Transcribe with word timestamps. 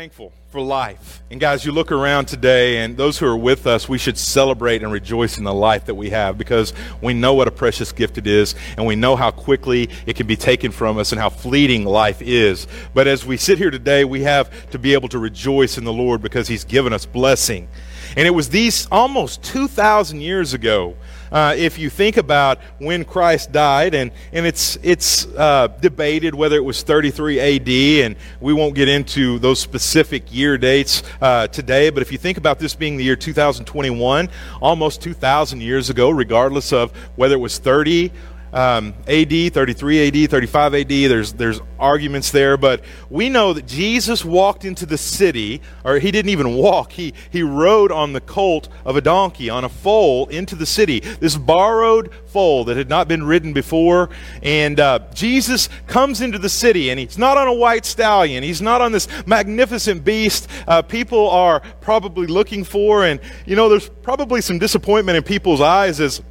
thankful 0.00 0.32
for 0.48 0.62
life. 0.62 1.22
And 1.30 1.38
guys, 1.38 1.66
you 1.66 1.72
look 1.72 1.92
around 1.92 2.24
today, 2.24 2.78
and 2.78 2.96
those 2.96 3.18
who 3.18 3.26
are 3.26 3.36
with 3.36 3.66
us, 3.66 3.86
we 3.86 3.98
should 3.98 4.16
celebrate 4.16 4.82
and 4.82 4.90
rejoice 4.90 5.36
in 5.36 5.44
the 5.44 5.52
life 5.52 5.84
that 5.84 5.94
we 5.94 6.08
have 6.08 6.38
because 6.38 6.72
we 7.02 7.12
know 7.12 7.34
what 7.34 7.48
a 7.48 7.50
precious 7.50 7.92
gift 7.92 8.16
it 8.16 8.26
is, 8.26 8.54
and 8.78 8.86
we 8.86 8.96
know 8.96 9.14
how 9.14 9.30
quickly 9.30 9.90
it 10.06 10.16
can 10.16 10.26
be 10.26 10.36
taken 10.36 10.72
from 10.72 10.96
us 10.96 11.12
and 11.12 11.20
how 11.20 11.28
fleeting 11.28 11.84
life 11.84 12.22
is. 12.22 12.66
But 12.94 13.08
as 13.08 13.26
we 13.26 13.36
sit 13.36 13.58
here 13.58 13.70
today, 13.70 14.06
we 14.06 14.22
have 14.22 14.70
to 14.70 14.78
be 14.78 14.94
able 14.94 15.10
to 15.10 15.18
rejoice 15.18 15.76
in 15.76 15.84
the 15.84 15.92
Lord 15.92 16.22
because 16.22 16.48
He's 16.48 16.64
given 16.64 16.94
us 16.94 17.04
blessing. 17.04 17.68
And 18.16 18.26
it 18.26 18.30
was 18.30 18.48
these 18.48 18.88
almost 18.90 19.42
2,000 19.42 20.22
years 20.22 20.54
ago 20.54 20.96
uh, 21.30 21.54
if 21.56 21.78
you 21.78 21.90
think 21.90 22.16
about 22.16 22.58
when 22.78 23.04
Christ 23.04 23.52
died, 23.52 23.94
and, 23.94 24.10
and 24.32 24.46
it's, 24.46 24.76
it's 24.82 25.26
uh, 25.26 25.68
debated 25.80 26.34
whether 26.34 26.56
it 26.56 26.64
was 26.64 26.82
33 26.82 27.40
AD, 27.40 27.68
and 28.04 28.16
we 28.40 28.52
won't 28.52 28.74
get 28.74 28.88
into 28.88 29.38
those 29.38 29.60
specific 29.60 30.32
year 30.32 30.58
dates 30.58 31.02
uh, 31.20 31.46
today, 31.48 31.90
but 31.90 32.02
if 32.02 32.12
you 32.12 32.18
think 32.18 32.38
about 32.38 32.58
this 32.58 32.74
being 32.74 32.96
the 32.96 33.04
year 33.04 33.16
2021, 33.16 34.28
almost 34.60 35.02
2,000 35.02 35.60
years 35.60 35.90
ago, 35.90 36.10
regardless 36.10 36.72
of 36.72 36.92
whether 37.16 37.34
it 37.34 37.40
was 37.40 37.58
30 37.58 38.10
um, 38.52 38.94
AD, 39.06 39.52
33 39.52 40.24
AD, 40.24 40.30
35 40.30 40.74
AD. 40.74 40.88
There's, 40.88 41.32
there's 41.32 41.60
arguments 41.78 42.30
there, 42.30 42.56
but 42.56 42.82
we 43.08 43.28
know 43.28 43.52
that 43.52 43.66
Jesus 43.66 44.24
walked 44.24 44.64
into 44.64 44.86
the 44.86 44.98
city, 44.98 45.62
or 45.84 45.98
he 45.98 46.10
didn't 46.10 46.30
even 46.30 46.54
walk, 46.54 46.92
he, 46.92 47.14
he 47.30 47.42
rode 47.42 47.90
on 47.92 48.12
the 48.12 48.20
colt 48.20 48.68
of 48.84 48.96
a 48.96 49.00
donkey, 49.00 49.50
on 49.50 49.64
a 49.64 49.68
foal 49.68 50.26
into 50.28 50.54
the 50.54 50.66
city. 50.66 51.00
This 51.00 51.36
borrowed 51.36 52.12
foal 52.26 52.64
that 52.64 52.76
had 52.76 52.88
not 52.88 53.08
been 53.08 53.24
ridden 53.24 53.52
before. 53.52 54.10
And 54.42 54.78
uh, 54.78 55.00
Jesus 55.14 55.68
comes 55.86 56.20
into 56.20 56.38
the 56.38 56.48
city, 56.48 56.90
and 56.90 56.98
he's 57.00 57.18
not 57.18 57.36
on 57.36 57.48
a 57.48 57.54
white 57.54 57.84
stallion, 57.84 58.42
he's 58.42 58.62
not 58.62 58.80
on 58.80 58.92
this 58.92 59.08
magnificent 59.26 60.04
beast 60.04 60.48
uh, 60.66 60.82
people 60.82 61.30
are 61.30 61.60
probably 61.80 62.26
looking 62.26 62.64
for. 62.64 63.04
And, 63.04 63.20
you 63.46 63.56
know, 63.56 63.68
there's 63.68 63.88
probably 63.88 64.40
some 64.40 64.58
disappointment 64.58 65.16
in 65.16 65.22
people's 65.22 65.60
eyes 65.60 66.00
as 66.00 66.22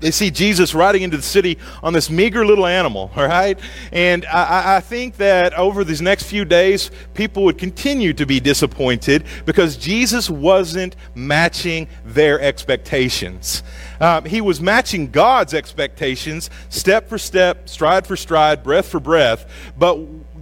they 0.00 0.10
see 0.10 0.30
Jesus 0.30 0.74
riding 0.74 1.02
into 1.02 1.16
the 1.16 1.22
city 1.22 1.58
on 1.82 1.92
this 1.92 2.08
meager 2.08 2.46
little 2.46 2.66
animal, 2.66 3.10
all 3.16 3.26
right? 3.26 3.58
And 3.92 4.24
I, 4.26 4.76
I, 4.76 4.80
think 4.80 5.16
that 5.16 5.54
over 5.54 5.82
these 5.82 6.00
next 6.00 6.24
few 6.24 6.44
days, 6.44 6.90
people 7.14 7.42
would 7.44 7.58
continue 7.58 8.12
to 8.12 8.24
be 8.24 8.38
disappointed 8.38 9.24
because 9.44 9.76
Jesus 9.76 10.30
wasn't 10.30 10.94
matching 11.14 11.88
their 12.04 12.40
expectations. 12.40 13.64
Um, 14.00 14.24
he 14.24 14.40
was 14.40 14.60
matching 14.60 15.10
God's 15.10 15.52
expectations 15.52 16.50
step 16.68 17.08
for 17.08 17.18
step, 17.18 17.68
stride 17.68 18.06
for 18.06 18.16
stride, 18.16 18.62
breath 18.62 18.88
for 18.88 19.00
breath, 19.00 19.50
but 19.76 19.98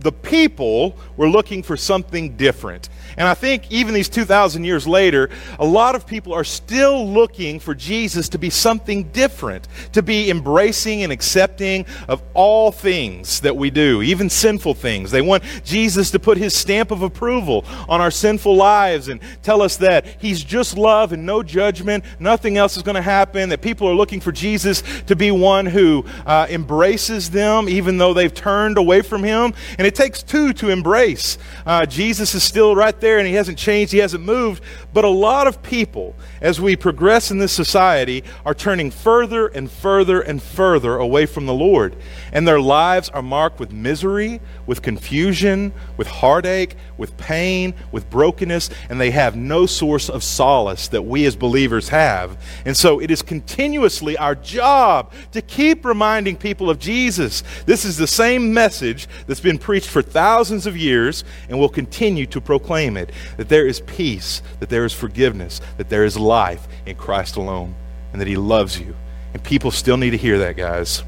the 0.07 0.13
people 0.13 0.97
were 1.17 1.29
looking 1.29 1.65
for 1.65 1.77
something 1.77 2.37
different. 2.37 2.89
And 3.17 3.27
I 3.27 3.35
think 3.35 3.73
even 3.73 3.93
these 3.93 4.09
2,000 4.09 4.63
years 4.63 4.87
later, 4.87 5.31
a 5.59 5.67
lot 5.67 5.97
of 5.97 6.07
people 6.07 6.33
are 6.33 6.45
still 6.45 7.09
looking 7.09 7.59
for 7.59 7.75
Jesus 7.75 8.29
to 8.29 8.39
be 8.39 8.49
something 8.49 9.05
different, 9.09 9.67
to 9.95 10.03
be 10.03 10.31
embracing 10.31 11.03
and 11.03 11.11
accepting 11.11 11.87
of 12.07 12.23
all 12.35 12.71
things 12.71 13.41
that 13.41 13.57
we 13.57 13.69
do, 13.71 14.01
even 14.01 14.31
sinful 14.31 14.75
things. 14.75 15.11
They 15.11 15.23
want 15.23 15.43
Jesus 15.65 16.13
to 16.13 16.21
put 16.21 16.39
his 16.39 16.55
stamp 16.55 16.93
of 16.93 17.03
approval 17.03 17.65
on 17.89 18.01
our 18.01 18.13
sinful 18.13 18.55
lives 18.55 19.09
and 19.09 19.21
tell 19.43 19.61
us 19.61 19.77
that 19.79 20.07
he's 20.21 20.45
just 20.45 20.79
love 20.79 21.13
and 21.13 21.27
no 21.27 21.43
judgment, 21.43 22.05
nothing 22.21 22.59
else 22.59 22.77
is 22.77 22.85
going 22.85 22.95
to 22.95 23.03
happen, 23.03 23.49
that 23.49 23.61
people 23.61 23.89
are 23.89 23.95
looking 23.95 24.21
for 24.21 24.31
Jesus 24.31 24.85
to 25.07 25.17
be 25.17 25.33
one 25.33 25.67
who 25.67 26.05
uh, 26.27 26.47
embraces 26.49 27.31
them 27.31 27.69
even 27.69 27.99
though 27.99 28.15
they've 28.15 28.33
turned 28.33 28.79
away 28.79 29.03
from 29.03 29.25
him. 29.25 29.53
And 29.79 29.87
it 29.87 29.96
takes 29.97 30.23
two 30.23 30.53
to 30.53 30.69
embrace. 30.69 31.39
Uh, 31.65 31.87
Jesus 31.87 32.35
is 32.35 32.45
still 32.45 32.77
right 32.77 32.99
there 33.01 33.19
and 33.19 33.27
he 33.27 33.35
hasn't 33.35 33.59
changed, 33.59 33.93
he 33.93 33.99
hasn't 33.99 34.23
moved. 34.23 34.63
But 34.93 35.05
a 35.05 35.09
lot 35.09 35.47
of 35.47 35.63
people, 35.63 36.15
as 36.41 36.61
we 36.61 36.77
progress 36.77 37.31
in 37.31 37.39
this 37.39 37.53
society, 37.53 38.23
are 38.45 38.55
turning 38.55 38.91
further 38.91 39.47
and 39.49 39.71
further 39.71 40.21
and 40.21 40.43
further 40.43 40.97
away 40.97 41.27
from 41.27 41.47
the 41.47 41.55
Lord. 41.55 41.97
And 42.33 42.47
their 42.47 42.61
lives 42.61 43.09
are 43.09 43.23
marked 43.23 43.59
with 43.59 43.73
misery, 43.73 44.41
with 44.67 44.83
confusion, 44.83 45.73
with 45.97 46.07
heartache, 46.07 46.77
with 46.99 47.17
pain, 47.17 47.75
with 47.93 48.11
brokenness, 48.11 48.71
and 48.91 49.01
they 49.01 49.11
have 49.11 49.37
no 49.37 49.67
source 49.67 50.09
of 50.09 50.23
solace 50.23 50.89
that 50.89 51.03
we 51.03 51.25
as 51.25 51.37
believers 51.37 51.89
have. 51.89 52.39
And 52.65 52.77
so 52.77 53.01
it 53.01 53.11
is 53.11 53.23
continuously 53.23 54.17
our 54.19 54.35
job 54.35 55.13
to 55.33 55.41
keep 55.41 55.85
reminding 55.85 56.37
people 56.37 56.69
of 56.69 56.79
Jesus. 56.79 57.43
This 57.65 57.85
is 57.85 57.97
the 57.97 58.07
same 58.07 58.53
message 58.53 59.09
that's 59.27 59.41
been 59.41 59.59
preached 59.59 59.76
for 59.85 60.01
thousands 60.01 60.67
of 60.67 60.77
years 60.77 61.25
and 61.49 61.59
will 61.59 61.69
continue 61.69 62.27
to 62.27 62.41
proclaim 62.41 62.97
it 62.97 63.11
that 63.37 63.49
there 63.49 63.67
is 63.67 63.81
peace, 63.81 64.43
that 64.61 64.69
there 64.69 64.85
is 64.85 64.93
forgiveness, 64.93 65.61
that 65.77 65.89
there 65.89 66.05
is 66.05 66.17
life 66.17 66.67
in 66.87 66.97
Christ 66.97 67.37
alone, 67.37 67.75
and 68.13 68.21
that 68.21 68.29
He 68.29 68.37
loves 68.37 68.79
you. 68.79 68.95
And 69.35 69.43
people 69.43 69.71
still 69.71 69.97
need 69.97 70.11
to 70.11 70.17
hear 70.17 70.39
that, 70.39 70.57
guys. 70.57 71.03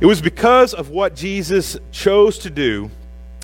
It 0.00 0.06
was 0.06 0.22
because 0.22 0.72
of 0.72 0.90
what 0.90 1.14
Jesus 1.14 1.76
chose 1.90 2.38
to 2.38 2.50
do 2.50 2.90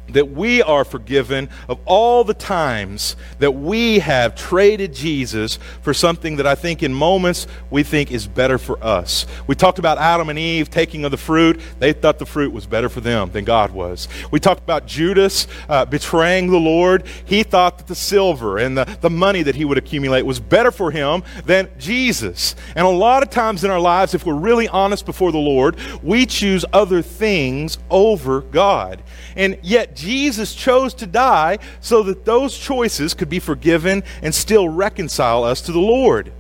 that 0.08 0.30
we 0.30 0.62
are 0.62 0.84
forgiven 0.84 1.48
of 1.68 1.78
all 1.84 2.24
the 2.24 2.34
times 2.34 3.16
that 3.38 3.52
we 3.52 3.98
have 4.00 4.34
traded 4.34 4.92
Jesus 4.92 5.58
for 5.80 5.94
something 5.94 6.36
that 6.36 6.46
I 6.46 6.54
think 6.54 6.82
in 6.82 6.92
moments 6.92 7.46
we 7.70 7.82
think 7.82 8.10
is 8.10 8.26
better 8.26 8.58
for 8.58 8.82
us. 8.84 9.26
We 9.46 9.54
talked 9.54 9.78
about 9.78 9.98
Adam 9.98 10.28
and 10.28 10.38
Eve 10.38 10.70
taking 10.70 11.04
of 11.04 11.10
the 11.10 11.16
fruit. 11.16 11.60
They 11.78 11.92
thought 11.92 12.18
the 12.18 12.26
fruit 12.26 12.52
was 12.52 12.66
better 12.66 12.88
for 12.88 13.00
them 13.00 13.30
than 13.32 13.44
God 13.44 13.70
was. 13.70 14.08
We 14.30 14.40
talked 14.40 14.62
about 14.62 14.86
Judas 14.86 15.46
uh, 15.68 15.84
betraying 15.84 16.50
the 16.50 16.58
Lord. 16.58 17.04
He 17.24 17.42
thought 17.42 17.78
that 17.78 17.86
the 17.86 17.94
silver 17.94 18.58
and 18.58 18.76
the, 18.76 18.84
the 19.00 19.10
money 19.10 19.42
that 19.42 19.54
he 19.54 19.64
would 19.64 19.78
accumulate 19.78 20.22
was 20.22 20.40
better 20.40 20.70
for 20.70 20.90
him 20.90 21.22
than 21.44 21.69
Jesus. 21.78 22.54
And 22.76 22.86
a 22.86 22.90
lot 22.90 23.22
of 23.22 23.30
times 23.30 23.64
in 23.64 23.70
our 23.70 23.80
lives, 23.80 24.14
if 24.14 24.26
we're 24.26 24.34
really 24.34 24.69
honest 24.69 25.06
before 25.06 25.32
the 25.32 25.38
Lord, 25.38 25.76
we 26.02 26.26
choose 26.26 26.64
other 26.72 27.02
things 27.02 27.78
over 27.90 28.42
God. 28.42 29.02
And 29.36 29.58
yet, 29.62 29.91
Jesus 29.94 30.54
chose 30.54 30.94
to 30.94 31.06
die 31.06 31.58
so 31.80 32.03
that 32.03 32.25
those 32.25 32.56
choices 32.58 33.14
could 33.14 33.28
be 33.28 33.38
forgiven 33.38 34.03
and 34.22 34.34
still 34.34 34.69
reconcile 34.69 35.44
us 35.44 35.60
to 35.62 35.72
the 35.72 35.80
Lord. 35.80 36.32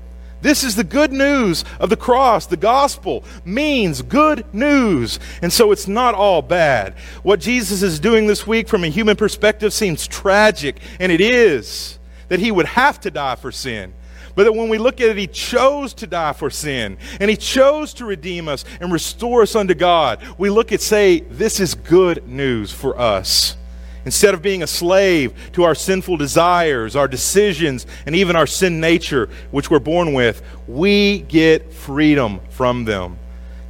This 0.42 0.64
is 0.64 0.74
the 0.74 0.84
good 0.84 1.12
news 1.12 1.64
of 1.78 1.88
the 1.88 1.96
cross. 1.96 2.46
The 2.46 2.56
gospel 2.56 3.22
means 3.44 4.02
good 4.02 4.44
news. 4.52 5.20
And 5.40 5.52
so 5.52 5.70
it's 5.70 5.86
not 5.86 6.16
all 6.16 6.42
bad. 6.42 6.94
What 7.22 7.38
Jesus 7.38 7.82
is 7.82 8.00
doing 8.00 8.26
this 8.26 8.44
week 8.44 8.68
from 8.68 8.82
a 8.82 8.88
human 8.88 9.16
perspective 9.16 9.72
seems 9.72 10.06
tragic, 10.08 10.80
and 10.98 11.12
it 11.12 11.20
is 11.20 12.00
that 12.28 12.40
he 12.40 12.50
would 12.50 12.66
have 12.66 13.00
to 13.00 13.10
die 13.10 13.36
for 13.36 13.52
sin. 13.52 13.94
But 14.34 14.44
that 14.44 14.52
when 14.52 14.68
we 14.68 14.78
look 14.78 15.00
at 15.00 15.10
it, 15.10 15.16
He 15.16 15.26
chose 15.26 15.92
to 15.94 16.06
die 16.06 16.32
for 16.32 16.50
sin, 16.50 16.96
and 17.20 17.30
He 17.30 17.36
chose 17.36 17.92
to 17.94 18.04
redeem 18.04 18.48
us 18.48 18.64
and 18.80 18.92
restore 18.92 19.42
us 19.42 19.54
unto 19.54 19.74
God. 19.74 20.22
We 20.38 20.50
look 20.50 20.72
at, 20.72 20.80
say, 20.80 21.20
this 21.20 21.60
is 21.60 21.74
good 21.74 22.26
news 22.26 22.72
for 22.72 22.98
us. 22.98 23.56
Instead 24.04 24.34
of 24.34 24.42
being 24.42 24.62
a 24.62 24.66
slave 24.66 25.32
to 25.52 25.62
our 25.62 25.74
sinful 25.74 26.16
desires, 26.16 26.96
our 26.96 27.06
decisions, 27.06 27.86
and 28.04 28.16
even 28.16 28.34
our 28.34 28.48
sin 28.48 28.80
nature, 28.80 29.28
which 29.50 29.70
we're 29.70 29.78
born 29.78 30.12
with, 30.12 30.42
we 30.66 31.20
get 31.20 31.72
freedom 31.72 32.40
from 32.50 32.84
them. 32.84 33.18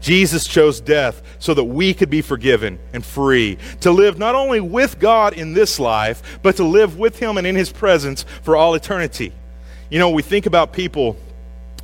Jesus 0.00 0.46
chose 0.46 0.80
death 0.80 1.22
so 1.38 1.54
that 1.54 1.64
we 1.64 1.92
could 1.94 2.10
be 2.10 2.22
forgiven 2.22 2.78
and 2.92 3.04
free, 3.04 3.58
to 3.80 3.90
live 3.90 4.18
not 4.18 4.34
only 4.34 4.60
with 4.60 4.98
God 4.98 5.34
in 5.34 5.52
this 5.52 5.78
life, 5.78 6.40
but 6.42 6.56
to 6.56 6.64
live 6.64 6.98
with 6.98 7.18
Him 7.18 7.36
and 7.36 7.46
in 7.46 7.54
His 7.54 7.70
presence 7.70 8.24
for 8.42 8.56
all 8.56 8.74
eternity. 8.74 9.32
You 9.92 9.98
know, 9.98 10.08
we 10.08 10.22
think 10.22 10.46
about 10.46 10.72
people 10.72 11.18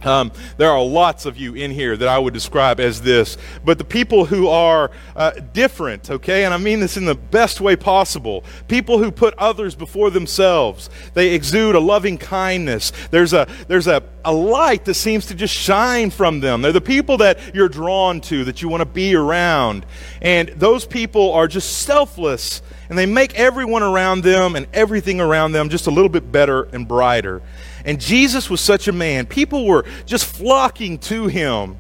um, 0.03 0.31
there 0.57 0.71
are 0.71 0.83
lots 0.83 1.27
of 1.27 1.37
you 1.37 1.55
in 1.55 1.73
here 1.73 1.97
that 1.97 2.07
I 2.07 2.19
would 2.19 2.33
describe 2.33 2.79
as 2.79 3.03
this, 3.03 3.37
but 3.65 3.79
the 3.79 3.85
people 3.85 4.27
who 4.27 4.47
are 4.47 4.93
uh, 5.17 5.33
different, 5.53 6.09
okay, 6.09 6.45
and 6.45 6.55
I 6.55 6.57
mean 6.57 6.79
this 6.79 6.97
in 6.97 7.05
the 7.05 7.17
best 7.17 7.61
way 7.61 7.75
possible. 7.75 8.45
People 8.69 8.99
who 8.99 9.11
put 9.11 9.35
others 9.35 9.75
before 9.75 10.11
themselves. 10.11 10.89
They 11.15 11.35
exude 11.35 11.75
a 11.75 11.81
loving 11.81 12.17
kindness. 12.17 12.93
There's 13.11 13.33
a 13.33 13.49
there's 13.67 13.89
a, 13.89 14.05
a 14.25 14.33
light 14.33 14.85
that 14.85 14.95
seems 14.95 15.27
to 15.27 15.35
just 15.35 15.55
shine 15.55 16.11
from 16.11 16.39
them. 16.41 16.63
They're 16.63 16.71
the 16.71 16.81
people 16.81 17.17
that 17.19 17.55
you're 17.55 17.69
drawn 17.69 18.21
to, 18.23 18.45
that 18.45 18.63
you 18.63 18.69
want 18.69 18.83
to 18.83 18.89
be 18.89 19.17
around, 19.17 19.85
and 20.23 20.49
those 20.51 20.87
people 20.87 21.33
are 21.33 21.49
just 21.49 21.79
selfless, 21.83 22.63
and 22.89 22.97
they 22.97 23.07
make 23.07 23.35
everyone 23.35 23.83
around 23.83 24.23
them 24.23 24.55
and 24.55 24.69
everything 24.73 25.21
around 25.21 25.53
them 25.53 25.71
just 25.71 25.89
a 25.89 25.91
little 25.91 26.09
bit 26.09 26.31
better 26.31 26.69
and 26.73 26.87
brighter. 26.87 27.43
And 27.85 28.01
Jesus 28.01 28.51
was 28.51 28.61
such 28.61 28.89
a 28.89 28.93
man. 28.93 29.27
People 29.27 29.67
were 29.67 29.85
just 30.07 30.25
flocking 30.25 30.99
to 30.99 31.27
him. 31.27 31.79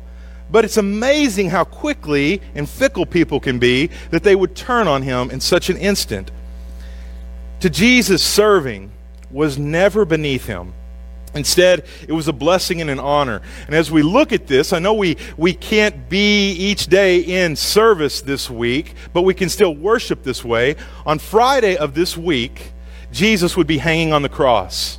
But 0.51 0.65
it's 0.65 0.77
amazing 0.77 1.51
how 1.51 1.65
quickly 1.65 2.41
and 2.55 2.69
fickle 2.69 3.05
people 3.05 3.39
can 3.39 3.59
be 3.59 3.91
that 4.11 4.23
they 4.23 4.35
would 4.35 4.57
turn 4.57 4.89
on 4.89 5.03
him 5.03 5.31
in 5.31 5.41
such 5.41 5.69
an 5.69 5.77
instant. 5.77 6.31
To 7.61 7.69
Jesus, 7.69 8.23
serving 8.23 8.93
was 9.31 9.59
never 9.59 10.05
beneath 10.05 10.47
him. 10.47 10.73
Instead, 11.35 11.85
it 12.07 12.13
was 12.13 12.29
a 12.29 12.33
blessing 12.33 12.81
and 12.81 12.89
an 12.89 12.99
honor. 12.99 13.43
And 13.67 13.75
as 13.75 13.91
we 13.91 14.03
look 14.03 14.33
at 14.33 14.47
this, 14.47 14.73
I 14.73 14.79
know 14.79 14.95
we, 14.95 15.19
we 15.37 15.53
can't 15.53 16.09
be 16.09 16.53
each 16.53 16.87
day 16.87 17.19
in 17.19 17.55
service 17.55 18.23
this 18.23 18.49
week, 18.49 18.95
but 19.13 19.23
we 19.23 19.35
can 19.35 19.51
still 19.51 19.75
worship 19.75 20.23
this 20.23 20.43
way. 20.43 20.77
On 21.05 21.19
Friday 21.19 21.77
of 21.77 21.95
this 21.95 22.17
week, 22.17 22.73
Jesus 23.13 23.57
would 23.57 23.67
be 23.67 23.79
hanging 23.79 24.13
on 24.13 24.23
the 24.23 24.29
cross. 24.29 24.99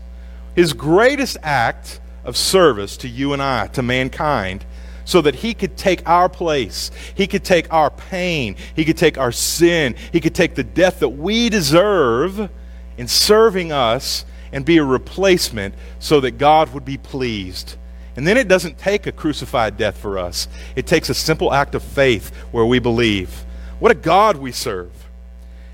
His 0.55 0.73
greatest 0.73 1.37
act 1.43 1.99
of 2.23 2.35
service 2.35 2.97
to 2.97 3.07
you 3.07 3.33
and 3.33 3.41
I, 3.41 3.67
to 3.67 3.81
mankind, 3.81 4.65
so 5.05 5.21
that 5.21 5.35
he 5.35 5.53
could 5.53 5.75
take 5.75 6.07
our 6.07 6.29
place. 6.29 6.91
He 7.15 7.25
could 7.25 7.43
take 7.43 7.71
our 7.73 7.89
pain. 7.89 8.55
He 8.75 8.85
could 8.85 8.97
take 8.97 9.17
our 9.17 9.31
sin. 9.31 9.95
He 10.11 10.19
could 10.19 10.35
take 10.35 10.55
the 10.55 10.63
death 10.63 10.99
that 10.99 11.09
we 11.09 11.49
deserve 11.49 12.49
in 12.97 13.07
serving 13.07 13.71
us 13.71 14.25
and 14.51 14.65
be 14.65 14.77
a 14.77 14.83
replacement 14.83 15.73
so 15.99 16.19
that 16.19 16.37
God 16.37 16.73
would 16.73 16.85
be 16.85 16.97
pleased. 16.97 17.75
And 18.15 18.27
then 18.27 18.37
it 18.37 18.47
doesn't 18.47 18.77
take 18.77 19.07
a 19.07 19.11
crucified 19.11 19.77
death 19.77 19.97
for 19.97 20.17
us, 20.17 20.47
it 20.75 20.85
takes 20.85 21.09
a 21.09 21.13
simple 21.13 21.53
act 21.53 21.73
of 21.73 21.83
faith 21.83 22.35
where 22.51 22.65
we 22.65 22.79
believe. 22.79 23.45
What 23.79 23.91
a 23.91 23.95
God 23.95 24.37
we 24.37 24.51
serve. 24.51 24.98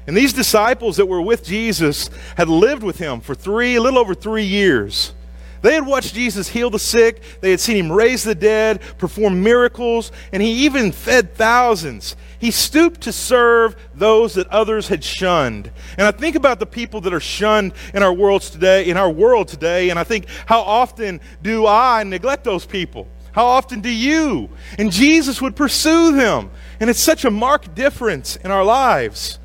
And 0.07 0.16
these 0.16 0.34
disciples 0.34 0.98
that 0.98 1.07
were 1.07 1.22
with 1.22 1.44
Jesus 1.44 2.10
had 2.38 2.48
lived 2.48 2.84
with 2.84 3.00
him 3.00 3.22
for 3.22 3.34
three, 3.34 3.75
a 3.75 3.81
little 3.81 4.00
over 4.00 4.13
three 4.13 4.46
years. 4.46 5.13
They 5.62 5.74
had 5.74 5.88
watched 5.88 6.13
Jesus 6.13 6.48
heal 6.48 6.69
the 6.69 6.78
sick, 6.78 7.24
they 7.42 7.50
had 7.50 7.60
seen 7.60 7.75
him 7.75 7.92
raise 7.92 8.24
the 8.24 8.36
dead, 8.36 8.81
perform 9.00 9.42
miracles, 9.42 10.12
and 10.31 10.44
he 10.44 10.66
even 10.66 10.92
fed 10.92 11.34
thousands. 11.34 12.16
He 12.38 12.52
stooped 12.52 13.02
to 13.02 13.12
serve 13.12 13.75
those 13.96 14.36
that 14.36 14.48
others 14.50 14.90
had 14.90 15.04
shunned. 15.04 15.72
And 15.98 16.06
I 16.06 16.12
think 16.12 16.36
about 16.36 16.60
the 16.60 16.68
people 16.68 17.02
that 17.02 17.13
are 17.16 17.19
shunned 17.19 17.74
in 17.96 18.04
our 18.04 18.13
worlds 18.13 18.52
today, 18.52 18.88
in 18.88 18.96
our 18.96 19.10
world 19.10 19.48
today, 19.48 19.90
and 19.90 19.98
I 19.98 20.04
think 20.04 20.28
how 20.46 20.62
often 20.62 21.19
do 21.42 21.66
I 21.66 22.04
neglect 22.04 22.44
those 22.44 22.68
people? 22.68 23.07
How 23.31 23.48
often 23.48 23.81
do 23.81 23.90
you? 23.90 24.50
And 24.78 24.92
Jesus 24.92 25.42
would 25.42 25.56
pursue 25.56 26.16
them. 26.16 26.52
And 26.80 26.92
it's 26.92 27.00
such 27.00 27.25
a 27.25 27.31
marked 27.31 27.74
difference 27.74 28.36
in 28.36 28.52
our 28.52 28.63
lives. 28.63 29.40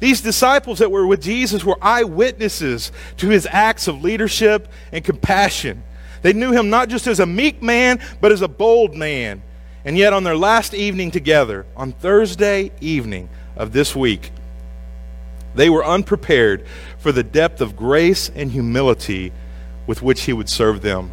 These 0.00 0.22
disciples 0.22 0.78
that 0.78 0.90
were 0.90 1.06
with 1.06 1.22
Jesus 1.22 1.64
were 1.64 1.78
eyewitnesses 1.80 2.90
to 3.18 3.28
his 3.28 3.46
acts 3.50 3.86
of 3.86 4.02
leadership 4.02 4.68
and 4.92 5.04
compassion. 5.04 5.82
They 6.22 6.32
knew 6.32 6.52
him 6.52 6.70
not 6.70 6.88
just 6.88 7.06
as 7.06 7.20
a 7.20 7.26
meek 7.26 7.62
man, 7.62 8.00
but 8.20 8.32
as 8.32 8.42
a 8.42 8.48
bold 8.48 8.94
man. 8.94 9.42
And 9.84 9.96
yet, 9.96 10.12
on 10.12 10.24
their 10.24 10.36
last 10.36 10.74
evening 10.74 11.10
together, 11.10 11.64
on 11.76 11.92
Thursday 11.92 12.72
evening 12.80 13.28
of 13.56 13.72
this 13.72 13.94
week, 13.94 14.30
they 15.54 15.70
were 15.70 15.84
unprepared 15.84 16.66
for 16.98 17.12
the 17.12 17.22
depth 17.22 17.60
of 17.60 17.76
grace 17.76 18.30
and 18.34 18.50
humility 18.50 19.32
with 19.86 20.02
which 20.02 20.22
he 20.22 20.32
would 20.32 20.48
serve 20.48 20.82
them. 20.82 21.10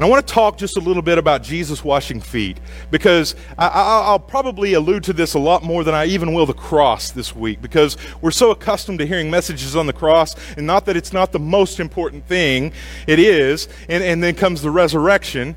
And 0.00 0.06
I 0.06 0.08
want 0.08 0.26
to 0.26 0.32
talk 0.32 0.56
just 0.56 0.78
a 0.78 0.80
little 0.80 1.02
bit 1.02 1.18
about 1.18 1.42
Jesus 1.42 1.84
washing 1.84 2.22
feet 2.22 2.58
because 2.90 3.36
I, 3.58 4.12
will 4.12 4.18
probably 4.18 4.72
allude 4.72 5.04
to 5.04 5.12
this 5.12 5.34
a 5.34 5.38
lot 5.38 5.62
more 5.62 5.84
than 5.84 5.94
I 5.94 6.06
even 6.06 6.32
will 6.32 6.46
the 6.46 6.54
cross 6.54 7.10
this 7.10 7.36
week 7.36 7.60
because 7.60 7.98
we're 8.22 8.30
so 8.30 8.50
accustomed 8.50 9.00
to 9.00 9.06
hearing 9.06 9.30
messages 9.30 9.76
on 9.76 9.86
the 9.86 9.92
cross, 9.92 10.34
and 10.56 10.66
not 10.66 10.86
that 10.86 10.96
it's 10.96 11.12
not 11.12 11.32
the 11.32 11.38
most 11.38 11.80
important 11.80 12.26
thing, 12.26 12.72
it 13.06 13.18
is, 13.18 13.68
and, 13.90 14.02
and 14.02 14.22
then 14.22 14.34
comes 14.34 14.62
the 14.62 14.70
resurrection. 14.70 15.54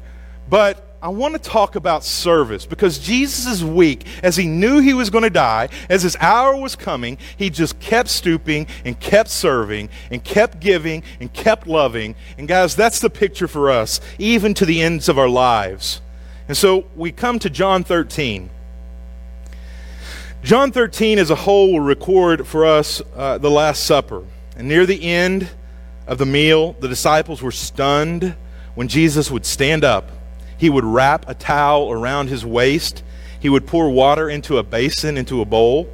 But 0.50 0.93
I 1.04 1.10
want 1.10 1.34
to 1.34 1.50
talk 1.50 1.76
about 1.76 2.06
service 2.06 2.66
because 2.66 2.98
Jesus' 2.98 3.46
is 3.46 3.66
weak, 3.66 4.06
as 4.24 4.38
he 4.38 4.48
knew 4.48 4.80
he 4.80 4.94
was 4.94 5.10
going 5.10 5.26
to 5.26 5.30
die, 5.30 5.68
as 5.90 6.02
his 6.02 6.16
hour 6.22 6.56
was 6.56 6.78
coming, 6.78 7.18
he 7.36 7.50
just 7.50 7.78
kept 7.82 8.08
stooping 8.08 8.68
and 8.86 8.98
kept 8.98 9.30
serving 9.30 9.90
and 10.12 10.24
kept 10.24 10.62
giving 10.62 11.04
and 11.20 11.34
kept 11.34 11.68
loving. 11.68 12.16
And 12.38 12.48
guys, 12.48 12.74
that's 12.78 13.02
the 13.02 13.10
picture 13.10 13.50
for 13.50 13.70
us, 13.70 14.00
even 14.18 14.54
to 14.54 14.66
the 14.66 14.82
ends 14.82 15.10
of 15.10 15.20
our 15.20 15.28
lives. 15.28 16.00
And 16.48 16.56
so 16.56 16.86
we 16.96 17.12
come 17.12 17.38
to 17.40 17.50
John 17.50 17.84
13. 17.84 18.50
John 20.42 20.72
13 20.72 21.20
as 21.20 21.30
a 21.30 21.36
whole 21.36 21.74
will 21.74 21.82
record 21.82 22.48
for 22.48 22.66
us 22.66 23.02
uh, 23.14 23.40
the 23.40 23.52
Last 23.52 23.84
Supper. 23.84 24.24
And 24.56 24.70
near 24.70 24.86
the 24.86 25.04
end 25.04 25.50
of 26.08 26.18
the 26.18 26.26
meal, 26.26 26.78
the 26.80 26.88
disciples 26.88 27.42
were 27.42 27.52
stunned 27.52 28.38
when 28.76 28.88
Jesus 28.88 29.30
would 29.30 29.46
stand 29.46 29.84
up 29.84 30.10
he 30.58 30.70
would 30.70 30.86
wrap 30.86 31.28
a 31.28 31.34
towel 31.34 31.92
around 31.92 32.28
his 32.30 32.46
waist. 32.46 33.04
He 33.40 33.50
would 33.50 33.68
pour 33.68 33.90
water 33.90 34.30
into 34.30 34.58
a 34.58 34.64
basin, 34.64 35.18
into 35.18 35.42
a 35.42 35.46
bowl. 35.46 35.90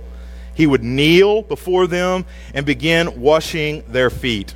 He 0.53 0.67
would 0.67 0.83
kneel 0.83 1.41
before 1.41 1.87
them 1.87 2.25
and 2.53 2.65
begin 2.65 3.21
washing 3.21 3.83
their 3.87 4.09
feet. 4.09 4.53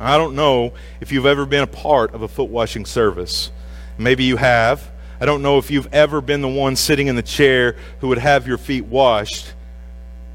I 0.00 0.16
don't 0.16 0.34
know 0.34 0.72
if 1.00 1.12
you've 1.12 1.26
ever 1.26 1.46
been 1.46 1.62
a 1.62 1.68
part 1.68 2.14
of 2.14 2.22
a 2.22 2.28
foot 2.28 2.50
washing 2.50 2.84
service. 2.84 3.52
Maybe 3.98 4.24
you 4.24 4.36
have. 4.36 4.90
I 5.20 5.26
don't 5.26 5.42
know 5.42 5.58
if 5.58 5.70
you've 5.70 5.92
ever 5.94 6.20
been 6.20 6.40
the 6.40 6.48
one 6.48 6.76
sitting 6.76 7.06
in 7.06 7.16
the 7.16 7.22
chair 7.22 7.76
who 8.00 8.08
would 8.08 8.18
have 8.18 8.48
your 8.48 8.58
feet 8.58 8.84
washed, 8.86 9.52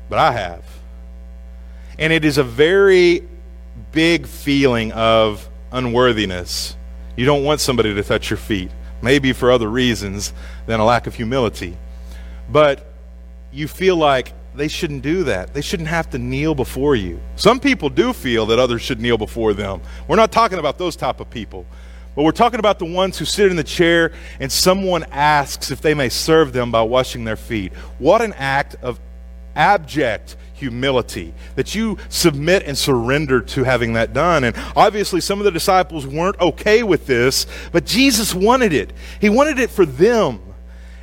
but 0.08 0.18
I 0.18 0.32
have. 0.32 0.64
And 1.98 2.14
it 2.14 2.24
is 2.24 2.38
a 2.38 2.44
very 2.44 3.28
big 3.92 4.26
feeling 4.26 4.94
of 4.94 5.50
unworthiness. 5.72 6.78
You 7.18 7.26
don't 7.26 7.44
want 7.44 7.60
somebody 7.60 7.94
to 7.94 8.04
touch 8.04 8.30
your 8.30 8.38
feet 8.38 8.72
maybe 9.02 9.34
for 9.34 9.52
other 9.52 9.70
reasons 9.70 10.34
than 10.66 10.80
a 10.80 10.86
lack 10.86 11.08
of 11.08 11.16
humility. 11.16 11.78
But 12.50 12.86
you 13.52 13.68
feel 13.68 13.96
like 13.96 14.34
they 14.56 14.68
shouldn't 14.68 15.04
do 15.04 15.24
that. 15.26 15.54
They 15.54 15.62
shouldn't 15.62 15.90
have 15.90 16.10
to 16.12 16.20
kneel 16.20 16.56
before 16.56 16.96
you. 16.96 17.20
Some 17.36 17.60
people 17.60 17.90
do 17.90 18.14
feel 18.14 18.46
that 18.48 18.60
others 18.60 18.82
should 18.82 19.00
kneel 19.00 19.18
before 19.18 19.54
them. 19.54 19.82
We're 20.08 20.16
not 20.16 20.32
talking 20.32 20.60
about 20.60 20.78
those 20.78 20.96
type 20.96 21.20
of 21.20 21.30
people. 21.30 21.66
But 22.16 22.24
we're 22.24 22.32
talking 22.32 22.60
about 22.60 22.80
the 22.80 22.86
ones 22.86 23.18
who 23.18 23.26
sit 23.26 23.50
in 23.50 23.56
the 23.56 23.64
chair 23.64 24.12
and 24.40 24.52
someone 24.52 25.06
asks 25.12 25.72
if 25.72 25.82
they 25.82 25.94
may 25.94 26.10
serve 26.10 26.52
them 26.54 26.72
by 26.72 26.82
washing 26.82 27.24
their 27.24 27.38
feet. 27.38 27.72
What 28.00 28.22
an 28.22 28.34
act 28.34 28.76
of 28.82 29.00
abject 29.56 30.36
humility, 30.60 31.34
that 31.56 31.74
you 31.74 31.98
submit 32.10 32.64
and 32.64 32.78
surrender 32.78 33.42
to 33.42 33.64
having 33.64 33.94
that 33.94 34.14
done. 34.14 34.44
And 34.44 34.56
obviously, 34.76 35.22
some 35.22 35.40
of 35.40 35.46
the 35.46 35.52
disciples 35.52 36.06
weren't 36.06 36.40
okay 36.40 36.84
with 36.84 37.08
this, 37.08 37.48
but 37.72 37.86
Jesus 37.86 38.34
wanted 38.34 38.74
it. 38.74 38.94
He 39.20 39.30
wanted 39.30 39.60
it 39.60 39.70
for 39.70 39.86
them. 39.86 40.42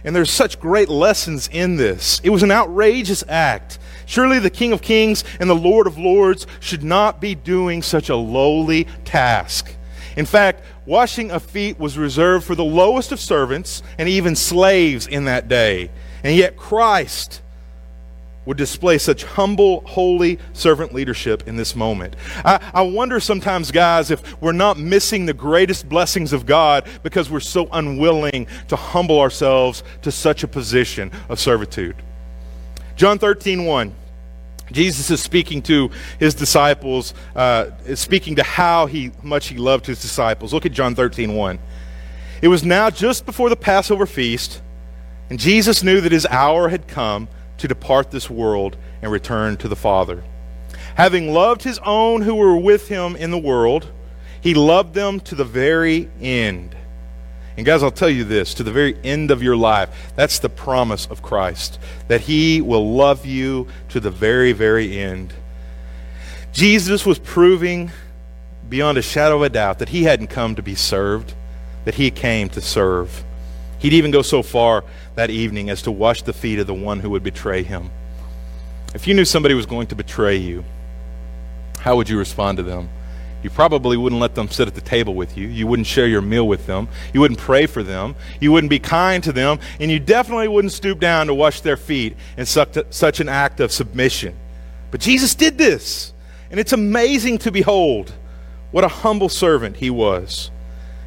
And 0.05 0.15
there's 0.15 0.31
such 0.31 0.61
great 0.61 0.89
lessons 0.89 1.49
in 1.51 1.77
this. 1.77 2.21
It 2.23 2.31
was 2.31 2.45
an 2.45 2.53
outrageous 2.53 3.25
act. 3.29 3.79
Surely 4.05 4.39
the 4.39 4.51
King 4.51 4.73
of 4.73 4.83
Kings 4.83 5.25
and 5.41 5.51
the 5.51 5.55
Lord 5.55 5.89
of 5.89 5.99
Lords 5.99 6.47
should 6.61 6.85
not 6.85 7.21
be 7.21 7.35
doing 7.35 7.83
such 7.83 8.09
a 8.09 8.15
lowly 8.15 8.87
task. 9.05 9.75
In 10.17 10.25
fact, 10.25 10.63
washing 10.87 11.31
of 11.33 11.43
feet 11.43 11.81
was 11.81 11.99
reserved 11.99 12.45
for 12.45 12.55
the 12.55 12.65
lowest 12.65 13.11
of 13.11 13.19
servants 13.19 13.83
and 13.99 14.09
even 14.09 14.37
slaves 14.37 15.09
in 15.09 15.25
that 15.25 15.49
day. 15.49 15.91
And 16.23 16.37
yet, 16.37 16.57
Christ 16.57 17.43
would 18.47 18.57
display 18.57 18.97
such 18.97 19.25
humble, 19.25 19.83
holy 19.83 20.39
servant 20.53 20.95
leadership 20.95 21.47
in 21.47 21.57
this 21.57 21.77
moment. 21.77 22.17
I, 22.45 22.61
I, 22.73 22.83
wonder 22.83 23.21
sometimes, 23.21 23.71
guys, 23.71 24.11
if 24.11 24.41
we're 24.41 24.53
not 24.53 24.79
missing 24.79 25.27
the 25.27 25.35
greatest 25.35 25.89
blessings 25.89 26.33
of 26.33 26.47
God 26.47 26.89
because 27.03 27.29
we're 27.29 27.41
so 27.41 27.69
unwilling 27.73 28.47
to 28.69 28.77
humble 28.77 29.21
ourselves 29.21 29.83
to 30.03 30.13
such 30.13 30.45
a 30.45 30.49
position 30.49 31.11
of 31.29 31.41
servitude. 31.41 31.97
John 32.95 33.19
13, 33.19 33.65
1. 33.65 33.95
Jesus 34.73 35.11
is 35.11 35.23
speaking 35.23 35.63
to 35.63 35.91
his 36.19 36.35
disciples, 36.35 37.15
uh, 37.37 37.71
speaking 37.95 38.37
to 38.37 38.43
how 38.43 38.87
he, 38.87 39.13
much 39.23 39.49
he 39.49 39.59
loved 39.59 39.87
his 39.87 40.01
disciples. 40.01 40.53
Look 40.53 40.67
at 40.67 40.73
John 40.73 40.95
13, 40.95 41.35
1. 41.35 41.59
It 42.43 42.49
was 42.49 42.65
now 42.65 42.91
just 42.91 43.27
before 43.27 43.49
the 43.49 43.57
Passover 43.57 44.07
feast, 44.07 44.61
and 45.31 45.39
Jesus 45.39 45.83
knew 45.83 46.01
that 46.01 46.13
his 46.13 46.27
hour 46.27 46.69
had 46.69 46.89
come 46.89 47.29
to 47.59 47.69
depart 47.69 48.11
this 48.11 48.31
world 48.31 48.77
and 49.03 49.11
return 49.11 49.57
to 49.59 49.69
the 49.69 49.77
Father. 49.77 50.23
Having 50.97 51.33
loved 51.33 51.63
his 51.63 51.79
own 51.81 52.23
who 52.23 52.35
were 52.35 52.57
with 52.57 52.89
him 52.89 53.17
in 53.17 53.31
the 53.31 53.39
world, 53.39 53.91
he 54.41 54.55
loved 54.55 54.95
them 54.95 55.21
to 55.21 55.35
the 55.35 55.45
very 55.45 56.11
end. 56.21 56.77
And 57.57 57.65
guys, 57.65 57.83
I'll 57.83 57.91
tell 57.91 58.11
you 58.11 58.25
this 58.25 58.55
to 58.55 58.63
the 58.63 58.71
very 58.71 58.97
end 59.03 59.31
of 59.31 59.43
your 59.43 59.57
life, 59.57 60.13
that's 60.15 60.39
the 60.39 60.49
promise 60.49 61.07
of 61.07 61.23
Christ, 61.23 61.79
that 62.09 62.23
he 62.23 62.61
will 62.61 62.95
love 62.95 63.25
you 63.25 63.67
to 63.91 64.01
the 64.01 64.11
very, 64.11 64.53
very 64.53 64.99
end. 64.99 65.33
Jesus 66.53 67.05
was 67.05 67.19
proving 67.19 67.91
beyond 68.69 68.99
a 68.99 69.03
shadow 69.03 69.37
of 69.37 69.43
a 69.43 69.49
doubt 69.49 69.79
that 69.79 69.91
he 69.91 70.05
hadn't 70.05 70.29
come 70.29 70.55
to 70.55 70.63
be 70.63 70.75
served, 70.75 71.35
that 71.85 71.95
he 71.95 72.11
came 72.11 72.49
to 72.51 72.61
serve. 72.61 73.25
He'd 73.79 73.93
even 73.93 74.11
go 74.11 74.23
so 74.23 74.43
far 74.43 74.85
that 75.15 75.31
evening 75.31 75.71
as 75.71 75.83
to 75.83 75.93
wash 75.93 76.23
the 76.23 76.33
feet 76.33 76.59
of 76.59 76.67
the 76.67 76.75
one 76.75 77.01
who 77.01 77.11
would 77.11 77.23
betray 77.23 77.63
him. 77.63 77.91
If 78.95 79.07
you 79.07 79.15
knew 79.15 79.25
somebody 79.25 79.55
was 79.55 79.67
going 79.67 79.89
to 79.89 79.95
betray 79.95 80.37
you, 80.37 80.65
how 81.79 81.97
would 81.97 82.09
you 82.09 82.19
respond 82.19 82.57
to 82.57 82.63
them? 82.63 82.89
You 83.43 83.51
probably 83.51 83.97
wouldn't 83.97 84.21
let 84.21 84.35
them 84.35 84.49
sit 84.49 84.67
at 84.67 84.75
the 84.75 84.81
table 84.81 85.15
with 85.15 85.37
you. 85.37 85.47
You 85.47 85.67
wouldn't 85.67 85.87
share 85.87 86.09
your 86.09 86.23
meal 86.23 86.49
with 86.49 86.67
them. 86.67 86.89
You 87.13 87.21
wouldn't 87.21 87.39
pray 87.39 87.67
for 87.67 87.83
them. 87.83 88.17
You 88.41 88.51
wouldn't 88.51 88.71
be 88.71 88.79
kind 88.79 89.23
to 89.25 89.33
them. 89.33 89.61
And 89.79 89.91
you 89.91 90.01
definitely 90.01 90.49
wouldn't 90.49 90.73
stoop 90.73 90.99
down 90.99 91.29
to 91.29 91.35
wash 91.35 91.61
their 91.61 91.77
feet 91.77 92.17
in 92.37 92.47
such 92.47 93.21
an 93.21 93.29
act 93.29 93.61
of 93.61 93.71
submission. 93.71 94.35
But 94.91 95.01
Jesus 95.01 95.35
did 95.35 95.59
this. 95.59 96.13
And 96.51 96.59
it's 96.59 96.73
amazing 96.73 97.39
to 97.39 97.53
behold 97.53 98.15
what 98.73 98.85
a 98.85 98.89
humble 98.89 99.29
servant 99.29 99.77
he 99.77 99.91
was. 99.91 100.51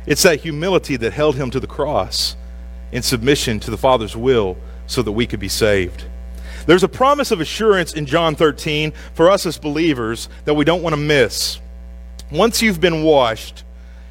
It's 0.05 0.23
that 0.23 0.41
humility 0.41 0.95
that 0.97 1.11
held 1.11 1.35
him 1.35 1.49
to 1.51 1.59
the 1.59 1.67
cross 1.67 2.38
in 2.91 3.01
submission 3.01 3.60
to 3.62 3.72
the 3.72 3.77
Father's 3.77 4.15
will 4.15 4.58
so 4.88 5.01
that 5.01 5.12
we 5.12 5.27
could 5.27 5.39
be 5.39 5.50
saved. 5.50 6.05
There's 6.65 6.84
a 6.84 6.89
promise 6.89 7.31
of 7.31 7.41
assurance 7.41 7.93
in 7.93 8.05
John 8.05 8.36
13 8.36 8.91
for 9.13 9.31
us 9.31 9.46
as 9.46 9.58
believers 9.58 10.29
that 10.46 10.53
we 10.53 10.65
don't 10.65 10.84
want 10.84 10.93
to 10.93 11.01
miss. 11.01 11.60
Once 12.31 12.62
you've 12.62 12.81
been 12.81 13.03
washed, 13.03 13.63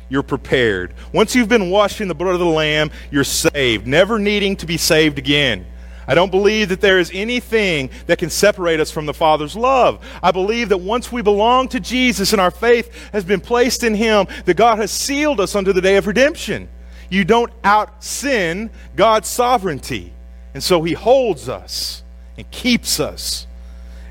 you're 0.08 0.22
prepared. 0.22 0.94
Once 1.12 1.34
you've 1.34 1.48
been 1.48 1.70
washed 1.70 2.00
in 2.00 2.08
the 2.08 2.14
blood 2.14 2.32
of 2.32 2.40
the 2.40 2.46
Lamb, 2.46 2.90
you're 3.10 3.24
saved, 3.24 3.86
never 3.86 4.18
needing 4.18 4.56
to 4.56 4.66
be 4.66 4.76
saved 4.76 5.18
again. 5.18 5.66
I 6.08 6.14
don't 6.14 6.30
believe 6.30 6.70
that 6.70 6.80
there 6.80 6.98
is 6.98 7.10
anything 7.12 7.90
that 8.06 8.18
can 8.18 8.30
separate 8.30 8.80
us 8.80 8.90
from 8.90 9.04
the 9.04 9.12
Father's 9.12 9.54
love. 9.54 10.02
I 10.22 10.32
believe 10.32 10.70
that 10.70 10.78
once 10.78 11.12
we 11.12 11.20
belong 11.20 11.68
to 11.68 11.80
Jesus 11.80 12.32
and 12.32 12.40
our 12.40 12.50
faith 12.50 12.90
has 13.12 13.24
been 13.24 13.42
placed 13.42 13.84
in 13.84 13.94
Him, 13.94 14.26
that 14.46 14.56
God 14.56 14.78
has 14.78 14.90
sealed 14.90 15.38
us 15.38 15.54
unto 15.54 15.74
the 15.74 15.82
day 15.82 15.96
of 15.96 16.06
redemption. 16.06 16.70
You 17.08 17.24
don't 17.24 17.52
out 17.64 18.04
sin 18.04 18.70
God's 18.96 19.28
sovereignty. 19.28 20.12
And 20.54 20.62
so 20.62 20.82
He 20.82 20.92
holds 20.92 21.48
us 21.48 22.02
and 22.36 22.50
keeps 22.50 23.00
us. 23.00 23.46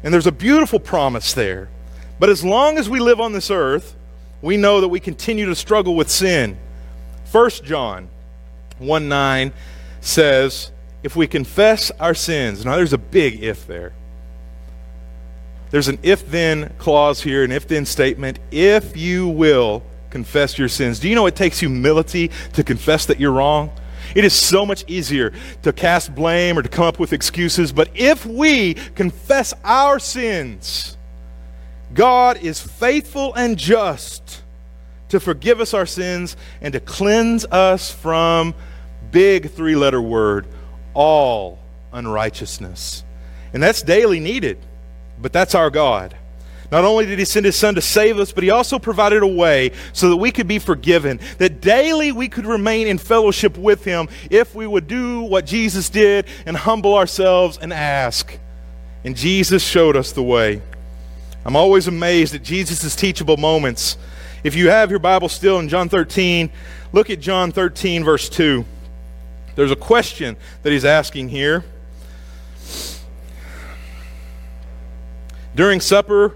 And 0.04 0.14
there's 0.14 0.28
a 0.28 0.32
beautiful 0.32 0.80
promise 0.80 1.34
there. 1.34 1.70
But 2.20 2.30
as 2.30 2.44
long 2.44 2.78
as 2.78 2.90
we 2.90 3.00
live 3.00 3.20
on 3.20 3.34
this 3.34 3.52
earth, 3.52 3.96
we 4.42 4.58
know 4.58 4.82
that 4.82 4.88
we 4.88 5.00
continue 5.00 5.46
to 5.46 5.56
struggle 5.56 5.96
with 5.96 6.10
sin. 6.10 6.58
1 7.32 7.50
John 7.64 8.10
1 8.80 9.10
9 9.10 9.54
says, 10.02 10.72
if 11.04 11.16
we 11.16 11.28
confess 11.28 11.92
our 12.00 12.14
sins, 12.14 12.66
now 12.66 12.76
there's 12.76 12.94
a 12.94 12.98
big 12.98 13.44
if 13.44 13.68
there. 13.68 13.94
There's 15.70 15.88
an 15.88 16.00
if 16.02 16.30
then 16.30 16.74
clause 16.78 17.22
here, 17.22 17.44
an 17.44 17.52
if 17.52 17.68
then 17.68 17.86
statement. 17.86 18.40
If 18.52 18.98
you 18.98 19.28
will 19.28 19.84
confess 20.18 20.58
your 20.58 20.68
sins. 20.68 21.00
Do 21.00 21.08
you 21.08 21.14
know 21.14 21.28
it 21.28 21.36
takes 21.36 21.60
humility 21.60 22.32
to 22.54 22.64
confess 22.64 23.06
that 23.06 23.20
you're 23.20 23.32
wrong? 23.32 23.70
It 24.16 24.26
is 24.26 24.34
so 24.34 24.66
much 24.66 24.84
easier 24.88 25.32
to 25.62 25.72
cast 25.72 26.16
blame 26.16 26.58
or 26.58 26.64
to 26.64 26.70
come 26.70 26.86
up 26.86 26.98
with 26.98 27.14
excuses, 27.14 27.72
but 27.72 27.88
if 27.94 28.26
we 28.26 28.74
confess 28.96 29.54
our 29.64 30.00
sins, 30.00 30.98
God 31.94 32.38
is 32.38 32.60
faithful 32.60 33.36
and 33.36 33.60
just 33.60 34.42
to 35.10 35.20
forgive 35.20 35.62
us 35.62 35.76
our 35.76 35.86
sins 35.86 36.36
and 36.62 36.74
to 36.74 36.80
cleanse 36.80 37.46
us 37.46 37.92
from 37.92 38.56
big 39.12 39.52
three 39.52 39.76
letter 39.76 40.02
word 40.02 40.48
all 40.96 41.60
unrighteousness. 41.94 43.04
And 43.54 43.62
that's 43.62 43.84
daily 43.84 44.20
needed, 44.20 44.58
but 45.22 45.32
that's 45.32 45.54
our 45.54 45.70
God. 45.70 46.18
Not 46.72 46.84
only 46.84 47.06
did 47.06 47.20
He 47.20 47.26
send 47.26 47.46
His 47.46 47.56
Son 47.56 47.76
to 47.76 47.82
save 47.82 48.20
us, 48.20 48.32
but 48.32 48.44
He 48.44 48.50
also 48.50 48.78
provided 48.78 49.24
a 49.24 49.28
way 49.28 49.72
so 49.94 50.10
that 50.10 50.18
we 50.18 50.32
could 50.32 50.48
be 50.48 50.60
forgiven, 50.60 51.20
that 51.38 51.62
daily 51.62 52.12
we 52.12 52.28
could 52.28 52.46
remain 52.46 52.88
in 52.88 52.98
fellowship 52.98 53.58
with 53.58 53.86
Him 53.86 54.10
if 54.30 54.54
we 54.54 54.68
would 54.68 54.88
do 54.88 55.22
what 55.22 55.46
Jesus 55.46 55.90
did 55.90 56.26
and 56.46 56.58
humble 56.58 56.96
ourselves 56.96 57.58
and 57.58 57.72
ask. 57.72 58.38
And 59.04 59.16
Jesus 59.16 59.64
showed 59.64 59.96
us 59.96 60.12
the 60.12 60.24
way. 60.24 60.62
I'm 61.46 61.56
always 61.56 61.88
amazed 61.88 62.36
at 62.36 62.44
Jesus' 62.44 62.96
teachable 62.96 63.38
moments. 63.38 63.98
If 64.44 64.56
you 64.56 64.70
have 64.70 64.90
your 64.90 65.00
Bible 65.00 65.30
still 65.30 65.60
in 65.60 65.70
John 65.70 65.88
13, 65.88 66.50
look 66.92 67.10
at 67.10 67.22
John 67.22 67.54
13, 67.54 68.04
verse 68.04 68.28
2. 68.28 68.66
There's 69.56 69.72
a 69.72 69.76
question 69.76 70.36
that 70.64 70.72
he's 70.72 70.86
asking 70.86 71.30
here. 71.30 71.64
During 75.56 75.80
supper, 75.80 76.36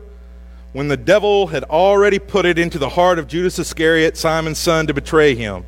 when 0.74 0.88
the 0.88 0.98
devil 0.98 1.48
had 1.48 1.64
already 1.66 2.20
put 2.20 2.46
it 2.46 2.58
into 2.58 2.80
the 2.80 2.90
heart 2.90 3.20
of 3.20 3.28
Judas 3.28 3.60
Iscariot, 3.60 4.18
Simon's 4.18 4.58
son, 4.58 4.88
to 4.88 4.94
betray 4.94 5.36
him, 5.36 5.66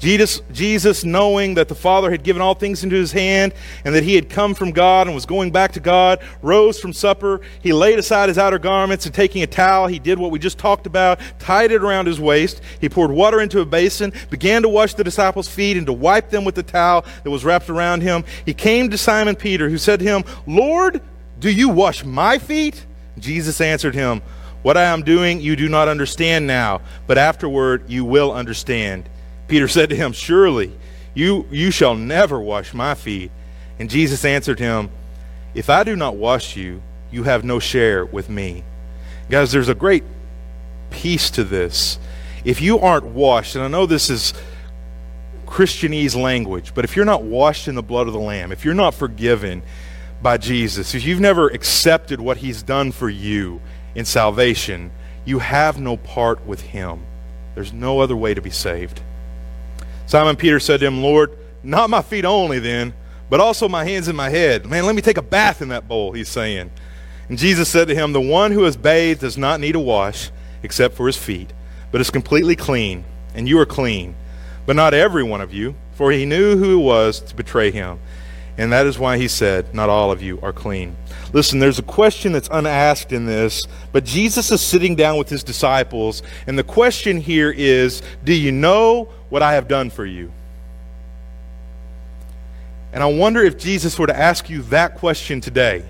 Jesus, 0.00 0.40
Jesus, 0.50 1.04
knowing 1.04 1.54
that 1.54 1.68
the 1.68 1.74
Father 1.74 2.10
had 2.10 2.22
given 2.22 2.40
all 2.40 2.54
things 2.54 2.82
into 2.82 2.96
his 2.96 3.12
hand 3.12 3.52
and 3.84 3.94
that 3.94 4.02
he 4.02 4.14
had 4.14 4.30
come 4.30 4.54
from 4.54 4.70
God 4.70 5.06
and 5.06 5.14
was 5.14 5.26
going 5.26 5.50
back 5.50 5.72
to 5.72 5.80
God, 5.80 6.20
rose 6.40 6.80
from 6.80 6.94
supper. 6.94 7.42
He 7.62 7.74
laid 7.74 7.98
aside 7.98 8.30
his 8.30 8.38
outer 8.38 8.58
garments 8.58 9.04
and 9.04 9.14
taking 9.14 9.42
a 9.42 9.46
towel, 9.46 9.88
he 9.88 9.98
did 9.98 10.18
what 10.18 10.30
we 10.30 10.38
just 10.38 10.56
talked 10.56 10.86
about, 10.86 11.20
tied 11.38 11.70
it 11.70 11.82
around 11.82 12.06
his 12.06 12.18
waist. 12.18 12.62
He 12.80 12.88
poured 12.88 13.10
water 13.10 13.42
into 13.42 13.60
a 13.60 13.66
basin, 13.66 14.14
began 14.30 14.62
to 14.62 14.70
wash 14.70 14.94
the 14.94 15.04
disciples' 15.04 15.48
feet 15.48 15.76
and 15.76 15.84
to 15.84 15.92
wipe 15.92 16.30
them 16.30 16.46
with 16.46 16.54
the 16.54 16.62
towel 16.62 17.04
that 17.22 17.30
was 17.30 17.44
wrapped 17.44 17.68
around 17.68 18.00
him. 18.00 18.24
He 18.46 18.54
came 18.54 18.88
to 18.88 18.96
Simon 18.96 19.36
Peter, 19.36 19.68
who 19.68 19.76
said 19.76 19.98
to 19.98 20.06
him, 20.06 20.24
Lord, 20.46 21.02
do 21.38 21.50
you 21.50 21.68
wash 21.68 22.04
my 22.04 22.38
feet? 22.38 22.86
Jesus 23.20 23.60
answered 23.60 23.94
him, 23.94 24.22
What 24.62 24.76
I 24.76 24.84
am 24.84 25.02
doing 25.02 25.40
you 25.40 25.56
do 25.56 25.68
not 25.68 25.88
understand 25.88 26.46
now, 26.46 26.80
but 27.06 27.18
afterward 27.18 27.88
you 27.88 28.04
will 28.04 28.32
understand. 28.32 29.08
Peter 29.48 29.68
said 29.68 29.90
to 29.90 29.96
him, 29.96 30.12
Surely 30.12 30.72
you, 31.14 31.46
you 31.50 31.70
shall 31.70 31.94
never 31.94 32.40
wash 32.40 32.72
my 32.72 32.94
feet. 32.94 33.30
And 33.78 33.90
Jesus 33.90 34.24
answered 34.24 34.58
him, 34.58 34.90
If 35.54 35.70
I 35.70 35.84
do 35.84 35.96
not 35.96 36.16
wash 36.16 36.56
you, 36.56 36.82
you 37.10 37.24
have 37.24 37.44
no 37.44 37.58
share 37.58 38.04
with 38.04 38.28
me. 38.28 38.64
Guys, 39.28 39.52
there's 39.52 39.68
a 39.68 39.74
great 39.74 40.04
piece 40.90 41.30
to 41.30 41.44
this. 41.44 41.98
If 42.44 42.60
you 42.60 42.78
aren't 42.78 43.06
washed, 43.06 43.54
and 43.54 43.64
I 43.64 43.68
know 43.68 43.86
this 43.86 44.10
is 44.10 44.34
Christianese 45.46 46.20
language, 46.20 46.72
but 46.74 46.84
if 46.84 46.96
you're 46.96 47.04
not 47.04 47.22
washed 47.22 47.68
in 47.68 47.74
the 47.74 47.82
blood 47.82 48.06
of 48.06 48.12
the 48.12 48.20
Lamb, 48.20 48.52
if 48.52 48.64
you're 48.64 48.74
not 48.74 48.94
forgiven 48.94 49.62
by 50.22 50.36
Jesus, 50.36 50.94
if 50.94 51.04
you've 51.04 51.20
never 51.20 51.48
accepted 51.48 52.20
what 52.20 52.38
He's 52.38 52.62
done 52.62 52.92
for 52.92 53.08
you 53.08 53.60
in 53.94 54.04
salvation, 54.04 54.90
you 55.24 55.38
have 55.38 55.80
no 55.80 55.96
part 55.96 56.44
with 56.46 56.60
Him. 56.60 57.04
There's 57.54 57.72
no 57.72 58.00
other 58.00 58.16
way 58.16 58.34
to 58.34 58.40
be 58.40 58.50
saved. 58.50 59.00
Simon 60.06 60.34
Peter 60.34 60.58
said 60.58 60.80
to 60.80 60.86
him, 60.86 61.02
Lord, 61.02 61.36
not 61.62 61.88
my 61.88 62.02
feet 62.02 62.24
only 62.24 62.58
then, 62.58 62.94
but 63.28 63.38
also 63.38 63.68
my 63.68 63.84
hands 63.84 64.08
and 64.08 64.16
my 64.16 64.28
head. 64.28 64.66
Man, 64.66 64.84
let 64.84 64.96
me 64.96 65.02
take 65.02 65.18
a 65.18 65.22
bath 65.22 65.62
in 65.62 65.68
that 65.68 65.86
bowl, 65.86 66.12
he's 66.12 66.28
saying. 66.28 66.70
And 67.28 67.38
Jesus 67.38 67.68
said 67.68 67.86
to 67.86 67.94
him, 67.94 68.12
The 68.12 68.20
one 68.20 68.50
who 68.50 68.64
has 68.64 68.76
bathed 68.76 69.20
does 69.20 69.38
not 69.38 69.60
need 69.60 69.76
a 69.76 69.80
wash 69.80 70.30
except 70.64 70.96
for 70.96 71.06
his 71.06 71.16
feet, 71.16 71.52
but 71.92 72.00
is 72.00 72.10
completely 72.10 72.56
clean, 72.56 73.04
and 73.36 73.48
you 73.48 73.56
are 73.60 73.66
clean. 73.66 74.16
But 74.66 74.74
not 74.74 74.94
every 74.94 75.22
one 75.22 75.40
of 75.40 75.54
you, 75.54 75.76
for 75.92 76.10
he 76.10 76.26
knew 76.26 76.56
who 76.56 76.80
it 76.80 76.82
was 76.82 77.20
to 77.20 77.36
betray 77.36 77.70
him. 77.70 78.00
And 78.58 78.72
that 78.72 78.86
is 78.86 78.98
why 78.98 79.16
he 79.16 79.28
said, 79.28 79.74
Not 79.74 79.88
all 79.88 80.10
of 80.10 80.22
you 80.22 80.38
are 80.42 80.52
clean. 80.52 80.96
Listen, 81.32 81.58
there's 81.58 81.78
a 81.78 81.82
question 81.82 82.32
that's 82.32 82.48
unasked 82.50 83.12
in 83.12 83.26
this, 83.26 83.62
but 83.92 84.04
Jesus 84.04 84.50
is 84.50 84.60
sitting 84.60 84.96
down 84.96 85.16
with 85.16 85.28
his 85.28 85.44
disciples, 85.44 86.22
and 86.46 86.58
the 86.58 86.64
question 86.64 87.20
here 87.20 87.50
is 87.50 88.02
Do 88.24 88.34
you 88.34 88.52
know 88.52 89.08
what 89.28 89.42
I 89.42 89.54
have 89.54 89.68
done 89.68 89.90
for 89.90 90.04
you? 90.04 90.32
And 92.92 93.02
I 93.02 93.06
wonder 93.06 93.42
if 93.42 93.56
Jesus 93.56 93.98
were 93.98 94.08
to 94.08 94.16
ask 94.16 94.50
you 94.50 94.62
that 94.62 94.96
question 94.96 95.40
today 95.40 95.84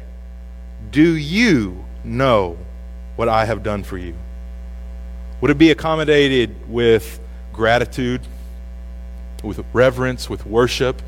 Do 0.90 1.16
you 1.16 1.84
know 2.04 2.58
what 3.16 3.28
I 3.28 3.44
have 3.44 3.62
done 3.62 3.82
for 3.82 3.98
you? 3.98 4.14
Would 5.40 5.50
it 5.50 5.58
be 5.58 5.70
accommodated 5.70 6.68
with 6.68 7.18
gratitude, 7.52 8.20
with 9.42 9.64
reverence, 9.72 10.28
with 10.28 10.44
worship? 10.44 11.00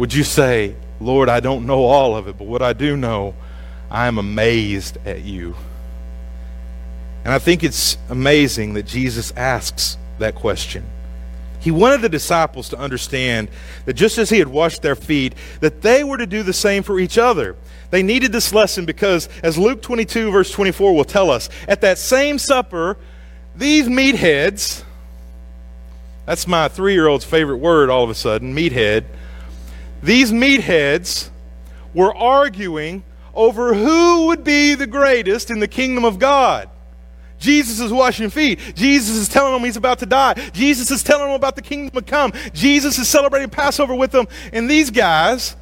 Would 0.00 0.14
you 0.14 0.24
say, 0.24 0.76
Lord, 0.98 1.28
I 1.28 1.40
don't 1.40 1.66
know 1.66 1.84
all 1.84 2.16
of 2.16 2.26
it, 2.26 2.38
but 2.38 2.46
what 2.46 2.62
I 2.62 2.72
do 2.72 2.96
know, 2.96 3.34
I 3.90 4.06
am 4.06 4.16
amazed 4.16 4.96
at 5.04 5.20
you? 5.20 5.54
And 7.22 7.34
I 7.34 7.38
think 7.38 7.62
it's 7.62 7.98
amazing 8.08 8.72
that 8.72 8.84
Jesus 8.84 9.30
asks 9.36 9.98
that 10.18 10.34
question. 10.34 10.86
He 11.58 11.70
wanted 11.70 12.00
the 12.00 12.08
disciples 12.08 12.70
to 12.70 12.78
understand 12.78 13.50
that 13.84 13.92
just 13.92 14.16
as 14.16 14.30
he 14.30 14.38
had 14.38 14.48
washed 14.48 14.80
their 14.80 14.96
feet, 14.96 15.34
that 15.60 15.82
they 15.82 16.02
were 16.02 16.16
to 16.16 16.26
do 16.26 16.42
the 16.42 16.54
same 16.54 16.82
for 16.82 16.98
each 16.98 17.18
other. 17.18 17.54
They 17.90 18.02
needed 18.02 18.32
this 18.32 18.54
lesson 18.54 18.86
because, 18.86 19.28
as 19.42 19.58
Luke 19.58 19.82
22, 19.82 20.30
verse 20.30 20.50
24 20.50 20.94
will 20.94 21.04
tell 21.04 21.30
us, 21.30 21.50
at 21.68 21.82
that 21.82 21.98
same 21.98 22.38
supper, 22.38 22.96
these 23.54 23.86
meatheads, 23.86 24.82
that's 26.24 26.46
my 26.46 26.68
three 26.68 26.94
year 26.94 27.06
old's 27.06 27.26
favorite 27.26 27.58
word 27.58 27.90
all 27.90 28.02
of 28.02 28.08
a 28.08 28.14
sudden, 28.14 28.54
meathead, 28.56 29.04
these 30.02 30.32
meatheads 30.32 31.30
were 31.94 32.14
arguing 32.14 33.04
over 33.34 33.74
who 33.74 34.26
would 34.26 34.44
be 34.44 34.74
the 34.74 34.86
greatest 34.86 35.50
in 35.50 35.60
the 35.60 35.68
kingdom 35.68 36.04
of 36.04 36.18
God. 36.18 36.68
Jesus 37.38 37.80
is 37.80 37.90
washing 37.90 38.28
feet. 38.28 38.60
Jesus 38.74 39.16
is 39.16 39.28
telling 39.28 39.54
them 39.54 39.64
he's 39.64 39.78
about 39.78 39.98
to 40.00 40.06
die. 40.06 40.34
Jesus 40.52 40.90
is 40.90 41.02
telling 41.02 41.26
them 41.26 41.34
about 41.34 41.56
the 41.56 41.62
kingdom 41.62 41.90
to 41.94 42.02
come. 42.02 42.32
Jesus 42.52 42.98
is 42.98 43.08
celebrating 43.08 43.48
Passover 43.48 43.94
with 43.94 44.10
them. 44.10 44.28
And 44.52 44.70
these 44.70 44.90
guys, 44.90 45.56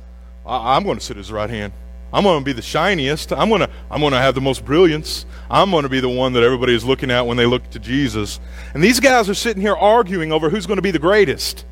I'm 0.44 0.82
going 0.82 0.98
to 0.98 1.04
sit 1.04 1.16
at 1.16 1.18
his 1.18 1.30
right 1.30 1.48
hand. 1.48 1.72
I'm 2.12 2.24
going 2.24 2.40
to 2.40 2.44
be 2.44 2.52
the 2.52 2.62
shiniest. 2.62 3.32
I'm 3.32 3.48
going 3.48 3.60
to, 3.60 3.70
I'm 3.90 4.00
going 4.00 4.12
to 4.12 4.18
have 4.18 4.34
the 4.34 4.40
most 4.40 4.64
brilliance. 4.64 5.24
I'm 5.50 5.70
going 5.70 5.84
to 5.84 5.88
be 5.88 6.00
the 6.00 6.08
one 6.08 6.32
that 6.32 6.42
everybody 6.42 6.74
is 6.74 6.84
looking 6.84 7.10
at 7.10 7.26
when 7.26 7.36
they 7.36 7.46
look 7.46 7.68
to 7.70 7.78
Jesus. 7.78 8.40
And 8.74 8.82
these 8.82 8.98
guys 8.98 9.28
are 9.28 9.34
sitting 9.34 9.60
here 9.60 9.76
arguing 9.76 10.32
over 10.32 10.50
who's 10.50 10.66
going 10.66 10.78
to 10.78 10.82
be 10.82 10.90
the 10.90 10.98
greatest. 10.98 11.64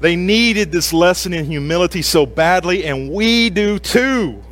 They 0.00 0.14
needed 0.14 0.70
this 0.70 0.92
lesson 0.92 1.32
in 1.32 1.44
humility 1.46 2.02
so 2.02 2.24
badly, 2.24 2.84
and 2.84 3.10
we 3.10 3.50
do 3.50 3.78
too. 3.78 4.42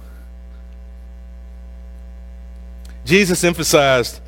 Jesus 3.05 3.45
emphasized 3.45 4.21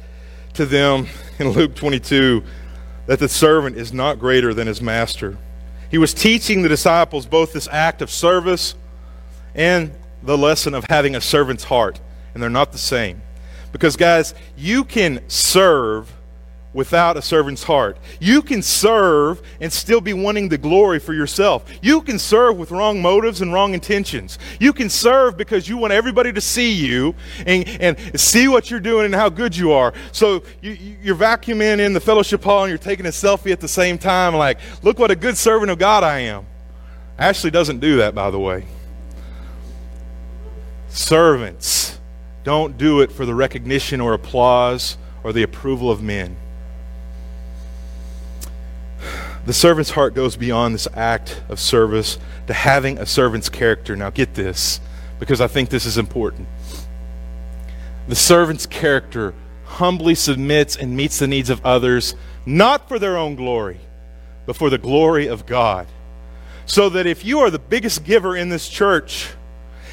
to 0.55 0.65
them 0.65 1.09
in 1.39 1.51
Luke 1.51 1.75
22 1.75 2.45
that 3.07 3.19
the 3.19 3.29
servant 3.29 3.77
is 3.77 3.93
not 3.93 4.19
greater 4.21 4.55
than 4.55 4.67
his 4.67 4.81
master. 4.81 5.37
He 5.91 5.99
was 5.99 6.15
teaching 6.15 6.63
the 6.63 6.69
disciples 6.69 7.27
both 7.27 7.53
this 7.53 7.69
act 7.73 8.03
of 8.03 8.11
service 8.11 8.75
and 9.55 9.93
the 10.23 10.39
lesson 10.39 10.75
of 10.75 10.85
having 10.89 11.17
a 11.17 11.21
servant's 11.21 11.65
heart, 11.65 12.01
and 12.35 12.43
they're 12.43 12.51
not 12.51 12.73
the 12.73 12.79
same. 12.79 13.23
Because, 13.73 13.97
guys, 13.97 14.35
you 14.57 14.85
can 14.85 15.23
serve 15.29 16.13
without 16.73 17.17
a 17.17 17.23
servant's 17.23 17.63
heart. 17.63 17.97
You 18.21 18.43
can 18.43 18.63
serve 18.63 19.43
and 19.61 19.73
still 19.73 20.01
be 20.01 20.13
wanting 20.13 20.49
the 20.49 20.59
glory 20.59 20.99
for 20.99 21.15
yourself. 21.15 21.65
You 21.83 22.03
can 22.03 22.19
serve 22.19 22.59
with 22.59 22.71
wrong 22.71 23.01
motives 23.01 23.41
and 23.41 23.53
wrong 23.53 23.75
intentions. 23.75 24.39
You 24.61 24.73
can 24.73 24.91
serve 24.91 25.37
because 25.37 25.69
you 25.69 25.77
want 25.77 25.93
everybody 25.93 26.33
to 26.33 26.41
see 26.41 26.73
you 26.73 27.15
and, 27.47 27.67
and 27.81 28.21
see 28.21 28.49
what 28.49 28.71
you're 28.71 28.81
doing 28.81 29.07
and 29.07 29.15
how 29.15 29.29
good 29.29 29.57
you 29.57 29.73
are. 29.73 29.95
So 30.13 30.43
you, 30.61 30.73
you're 31.03 31.17
vacuuming 31.17 31.79
in 31.79 31.95
the 31.95 32.01
fellowship 32.01 32.45
hall 32.45 32.65
and 32.65 32.71
you're 32.71 32.79
taking 32.79 33.07
a 33.07 33.11
selfie 33.11 33.53
at 33.53 33.61
the 33.61 33.69
same 33.69 33.99
time, 33.99 34.35
like, 34.35 34.59
look 34.83 34.99
what 34.99 35.11
a 35.11 35.17
good 35.17 35.37
servant 35.37 35.71
of 35.71 35.79
God 35.79 36.05
I 36.05 36.21
am. 36.21 36.47
Ashley 37.19 37.51
doesn't 37.51 37.81
do 37.81 37.97
that, 37.97 38.15
by 38.15 38.31
the 38.31 38.39
way. 38.39 38.67
Servants 40.89 41.99
don't 42.45 42.79
do 42.79 43.01
it 43.01 43.11
for 43.11 43.27
the 43.27 43.35
recognition 43.35 44.01
or 44.01 44.15
applause 44.15 44.97
or 45.25 45.33
the 45.33 45.43
approval 45.43 45.91
of 45.91 46.03
men. 46.03 46.37
The 49.49 49.55
servant's 49.55 49.93
heart 49.93 50.13
goes 50.13 50.37
beyond 50.37 50.75
this 50.75 50.87
act 50.93 51.41
of 51.49 51.59
service 51.59 52.19
to 52.49 52.53
having 52.53 52.99
a 52.99 53.07
servant's 53.07 53.49
character. 53.49 53.97
Now, 53.97 54.11
get 54.11 54.35
this, 54.35 54.79
because 55.19 55.41
I 55.41 55.47
think 55.47 55.71
this 55.71 55.87
is 55.87 55.97
important. 55.97 56.47
The 58.09 58.15
servant's 58.15 58.67
character 58.67 59.33
humbly 59.65 60.15
submits 60.15 60.77
and 60.77 60.95
meets 60.95 61.19
the 61.19 61.27
needs 61.27 61.49
of 61.49 61.65
others, 61.65 62.15
not 62.45 62.89
for 62.89 62.99
their 62.99 63.17
own 63.17 63.37
glory, 63.37 63.81
but 64.45 64.55
for 64.55 64.69
the 64.69 64.77
glory 64.77 65.29
of 65.29 65.47
God. 65.47 65.87
So 66.67 66.91
that 66.91 67.07
if 67.07 67.25
you 67.25 67.39
are 67.39 67.49
the 67.49 67.59
biggest 67.59 68.05
giver 68.05 68.37
in 68.37 68.51
this 68.51 68.69
church, 68.69 69.31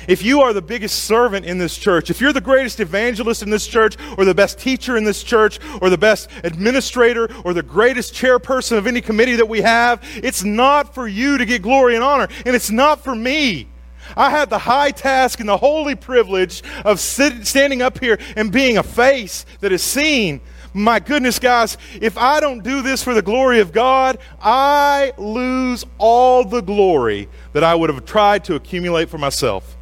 if 0.07 0.23
you 0.23 0.41
are 0.41 0.53
the 0.53 0.61
biggest 0.61 1.03
servant 1.05 1.45
in 1.45 1.57
this 1.57 1.77
church, 1.77 2.09
if 2.09 2.21
you're 2.21 2.33
the 2.33 2.41
greatest 2.41 2.79
evangelist 2.79 3.41
in 3.41 3.49
this 3.49 3.67
church, 3.67 3.97
or 4.17 4.25
the 4.25 4.33
best 4.33 4.59
teacher 4.59 4.97
in 4.97 5.03
this 5.03 5.23
church, 5.23 5.59
or 5.81 5.89
the 5.89 5.97
best 5.97 6.29
administrator, 6.43 7.29
or 7.43 7.53
the 7.53 7.63
greatest 7.63 8.13
chairperson 8.13 8.77
of 8.77 8.87
any 8.87 9.01
committee 9.01 9.35
that 9.35 9.47
we 9.47 9.61
have, 9.61 10.01
it's 10.15 10.43
not 10.43 10.93
for 10.93 11.07
you 11.07 11.37
to 11.37 11.45
get 11.45 11.61
glory 11.61 11.95
and 11.95 12.03
honor, 12.03 12.27
and 12.45 12.55
it's 12.55 12.71
not 12.71 13.03
for 13.03 13.15
me. 13.15 13.67
I 14.15 14.29
had 14.29 14.49
the 14.49 14.59
high 14.59 14.91
task 14.91 15.39
and 15.39 15.49
the 15.49 15.57
holy 15.57 15.95
privilege 15.95 16.63
of 16.83 16.99
sit, 16.99 17.47
standing 17.47 17.81
up 17.81 17.99
here 17.99 18.19
and 18.35 18.51
being 18.51 18.77
a 18.77 18.83
face 18.83 19.45
that 19.61 19.71
is 19.71 19.81
seen. 19.81 20.41
My 20.73 20.99
goodness, 20.99 21.39
guys, 21.39 21.77
if 22.01 22.17
I 22.17 22.39
don't 22.41 22.61
do 22.61 22.81
this 22.81 23.01
for 23.01 23.13
the 23.13 23.21
glory 23.21 23.61
of 23.61 23.71
God, 23.71 24.19
I 24.41 25.13
lose 25.17 25.85
all 25.97 26.43
the 26.43 26.61
glory 26.61 27.29
that 27.53 27.63
I 27.63 27.73
would 27.73 27.89
have 27.89 28.05
tried 28.05 28.43
to 28.45 28.55
accumulate 28.55 29.09
for 29.09 29.17
myself. 29.17 29.74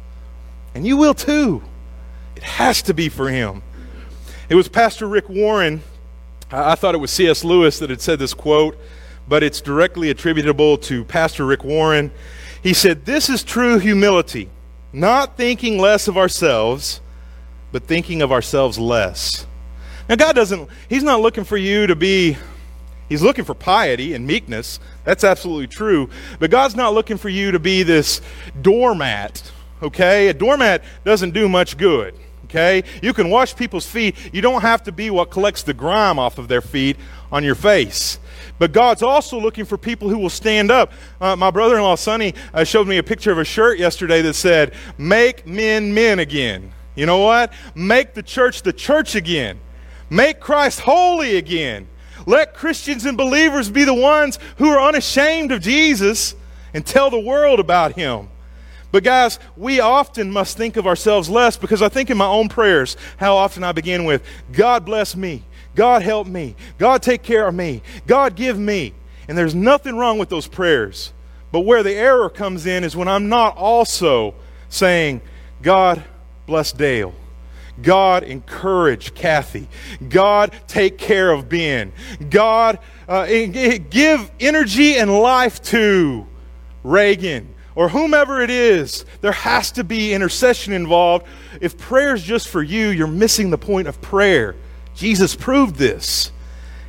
And 0.74 0.86
you 0.86 0.96
will 0.96 1.14
too. 1.14 1.62
It 2.36 2.42
has 2.42 2.82
to 2.82 2.94
be 2.94 3.08
for 3.08 3.28
him. 3.28 3.62
It 4.48 4.56
was 4.56 4.68
Pastor 4.68 5.06
Rick 5.06 5.28
Warren. 5.28 5.82
I 6.50 6.74
thought 6.74 6.94
it 6.94 6.98
was 6.98 7.10
C.S. 7.10 7.44
Lewis 7.44 7.78
that 7.78 7.90
had 7.90 8.00
said 8.00 8.18
this 8.18 8.34
quote, 8.34 8.76
but 9.26 9.42
it's 9.42 9.60
directly 9.60 10.10
attributable 10.10 10.76
to 10.78 11.04
Pastor 11.04 11.46
Rick 11.46 11.64
Warren. 11.64 12.10
He 12.62 12.74
said, 12.74 13.04
This 13.04 13.28
is 13.28 13.42
true 13.42 13.78
humility, 13.78 14.50
not 14.92 15.36
thinking 15.36 15.78
less 15.78 16.08
of 16.08 16.16
ourselves, 16.16 17.00
but 17.72 17.84
thinking 17.84 18.22
of 18.22 18.30
ourselves 18.30 18.78
less. 18.78 19.46
Now, 20.08 20.16
God 20.16 20.34
doesn't, 20.34 20.68
He's 20.88 21.02
not 21.02 21.20
looking 21.20 21.44
for 21.44 21.56
you 21.56 21.86
to 21.86 21.96
be, 21.96 22.36
He's 23.08 23.22
looking 23.22 23.44
for 23.44 23.54
piety 23.54 24.14
and 24.14 24.26
meekness. 24.26 24.80
That's 25.04 25.24
absolutely 25.24 25.68
true. 25.68 26.10
But 26.38 26.50
God's 26.50 26.76
not 26.76 26.94
looking 26.94 27.16
for 27.16 27.28
you 27.28 27.52
to 27.52 27.58
be 27.58 27.82
this 27.82 28.20
doormat 28.60 29.50
okay? 29.82 30.28
A 30.28 30.34
doormat 30.34 30.82
doesn't 31.04 31.32
do 31.32 31.48
much 31.48 31.76
good, 31.76 32.14
okay? 32.44 32.82
You 33.02 33.12
can 33.12 33.30
wash 33.30 33.54
people's 33.56 33.86
feet. 33.86 34.16
You 34.32 34.40
don't 34.40 34.62
have 34.62 34.82
to 34.84 34.92
be 34.92 35.10
what 35.10 35.30
collects 35.30 35.62
the 35.62 35.74
grime 35.74 36.18
off 36.18 36.38
of 36.38 36.48
their 36.48 36.60
feet 36.60 36.96
on 37.30 37.44
your 37.44 37.54
face. 37.54 38.18
But 38.58 38.72
God's 38.72 39.02
also 39.02 39.40
looking 39.40 39.64
for 39.64 39.76
people 39.76 40.08
who 40.08 40.18
will 40.18 40.30
stand 40.30 40.70
up. 40.70 40.92
Uh, 41.20 41.34
my 41.34 41.50
brother 41.50 41.76
in 41.76 41.82
law, 41.82 41.96
Sonny, 41.96 42.34
uh, 42.52 42.64
showed 42.64 42.86
me 42.86 42.98
a 42.98 43.02
picture 43.02 43.32
of 43.32 43.38
a 43.38 43.44
shirt 43.44 43.78
yesterday 43.78 44.22
that 44.22 44.34
said, 44.34 44.74
Make 44.96 45.46
men 45.46 45.92
men 45.92 46.20
again. 46.20 46.72
You 46.94 47.06
know 47.06 47.18
what? 47.18 47.52
Make 47.74 48.14
the 48.14 48.22
church 48.22 48.62
the 48.62 48.72
church 48.72 49.16
again. 49.16 49.58
Make 50.08 50.38
Christ 50.38 50.80
holy 50.80 51.36
again. 51.36 51.88
Let 52.26 52.54
Christians 52.54 53.04
and 53.04 53.16
believers 53.16 53.68
be 53.68 53.84
the 53.84 53.94
ones 53.94 54.38
who 54.58 54.68
are 54.68 54.88
unashamed 54.88 55.52
of 55.52 55.60
Jesus 55.60 56.34
and 56.72 56.86
tell 56.86 57.10
the 57.10 57.18
world 57.18 57.60
about 57.60 57.94
him. 57.94 58.28
But, 58.94 59.02
guys, 59.02 59.40
we 59.56 59.80
often 59.80 60.30
must 60.30 60.56
think 60.56 60.76
of 60.76 60.86
ourselves 60.86 61.28
less 61.28 61.56
because 61.56 61.82
I 61.82 61.88
think 61.88 62.10
in 62.10 62.16
my 62.16 62.28
own 62.28 62.48
prayers 62.48 62.96
how 63.16 63.34
often 63.34 63.64
I 63.64 63.72
begin 63.72 64.04
with, 64.04 64.22
God 64.52 64.84
bless 64.84 65.16
me, 65.16 65.42
God 65.74 66.02
help 66.02 66.28
me, 66.28 66.54
God 66.78 67.02
take 67.02 67.24
care 67.24 67.48
of 67.48 67.56
me, 67.56 67.82
God 68.06 68.36
give 68.36 68.56
me. 68.56 68.94
And 69.26 69.36
there's 69.36 69.52
nothing 69.52 69.96
wrong 69.96 70.18
with 70.18 70.28
those 70.28 70.46
prayers. 70.46 71.12
But 71.50 71.62
where 71.62 71.82
the 71.82 71.92
error 71.92 72.30
comes 72.30 72.66
in 72.66 72.84
is 72.84 72.94
when 72.94 73.08
I'm 73.08 73.28
not 73.28 73.56
also 73.56 74.36
saying, 74.68 75.22
God 75.60 76.04
bless 76.46 76.70
Dale. 76.70 77.14
God, 77.82 78.22
encourage 78.22 79.12
Kathy. 79.12 79.66
God, 80.08 80.54
take 80.68 80.98
care 80.98 81.32
of 81.32 81.48
Ben. 81.48 81.92
God, 82.30 82.78
uh, 83.08 83.26
give 83.26 84.30
energy 84.38 84.94
and 84.94 85.18
life 85.18 85.60
to 85.62 86.28
Reagan 86.84 87.53
or 87.74 87.88
whomever 87.88 88.40
it 88.40 88.50
is, 88.50 89.04
there 89.20 89.32
has 89.32 89.72
to 89.72 89.84
be 89.84 90.12
intercession 90.12 90.72
involved. 90.72 91.26
If 91.60 91.76
prayer 91.76 92.14
is 92.14 92.22
just 92.22 92.48
for 92.48 92.62
you, 92.62 92.88
you're 92.88 93.06
missing 93.06 93.50
the 93.50 93.58
point 93.58 93.88
of 93.88 94.00
prayer. 94.00 94.54
Jesus 94.94 95.34
proved 95.34 95.76
this. 95.76 96.30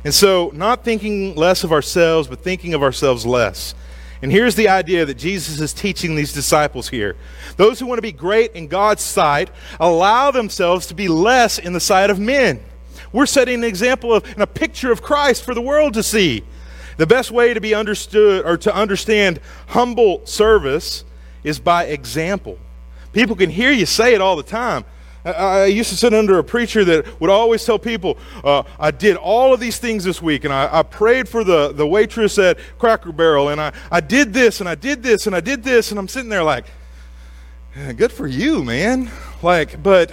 And 0.04 0.14
so, 0.14 0.52
not 0.54 0.84
thinking 0.84 1.34
less 1.34 1.64
of 1.64 1.72
ourselves, 1.72 2.28
but 2.28 2.40
thinking 2.40 2.74
of 2.74 2.82
ourselves 2.82 3.26
less. 3.26 3.74
And 4.22 4.30
here's 4.30 4.54
the 4.54 4.68
idea 4.68 5.04
that 5.04 5.14
Jesus 5.14 5.60
is 5.60 5.72
teaching 5.72 6.14
these 6.14 6.32
disciples 6.32 6.88
here. 6.88 7.16
Those 7.56 7.80
who 7.80 7.86
want 7.86 7.98
to 7.98 8.02
be 8.02 8.12
great 8.12 8.52
in 8.52 8.68
God's 8.68 9.02
sight 9.02 9.50
allow 9.80 10.30
themselves 10.30 10.86
to 10.86 10.94
be 10.94 11.08
less 11.08 11.58
in 11.58 11.72
the 11.72 11.80
sight 11.80 12.08
of 12.08 12.18
men. 12.18 12.60
We're 13.12 13.26
setting 13.26 13.56
an 13.56 13.64
example 13.64 14.12
of 14.12 14.24
and 14.24 14.42
a 14.42 14.46
picture 14.46 14.92
of 14.92 15.02
Christ 15.02 15.44
for 15.44 15.54
the 15.54 15.60
world 15.60 15.94
to 15.94 16.02
see. 16.02 16.44
The 16.96 17.06
best 17.06 17.30
way 17.30 17.52
to 17.52 17.60
be 17.60 17.74
understood 17.74 18.44
or 18.44 18.56
to 18.58 18.74
understand 18.74 19.40
humble 19.68 20.24
service 20.24 21.04
is 21.44 21.58
by 21.58 21.84
example. 21.84 22.58
People 23.12 23.36
can 23.36 23.50
hear 23.50 23.70
you 23.70 23.86
say 23.86 24.14
it 24.14 24.20
all 24.20 24.36
the 24.36 24.42
time. 24.42 24.84
I, 25.24 25.64
used 25.64 25.90
to 25.90 25.96
sit 25.96 26.14
under 26.14 26.38
a 26.38 26.44
preacher 26.44 26.84
that 26.84 27.20
would 27.20 27.30
always 27.30 27.64
tell 27.64 27.80
people, 27.80 28.16
uh, 28.44 28.62
I 28.78 28.92
did 28.92 29.16
all 29.16 29.52
of 29.52 29.58
these 29.58 29.78
things 29.78 30.04
this 30.04 30.22
week, 30.22 30.44
and 30.44 30.54
I, 30.54 30.68
I, 30.70 30.82
prayed 30.84 31.28
for 31.28 31.42
the, 31.42 31.72
the 31.72 31.86
waitress 31.86 32.38
at 32.38 32.58
Cracker 32.78 33.10
Barrel, 33.10 33.48
and 33.48 33.60
I, 33.60 33.72
I 33.90 34.00
did 34.00 34.32
this, 34.32 34.60
and 34.60 34.68
I 34.68 34.76
did 34.76 35.02
this, 35.02 35.26
and 35.26 35.34
I 35.34 35.40
did 35.40 35.64
this, 35.64 35.90
and 35.90 35.98
I'm 35.98 36.06
sitting 36.06 36.28
there 36.28 36.44
like, 36.44 36.66
good 37.96 38.12
for 38.12 38.28
you, 38.28 38.62
man. 38.62 39.10
Like, 39.42 39.82
but 39.82 40.12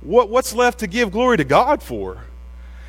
what, 0.00 0.28
what's 0.28 0.54
left 0.54 0.80
to 0.80 0.88
give 0.88 1.12
glory 1.12 1.36
to 1.36 1.44
God 1.44 1.80
for? 1.82 2.24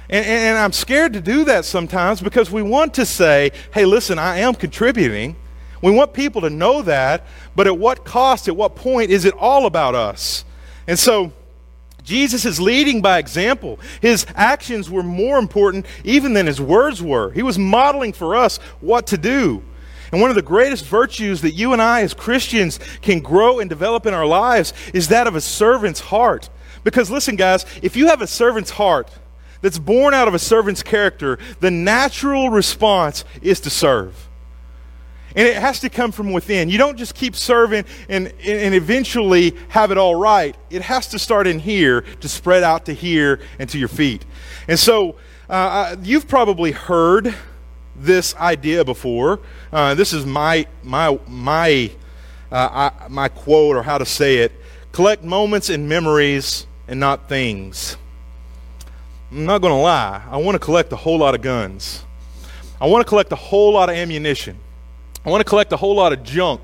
And, 0.10 0.26
and, 0.26 0.58
I'm 0.58 0.74
scared 0.74 1.14
to 1.14 1.22
do 1.22 1.46
that 1.46 1.64
sometimes 1.64 2.22
because 2.22 2.52
we 2.52 2.62
want 2.62 2.94
to 2.96 3.06
say, 3.06 3.52
hey, 3.74 3.86
listen, 3.86 4.20
I 4.20 4.40
am 4.40 4.56
contributing. 4.56 5.38
We 5.82 5.92
want 5.92 6.14
people 6.14 6.42
to 6.42 6.50
know 6.50 6.82
that, 6.82 7.26
but 7.56 7.66
at 7.66 7.78
what 7.78 8.04
cost, 8.04 8.48
at 8.48 8.56
what 8.56 8.76
point 8.76 9.10
is 9.10 9.26
it 9.26 9.34
all 9.36 9.66
about 9.66 9.96
us? 9.96 10.46
And 10.88 11.00
so, 11.00 11.32
Jesus 12.04 12.46
is 12.46 12.60
leading 12.60 13.02
by 13.02 13.20
example. 13.20 13.80
His 14.02 14.26
actions 14.36 14.90
were 14.90 15.04
more 15.04 15.38
important 15.38 15.86
even 16.04 16.34
than 16.34 16.48
his 16.48 16.60
words 16.60 17.02
were. 17.02 17.32
He 17.32 17.44
was 17.44 17.60
modeling 17.60 18.14
for 18.14 18.36
us 18.36 18.58
what 18.80 19.08
to 19.08 19.18
do. 19.18 19.64
And 20.12 20.20
one 20.20 20.30
of 20.30 20.36
the 20.36 20.42
greatest 20.42 20.86
virtues 20.86 21.42
that 21.42 21.52
you 21.52 21.74
and 21.74 21.82
I 21.82 22.02
as 22.02 22.14
Christians 22.14 22.80
can 23.02 23.22
grow 23.22 23.60
and 23.60 23.70
develop 23.70 24.06
in 24.06 24.14
our 24.14 24.26
lives 24.26 24.74
is 24.94 25.08
that 25.08 25.28
of 25.28 25.36
a 25.36 25.42
servant's 25.42 26.02
heart. 26.02 26.50
Because 26.84 27.10
listen, 27.10 27.36
guys, 27.36 27.66
if 27.82 27.96
you 27.96 28.08
have 28.08 28.22
a 28.22 28.28
servant's 28.28 28.72
heart, 28.72 29.10
that's 29.62 29.80
born 29.80 30.14
out 30.14 30.28
of 30.28 30.34
a 30.34 30.40
servant's 30.40 30.84
character, 30.84 31.38
the 31.60 31.72
natural 31.72 32.50
response 32.50 33.24
is 33.42 33.60
to 33.62 33.70
serve. 33.70 34.28
And 35.36 35.48
it 35.48 35.56
has 35.56 35.80
to 35.80 35.90
come 35.90 36.12
from 36.12 36.34
within. 36.34 36.68
You 36.68 36.78
don't 36.78 36.98
just 36.98 37.16
keep 37.16 37.36
serving 37.36 37.86
and, 38.10 38.34
and 38.46 38.76
eventually 38.76 39.56
have 39.70 39.92
it 39.92 39.98
all 39.98 40.16
right. 40.16 40.58
It 40.70 40.82
has 40.82 41.08
to 41.10 41.20
start 41.20 41.48
in 41.48 41.60
here 41.60 42.02
to 42.02 42.28
spread 42.28 42.64
out 42.64 42.86
to 42.88 42.94
here 42.94 43.40
and 43.58 43.70
to 43.70 43.80
your 43.80 43.88
feet. 43.88 44.26
And 44.68 44.78
so 44.78 45.16
uh, 45.50 45.96
you've 46.02 46.28
probably 46.28 46.72
heard 46.72 47.34
this 47.96 48.36
idea 48.36 48.84
before. 48.84 49.40
Uh, 49.72 49.94
this 49.94 50.12
is 50.12 50.26
my, 50.26 50.66
my, 50.84 51.18
my, 51.28 51.92
uh, 52.52 52.92
I, 53.02 53.08
my 53.08 53.30
quote 53.30 53.78
or 53.78 53.84
how 53.84 53.98
to 53.98 54.06
say 54.06 54.38
it 54.38 54.52
collect 54.92 55.24
moments 55.24 55.70
and 55.70 55.88
memories 55.88 56.68
and 56.88 57.00
not 57.00 57.30
things. 57.30 57.96
I'm 59.32 59.46
not 59.46 59.62
going 59.62 59.72
to 59.72 59.78
lie, 59.78 60.22
I 60.30 60.36
want 60.38 60.56
to 60.56 60.60
collect 60.60 60.92
a 60.92 60.98
whole 60.98 61.20
lot 61.20 61.36
of 61.36 61.42
guns. 61.42 62.04
I 62.82 62.88
want 62.88 63.06
to 63.06 63.08
collect 63.08 63.32
a 63.32 63.38
whole 63.38 63.72
lot 63.72 63.90
of 63.90 63.96
ammunition. 63.96 64.58
I 65.26 65.30
want 65.30 65.40
to 65.40 65.50
collect 65.50 65.72
a 65.72 65.78
whole 65.78 65.96
lot 65.96 66.12
of 66.12 66.22
junk. 66.24 66.62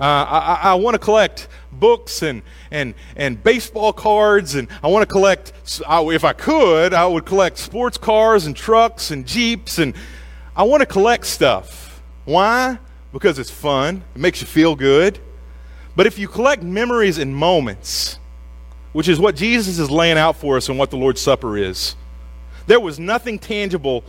Uh, 0.00 0.02
I, 0.02 0.60
I 0.62 0.74
want 0.74 0.94
to 0.94 0.98
collect 0.98 1.48
books 1.70 2.22
and, 2.22 2.40
and, 2.70 2.94
and 3.14 3.42
baseball 3.44 3.92
cards, 3.92 4.54
and 4.54 4.68
I 4.82 4.88
want 4.88 5.06
to 5.06 5.12
collect, 5.12 5.52
if 5.66 6.24
I 6.24 6.32
could, 6.32 6.94
I 6.94 7.06
would 7.06 7.26
collect 7.26 7.58
sports 7.58 7.98
cars 7.98 8.46
and 8.46 8.56
trucks 8.56 9.10
and 9.10 9.26
Jeeps, 9.26 9.78
and 9.78 9.94
I 10.56 10.62
want 10.62 10.80
to 10.80 10.86
collect 10.86 11.26
stuff. 11.26 12.02
Why? 12.24 12.78
Because 13.12 13.38
it's 13.38 13.50
fun, 13.50 14.02
it 14.14 14.18
makes 14.18 14.40
you 14.40 14.46
feel 14.46 14.76
good. 14.76 15.18
But 15.94 16.06
if 16.06 16.18
you 16.18 16.26
collect 16.26 16.62
memories 16.62 17.18
and 17.18 17.36
moments, 17.36 18.18
which 18.92 19.08
is 19.08 19.18
what 19.18 19.36
Jesus 19.36 19.78
is 19.78 19.90
laying 19.90 20.18
out 20.18 20.36
for 20.36 20.56
us 20.56 20.68
and 20.68 20.78
what 20.78 20.90
the 20.90 20.96
Lord's 20.96 21.20
Supper 21.20 21.56
is, 21.56 21.96
there 22.66 22.80
was 22.80 22.98
nothing 22.98 23.38
tangible, 23.38 24.04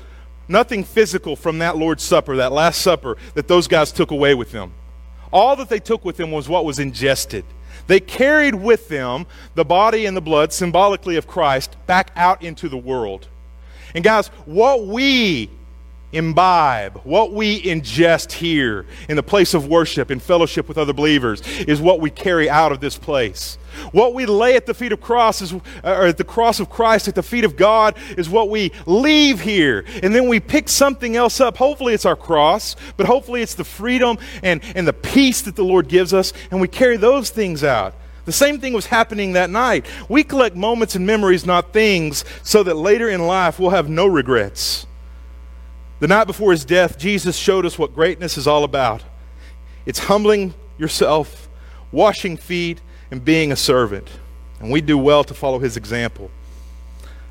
nothing 0.48 0.84
physical 0.84 1.36
from 1.36 1.60
that 1.60 1.78
Lord's 1.78 2.04
Supper, 2.04 2.36
that 2.38 2.52
Last 2.52 2.82
Supper, 2.82 3.18
that 3.34 3.48
those 3.48 3.68
guys 3.68 3.92
took 3.92 4.12
away 4.12 4.36
with 4.36 4.52
them. 4.52 4.74
All 5.32 5.56
that 5.56 5.70
they 5.70 5.80
took 5.80 6.06
with 6.06 6.18
them 6.18 6.32
was 6.32 6.48
what 6.48 6.66
was 6.66 6.80
ingested. 6.80 7.44
They 7.88 8.00
carried 8.00 8.56
with 8.56 8.88
them 8.88 9.26
the 9.56 9.66
body 9.66 10.06
and 10.06 10.16
the 10.16 10.22
blood, 10.22 10.54
symbolically 10.54 11.16
of 11.16 11.28
Christ, 11.28 11.76
back 11.88 12.12
out 12.16 12.44
into 12.44 12.70
the 12.70 12.78
world. 12.78 13.28
And 13.96 14.04
guys, 14.04 14.28
what 14.46 14.86
we 14.86 15.50
imbibe, 16.14 17.02
what 17.04 17.34
we 17.34 17.62
ingest 17.62 18.32
here 18.32 18.86
in 19.10 19.16
the 19.16 19.24
place 19.24 19.54
of 19.54 19.68
worship, 19.68 20.12
in 20.12 20.20
fellowship 20.20 20.68
with 20.68 20.78
other 20.78 20.94
believers, 20.94 21.42
is 21.60 21.82
what 21.82 22.00
we 22.00 22.10
carry 22.10 22.50
out 22.50 22.72
of 22.72 22.80
this 22.80 22.98
place. 22.98 23.58
What 23.92 24.14
we 24.14 24.26
lay 24.26 24.56
at 24.56 24.68
the 24.68 24.74
feet 24.74 24.92
of 24.92 25.02
cross 25.02 25.42
is, 25.42 25.52
or 25.52 26.06
at 26.06 26.18
the 26.18 26.24
cross 26.24 26.60
of 26.60 26.70
Christ 26.70 27.08
at 27.08 27.16
the 27.16 27.24
feet 27.24 27.44
of 27.44 27.56
God 27.58 27.98
is 28.18 28.30
what 28.30 28.50
we 28.50 28.72
leave 28.86 29.42
here. 29.42 29.84
And 30.04 30.14
then 30.14 30.28
we 30.28 30.40
pick 30.40 30.70
something 30.70 31.16
else 31.16 31.42
up. 31.42 31.58
Hopefully 31.58 31.94
it's 31.94 32.06
our 32.06 32.16
cross, 32.16 32.76
but 32.98 33.08
hopefully 33.08 33.42
it's 33.42 33.56
the 33.56 33.64
freedom 33.64 34.20
and, 34.44 34.62
and 34.76 34.88
the 34.88 34.94
peace 34.94 35.42
that 35.42 35.56
the 35.56 35.66
Lord 35.66 35.88
gives 35.88 36.14
us, 36.14 36.34
and 36.52 36.62
we 36.62 36.68
carry 36.68 36.98
those 36.98 37.32
things 37.32 37.64
out. 37.64 37.96
The 38.26 38.32
same 38.32 38.60
thing 38.60 38.74
was 38.74 38.86
happening 38.86 39.34
that 39.34 39.50
night. 39.50 39.86
We 40.08 40.24
collect 40.24 40.56
moments 40.56 40.96
and 40.96 41.06
memories, 41.06 41.46
not 41.46 41.74
things, 41.74 42.24
so 42.42 42.64
that 42.64 42.76
later 42.76 43.10
in 43.10 43.28
life 43.28 43.60
we'll 43.60 43.72
have 43.72 43.90
no 43.90 44.08
regrets. 44.08 44.86
The 46.04 46.10
night 46.10 46.28
before 46.28 46.52
his 46.52 46.66
death, 46.66 46.98
Jesus 46.98 47.38
showed 47.38 47.66
us 47.66 47.80
what 47.80 47.96
greatness 47.96 48.38
is 48.38 48.46
all 48.46 48.66
about 48.66 49.04
it's 49.86 50.00
humbling 50.00 50.54
yourself, 50.78 51.48
washing 51.94 52.36
feet, 52.36 52.82
and 53.10 53.24
being 53.24 53.54
a 53.54 53.56
servant. 53.56 54.10
And 54.60 54.70
we 54.70 54.82
do 54.82 54.98
well 54.98 55.24
to 55.24 55.34
follow 55.34 55.60
his 55.60 55.78
example. 55.78 56.30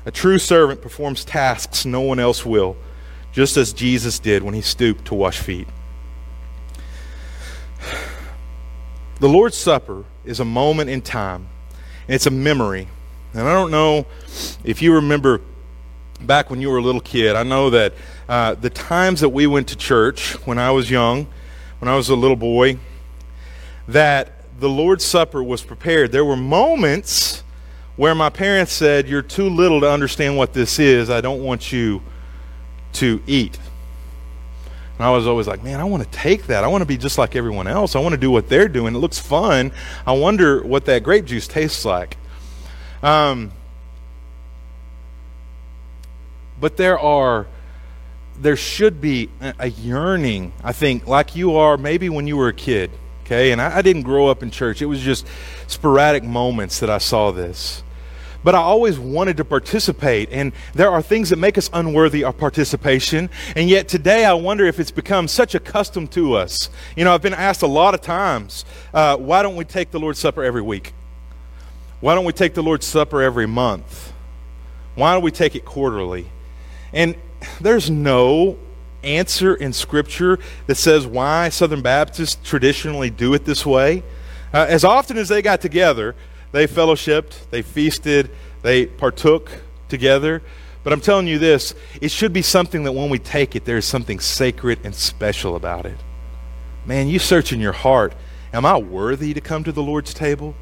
A 0.07 0.11
true 0.11 0.39
servant 0.39 0.81
performs 0.81 1.23
tasks 1.23 1.85
no 1.85 2.01
one 2.01 2.17
else 2.17 2.47
will, 2.47 2.75
just 3.31 3.57
as 3.57 3.73
Jesus 3.73 4.17
did 4.17 4.41
when 4.41 4.55
he 4.55 4.61
stooped 4.61 5.05
to 5.05 5.13
wash 5.13 5.37
feet. 5.37 5.67
The 9.19 9.29
Lord's 9.29 9.55
Supper 9.55 10.03
is 10.25 10.39
a 10.39 10.45
moment 10.45 10.89
in 10.89 11.03
time, 11.03 11.47
and 12.07 12.15
it's 12.15 12.25
a 12.25 12.31
memory. 12.31 12.87
And 13.35 13.47
I 13.47 13.53
don't 13.53 13.69
know 13.69 14.07
if 14.63 14.81
you 14.81 14.95
remember 14.95 15.41
back 16.21 16.49
when 16.49 16.61
you 16.61 16.69
were 16.69 16.77
a 16.77 16.81
little 16.81 17.01
kid. 17.01 17.35
I 17.35 17.43
know 17.43 17.69
that 17.69 17.93
uh, 18.29 18.55
the 18.55 18.69
times 18.69 19.21
that 19.21 19.29
we 19.29 19.47
went 19.47 19.67
to 19.69 19.75
church 19.75 20.33
when 20.45 20.57
I 20.57 20.71
was 20.71 20.89
young, 20.89 21.27
when 21.79 21.89
I 21.89 21.95
was 21.95 22.09
a 22.09 22.15
little 22.15 22.37
boy, 22.37 22.77
that 23.87 24.31
the 24.59 24.69
Lord's 24.69 25.03
Supper 25.03 25.43
was 25.43 25.61
prepared. 25.61 26.11
There 26.11 26.25
were 26.25 26.37
moments 26.37 27.43
where 27.95 28.15
my 28.15 28.29
parents 28.29 28.71
said, 28.71 29.07
You're 29.07 29.21
too 29.21 29.49
little 29.49 29.81
to 29.81 29.91
understand 29.91 30.37
what 30.37 30.53
this 30.53 30.79
is. 30.79 31.09
I 31.09 31.21
don't 31.21 31.43
want 31.43 31.71
you 31.71 32.01
to 32.93 33.21
eat. 33.27 33.59
And 34.97 35.05
I 35.05 35.09
was 35.11 35.27
always 35.27 35.47
like, 35.47 35.63
Man, 35.63 35.79
I 35.79 35.83
want 35.83 36.03
to 36.03 36.09
take 36.09 36.47
that. 36.47 36.63
I 36.63 36.67
want 36.67 36.81
to 36.81 36.85
be 36.85 36.97
just 36.97 37.17
like 37.17 37.35
everyone 37.35 37.67
else. 37.67 37.95
I 37.95 37.99
want 37.99 38.13
to 38.13 38.19
do 38.19 38.31
what 38.31 38.49
they're 38.49 38.69
doing. 38.69 38.95
It 38.95 38.99
looks 38.99 39.19
fun. 39.19 39.71
I 40.05 40.13
wonder 40.13 40.63
what 40.63 40.85
that 40.85 41.03
grape 41.03 41.25
juice 41.25 41.47
tastes 41.47 41.85
like. 41.85 42.17
Um, 43.01 43.51
but 46.59 46.77
there 46.77 46.99
are 46.99 47.47
there 48.39 48.55
should 48.55 48.99
be 48.99 49.29
a 49.59 49.69
yearning, 49.69 50.53
I 50.63 50.71
think, 50.71 51.07
like 51.07 51.35
you 51.35 51.55
are 51.55 51.77
maybe 51.77 52.09
when 52.09 52.27
you 52.27 52.37
were 52.37 52.49
a 52.49 52.53
kid. 52.53 52.91
Okay, 53.25 53.51
and 53.51 53.61
I, 53.61 53.77
I, 53.77 53.81
didn't 53.81 54.01
grow 54.01 54.27
up 54.27 54.43
in 54.43 54.51
church. 54.51 54.81
It 54.81 54.85
was 54.85 54.99
just 54.99 55.25
sporadic 55.67 56.23
moments 56.23 56.81
that 56.81 56.89
I 56.89 56.97
saw 56.97 57.31
this. 57.31 57.81
But 58.43 58.53
I 58.53 58.57
always 58.57 58.99
wanted 58.99 59.37
to 59.37 59.45
participate, 59.45 60.27
and 60.29 60.51
there 60.73 60.91
are 60.91 61.01
things 61.01 61.29
that 61.29 61.37
make 61.37 61.57
us 61.57 61.69
unworthy 61.71 62.25
of 62.25 62.37
participation. 62.37 63.29
And 63.55 63.69
yet 63.69 63.87
today, 63.87 64.25
I 64.25 64.33
wonder 64.33 64.65
if 64.65 64.77
it's 64.77 64.91
become 64.91 65.29
such 65.29 65.55
a 65.55 65.61
custom 65.61 66.07
to 66.09 66.33
us. 66.33 66.69
You 66.97 67.05
know, 67.05 67.13
I've 67.13 67.21
been 67.21 67.33
asked 67.33 67.61
a 67.61 67.67
lot 67.67 67.93
of 67.93 68.01
times, 68.01 68.65
uh, 68.93 69.15
why 69.15 69.41
don't 69.41 69.55
we 69.55 69.63
take 69.63 69.91
the 69.91 69.99
Lord's 69.99 70.19
Supper 70.19 70.43
every 70.43 70.61
week? 70.61 70.93
Why 72.01 72.15
don't 72.15 72.25
we 72.25 72.33
take 72.33 72.53
the 72.53 72.63
Lord's 72.63 72.85
Supper 72.85 73.21
every 73.21 73.47
month? 73.47 74.11
Why 74.95 75.13
don't 75.13 75.23
we 75.23 75.31
take 75.31 75.55
it 75.55 75.63
quarterly? 75.63 76.27
And 76.93 77.15
there's 77.59 77.89
no 77.89 78.57
answer 79.03 79.53
in 79.55 79.73
Scripture 79.73 80.39
that 80.67 80.75
says 80.75 81.05
why 81.05 81.49
Southern 81.49 81.81
Baptists 81.81 82.37
traditionally 82.43 83.09
do 83.09 83.33
it 83.33 83.45
this 83.45 83.65
way. 83.65 84.03
Uh, 84.53 84.65
as 84.69 84.83
often 84.83 85.17
as 85.17 85.29
they 85.29 85.41
got 85.41 85.59
together, 85.59 86.15
they 86.51 86.67
fellowshipped, 86.67 87.49
they 87.49 87.61
feasted, 87.61 88.29
they 88.61 88.85
partook 88.85 89.49
together. 89.89 90.41
But 90.83 90.93
I'm 90.93 91.01
telling 91.01 91.27
you 91.27 91.39
this 91.39 91.75
it 92.01 92.11
should 92.11 92.33
be 92.33 92.41
something 92.41 92.83
that 92.83 92.91
when 92.91 93.09
we 93.09 93.19
take 93.19 93.55
it, 93.55 93.65
there's 93.65 93.85
something 93.85 94.19
sacred 94.19 94.79
and 94.83 94.93
special 94.93 95.55
about 95.55 95.85
it. 95.85 95.97
Man, 96.85 97.07
you 97.07 97.19
search 97.19 97.51
in 97.51 97.59
your 97.59 97.73
heart 97.73 98.13
Am 98.53 98.67
I 98.67 98.77
worthy 98.77 99.33
to 99.33 99.41
come 99.41 99.63
to 99.63 99.71
the 99.71 99.81
Lord's 99.81 100.13
table? 100.13 100.53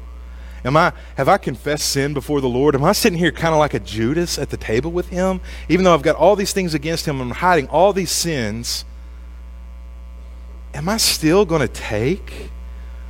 Am 0.64 0.76
I, 0.76 0.92
have 1.16 1.28
I 1.28 1.38
confessed 1.38 1.90
sin 1.90 2.14
before 2.14 2.40
the 2.40 2.48
Lord? 2.48 2.74
Am 2.74 2.84
I 2.84 2.92
sitting 2.92 3.18
here 3.18 3.32
kind 3.32 3.52
of 3.52 3.58
like 3.58 3.74
a 3.74 3.80
Judas 3.80 4.38
at 4.38 4.50
the 4.50 4.56
table 4.56 4.92
with 4.92 5.08
him? 5.08 5.40
Even 5.68 5.84
though 5.84 5.92
I've 5.92 6.02
got 6.02 6.16
all 6.16 6.36
these 6.36 6.52
things 6.52 6.72
against 6.72 7.06
him, 7.06 7.20
and 7.20 7.32
I'm 7.32 7.36
hiding 7.36 7.68
all 7.68 7.92
these 7.92 8.12
sins. 8.12 8.84
Am 10.72 10.88
I 10.88 10.98
still 10.98 11.44
going 11.44 11.60
to 11.62 11.68
take? 11.68 12.50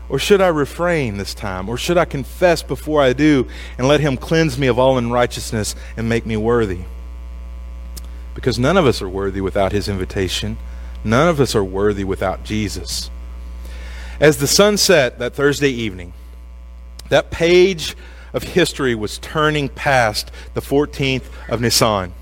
Or 0.08 0.18
should 0.18 0.40
I 0.40 0.48
refrain 0.48 1.16
this 1.16 1.34
time? 1.34 1.68
Or 1.68 1.76
should 1.76 1.98
I 1.98 2.04
confess 2.04 2.62
before 2.62 3.00
I 3.02 3.12
do 3.12 3.46
and 3.78 3.86
let 3.86 4.00
him 4.00 4.16
cleanse 4.16 4.58
me 4.58 4.66
of 4.66 4.78
all 4.78 4.98
unrighteousness 4.98 5.74
and 5.96 6.08
make 6.08 6.26
me 6.26 6.36
worthy? 6.36 6.80
Because 8.34 8.58
none 8.58 8.76
of 8.76 8.86
us 8.86 9.02
are 9.02 9.08
worthy 9.08 9.40
without 9.40 9.72
his 9.72 9.88
invitation. 9.88 10.56
None 11.04 11.28
of 11.28 11.40
us 11.40 11.54
are 11.54 11.64
worthy 11.64 12.04
without 12.04 12.44
Jesus. 12.44 13.10
As 14.20 14.38
the 14.38 14.46
sun 14.46 14.76
set 14.76 15.18
that 15.18 15.34
Thursday 15.34 15.70
evening, 15.70 16.12
that 17.12 17.30
page 17.30 17.94
of 18.32 18.42
history 18.42 18.94
was 18.94 19.18
turning 19.18 19.68
past 19.68 20.30
the 20.54 20.62
14th 20.62 21.24
of 21.50 21.60
Nisan. 21.60 22.14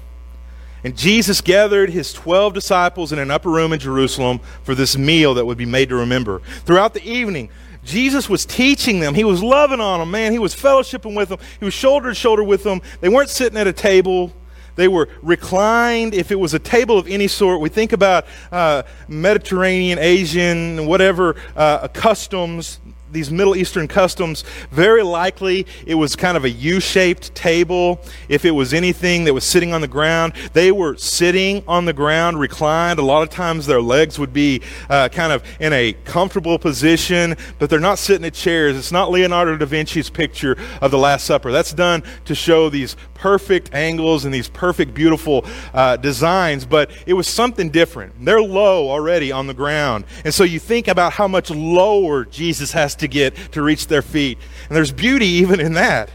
And 0.82 0.96
Jesus 0.96 1.40
gathered 1.40 1.90
his 1.90 2.12
12 2.12 2.54
disciples 2.54 3.12
in 3.12 3.20
an 3.20 3.30
upper 3.30 3.50
room 3.50 3.72
in 3.72 3.78
Jerusalem 3.78 4.40
for 4.64 4.74
this 4.74 4.98
meal 4.98 5.34
that 5.34 5.46
would 5.46 5.58
be 5.58 5.64
made 5.64 5.90
to 5.90 5.94
remember. 5.94 6.40
Throughout 6.64 6.94
the 6.94 7.08
evening, 7.08 7.50
Jesus 7.84 8.28
was 8.28 8.44
teaching 8.44 8.98
them. 8.98 9.14
He 9.14 9.22
was 9.22 9.44
loving 9.44 9.80
on 9.80 10.00
them, 10.00 10.10
man. 10.10 10.32
He 10.32 10.40
was 10.40 10.56
fellowshipping 10.56 11.14
with 11.14 11.28
them. 11.28 11.38
He 11.60 11.64
was 11.64 11.72
shoulder 11.72 12.08
to 12.08 12.14
shoulder 12.14 12.42
with 12.42 12.64
them. 12.64 12.82
They 13.00 13.08
weren't 13.08 13.30
sitting 13.30 13.58
at 13.58 13.68
a 13.68 13.72
table. 13.72 14.32
They 14.74 14.88
were 14.88 15.08
reclined. 15.22 16.14
If 16.14 16.32
it 16.32 16.38
was 16.40 16.52
a 16.52 16.58
table 16.58 16.98
of 16.98 17.06
any 17.06 17.28
sort, 17.28 17.60
we 17.60 17.68
think 17.68 17.92
about 17.92 18.26
uh, 18.50 18.82
Mediterranean, 19.06 20.00
Asian, 20.00 20.86
whatever 20.86 21.36
uh, 21.54 21.86
customs 21.88 22.80
these 23.12 23.30
Middle 23.30 23.56
Eastern 23.56 23.88
customs, 23.88 24.44
very 24.70 25.02
likely 25.02 25.66
it 25.86 25.94
was 25.94 26.16
kind 26.16 26.36
of 26.36 26.44
a 26.44 26.50
U 26.50 26.80
shaped 26.80 27.34
table. 27.34 28.00
If 28.28 28.44
it 28.44 28.52
was 28.52 28.72
anything 28.72 29.24
that 29.24 29.34
was 29.34 29.44
sitting 29.44 29.72
on 29.72 29.80
the 29.80 29.88
ground, 29.88 30.32
they 30.52 30.72
were 30.72 30.96
sitting 30.96 31.64
on 31.66 31.84
the 31.84 31.92
ground, 31.92 32.38
reclined. 32.38 32.98
A 32.98 33.02
lot 33.02 33.22
of 33.22 33.30
times 33.30 33.66
their 33.66 33.82
legs 33.82 34.18
would 34.18 34.32
be 34.32 34.62
uh, 34.88 35.08
kind 35.08 35.32
of 35.32 35.42
in 35.60 35.72
a 35.72 35.92
comfortable 36.04 36.58
position, 36.58 37.36
but 37.58 37.70
they're 37.70 37.80
not 37.80 37.98
sitting 37.98 38.24
at 38.24 38.34
chairs. 38.34 38.76
It's 38.76 38.92
not 38.92 39.10
Leonardo 39.10 39.56
da 39.56 39.66
Vinci's 39.66 40.10
picture 40.10 40.56
of 40.80 40.90
the 40.90 40.98
Last 40.98 41.26
Supper. 41.26 41.52
That's 41.52 41.72
done 41.72 42.02
to 42.24 42.34
show 42.34 42.70
these 42.70 42.96
perfect 43.14 43.74
angles 43.74 44.24
and 44.24 44.32
these 44.32 44.48
perfect, 44.48 44.94
beautiful 44.94 45.44
uh, 45.74 45.96
designs, 45.96 46.64
but 46.64 46.90
it 47.06 47.12
was 47.12 47.28
something 47.28 47.70
different. 47.70 48.24
They're 48.24 48.42
low 48.42 48.88
already 48.88 49.30
on 49.30 49.46
the 49.46 49.54
ground. 49.54 50.04
And 50.24 50.32
so 50.32 50.44
you 50.44 50.58
think 50.58 50.88
about 50.88 51.12
how 51.12 51.28
much 51.28 51.50
lower 51.50 52.24
Jesus 52.24 52.72
has 52.72 52.94
to 53.00 53.08
get 53.08 53.34
to 53.52 53.62
reach 53.62 53.88
their 53.88 54.02
feet. 54.02 54.38
And 54.68 54.76
there's 54.76 54.92
beauty 54.92 55.26
even 55.26 55.60
in 55.60 55.74
that. 55.74 56.10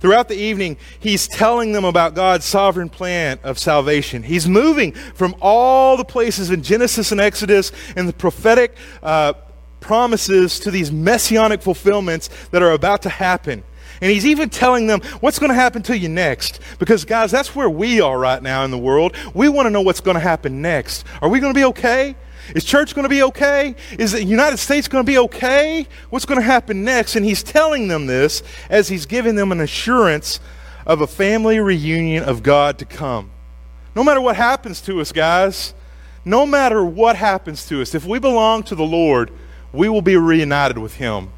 Throughout 0.00 0.28
the 0.28 0.36
evening, 0.36 0.76
he's 0.98 1.26
telling 1.26 1.72
them 1.72 1.84
about 1.84 2.14
God's 2.14 2.44
sovereign 2.44 2.90
plan 2.90 3.38
of 3.42 3.58
salvation. 3.58 4.22
He's 4.22 4.46
moving 4.46 4.92
from 4.92 5.34
all 5.40 5.96
the 5.96 6.04
places 6.04 6.50
in 6.50 6.62
Genesis 6.62 7.12
and 7.12 7.20
Exodus 7.20 7.72
and 7.96 8.06
the 8.08 8.12
prophetic 8.12 8.76
uh, 9.02 9.32
promises 9.80 10.60
to 10.60 10.70
these 10.70 10.92
messianic 10.92 11.62
fulfillments 11.62 12.28
that 12.50 12.62
are 12.62 12.72
about 12.72 13.02
to 13.02 13.08
happen. 13.08 13.62
And 14.02 14.10
he's 14.10 14.26
even 14.26 14.50
telling 14.50 14.86
them 14.86 15.00
what's 15.20 15.38
going 15.38 15.48
to 15.48 15.54
happen 15.54 15.82
to 15.84 15.96
you 15.96 16.08
next. 16.08 16.60
Because, 16.78 17.04
guys, 17.04 17.30
that's 17.30 17.54
where 17.56 17.70
we 17.70 18.00
are 18.00 18.18
right 18.18 18.42
now 18.42 18.64
in 18.64 18.70
the 18.70 18.78
world. 18.78 19.16
We 19.32 19.48
want 19.48 19.66
to 19.66 19.70
know 19.70 19.80
what's 19.80 20.00
going 20.00 20.16
to 20.16 20.20
happen 20.20 20.60
next. 20.60 21.06
Are 21.22 21.30
we 21.30 21.40
going 21.40 21.54
to 21.54 21.58
be 21.58 21.64
okay? 21.64 22.14
Is 22.54 22.64
church 22.64 22.94
going 22.94 23.04
to 23.04 23.08
be 23.08 23.22
okay? 23.24 23.74
Is 23.98 24.12
the 24.12 24.24
United 24.24 24.58
States 24.58 24.88
going 24.88 25.04
to 25.04 25.10
be 25.10 25.18
okay? 25.18 25.86
What's 26.10 26.26
going 26.26 26.40
to 26.40 26.46
happen 26.46 26.84
next? 26.84 27.16
And 27.16 27.24
he's 27.24 27.42
telling 27.42 27.88
them 27.88 28.06
this 28.06 28.42
as 28.70 28.88
he's 28.88 29.06
giving 29.06 29.34
them 29.34 29.52
an 29.52 29.60
assurance 29.60 30.40
of 30.86 31.00
a 31.00 31.06
family 31.06 31.58
reunion 31.58 32.24
of 32.24 32.42
God 32.42 32.78
to 32.78 32.84
come. 32.84 33.30
No 33.94 34.04
matter 34.04 34.20
what 34.20 34.36
happens 34.36 34.80
to 34.82 35.00
us, 35.00 35.10
guys, 35.10 35.74
no 36.24 36.46
matter 36.46 36.84
what 36.84 37.16
happens 37.16 37.66
to 37.66 37.80
us, 37.80 37.94
if 37.94 38.04
we 38.04 38.18
belong 38.18 38.62
to 38.64 38.74
the 38.74 38.84
Lord, 38.84 39.30
we 39.72 39.88
will 39.88 40.02
be 40.02 40.16
reunited 40.16 40.78
with 40.78 40.94
Him 40.94 41.30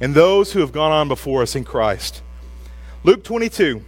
and 0.00 0.14
those 0.14 0.52
who 0.52 0.58
have 0.58 0.72
gone 0.72 0.90
on 0.90 1.06
before 1.06 1.42
us 1.42 1.54
in 1.54 1.64
Christ. 1.64 2.22
Luke 3.04 3.22
22, 3.22 3.82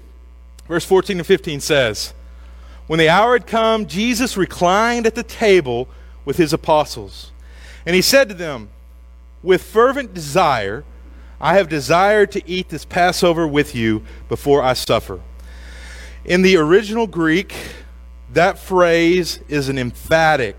verse 0.68 0.85
14 0.85 1.18
and 1.18 1.27
15 1.27 1.61
says, 1.61 2.14
When 2.87 3.00
the 3.00 3.09
hour 3.09 3.33
had 3.33 3.48
come, 3.48 3.87
Jesus 3.87 4.37
reclined 4.37 5.07
at 5.07 5.16
the 5.16 5.24
table 5.24 5.88
with 6.24 6.37
his 6.37 6.52
apostles. 6.52 7.32
And 7.87 7.94
he 7.94 8.02
said 8.02 8.28
to 8.28 8.34
them, 8.34 8.70
With 9.42 9.62
fervent 9.62 10.14
desire, 10.14 10.84
I 11.40 11.54
have 11.54 11.68
desired 11.68 12.32
to 12.32 12.48
eat 12.48 12.68
this 12.68 12.84
Passover 12.84 13.46
with 13.46 13.74
you 13.74 14.02
before 14.28 14.62
I 14.62 14.72
suffer. 14.72 15.20
In 16.24 16.42
the 16.42 16.56
original 16.56 17.06
Greek, 17.06 17.54
that 18.32 18.58
phrase 18.58 19.40
is 19.48 19.68
an 19.68 19.78
emphatic, 19.78 20.56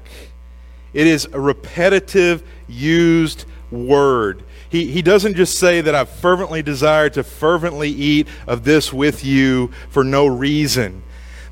it 0.94 1.08
is 1.08 1.28
a 1.34 1.40
repetitive, 1.40 2.44
used 2.68 3.46
word. 3.72 4.44
He, 4.70 4.92
he 4.92 5.02
doesn't 5.02 5.36
just 5.36 5.58
say 5.60 5.82
that 5.82 5.96
I've 5.96 6.10
fervently 6.10 6.62
desired 6.62 7.14
to 7.14 7.24
fervently 7.24 7.90
eat 7.90 8.28
of 8.48 8.64
this 8.64 8.94
with 8.94 9.24
you 9.24 9.72
for 9.90 10.04
no 10.04 10.28
reason. 10.28 11.04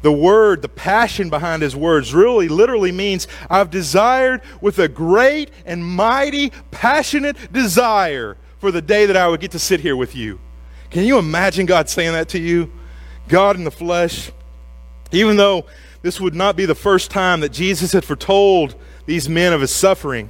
The 0.04 0.12
word, 0.12 0.62
the 0.62 0.70
passion 0.70 1.30
behind 1.30 1.62
his 1.62 1.78
words, 1.78 2.14
really 2.14 2.50
literally 2.50 2.92
means 2.92 3.26
I've 3.50 3.72
desired 3.72 4.42
with 4.60 4.78
a 4.78 4.90
great 4.90 5.50
and 5.66 5.84
mighty, 5.84 6.52
passionate 6.72 7.38
desire 7.54 8.36
for 8.60 8.70
the 8.70 8.82
day 8.82 9.06
that 9.06 9.16
I 9.16 9.30
would 9.30 9.40
get 9.40 9.52
to 9.52 9.60
sit 9.60 9.80
here 9.80 9.96
with 9.96 10.14
you. 10.14 10.40
Can 10.90 11.06
you 11.06 11.18
imagine 11.18 11.66
God 11.66 11.90
saying 11.90 12.12
that 12.12 12.28
to 12.30 12.40
you? 12.40 12.70
God 13.30 13.56
in 13.56 13.64
the 13.64 13.72
flesh. 13.72 14.30
Even 15.14 15.38
though 15.38 15.66
this 16.02 16.20
would 16.20 16.36
not 16.36 16.58
be 16.58 16.66
the 16.66 16.76
first 16.76 17.10
time 17.10 17.40
that 17.40 17.54
Jesus 17.54 17.94
had 17.94 18.04
foretold 18.04 18.76
these 19.06 19.30
men 19.30 19.54
of 19.54 19.62
his 19.62 19.74
suffering, 19.74 20.30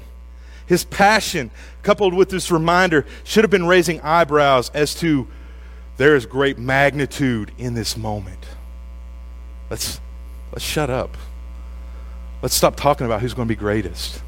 his 0.68 0.86
passion, 0.86 1.50
coupled 1.82 2.14
with 2.14 2.30
this 2.30 2.52
reminder, 2.52 3.08
should 3.24 3.44
have 3.44 3.52
been 3.52 3.66
raising 3.66 4.00
eyebrows 4.02 4.70
as 4.76 4.94
to 4.96 5.28
there 5.98 6.16
is 6.16 6.28
great 6.28 6.60
magnitude 6.60 7.52
in 7.58 7.74
this 7.74 7.98
moment. 7.98 8.46
Let's, 9.74 10.00
let's 10.52 10.64
shut 10.64 10.92
up. 10.92 11.18
Let's 12.44 12.54
stop 12.54 12.76
talking 12.76 13.08
about 13.08 13.22
who's 13.22 13.34
going 13.34 13.48
to 13.48 13.52
be 13.52 13.58
greatest. 13.58 14.22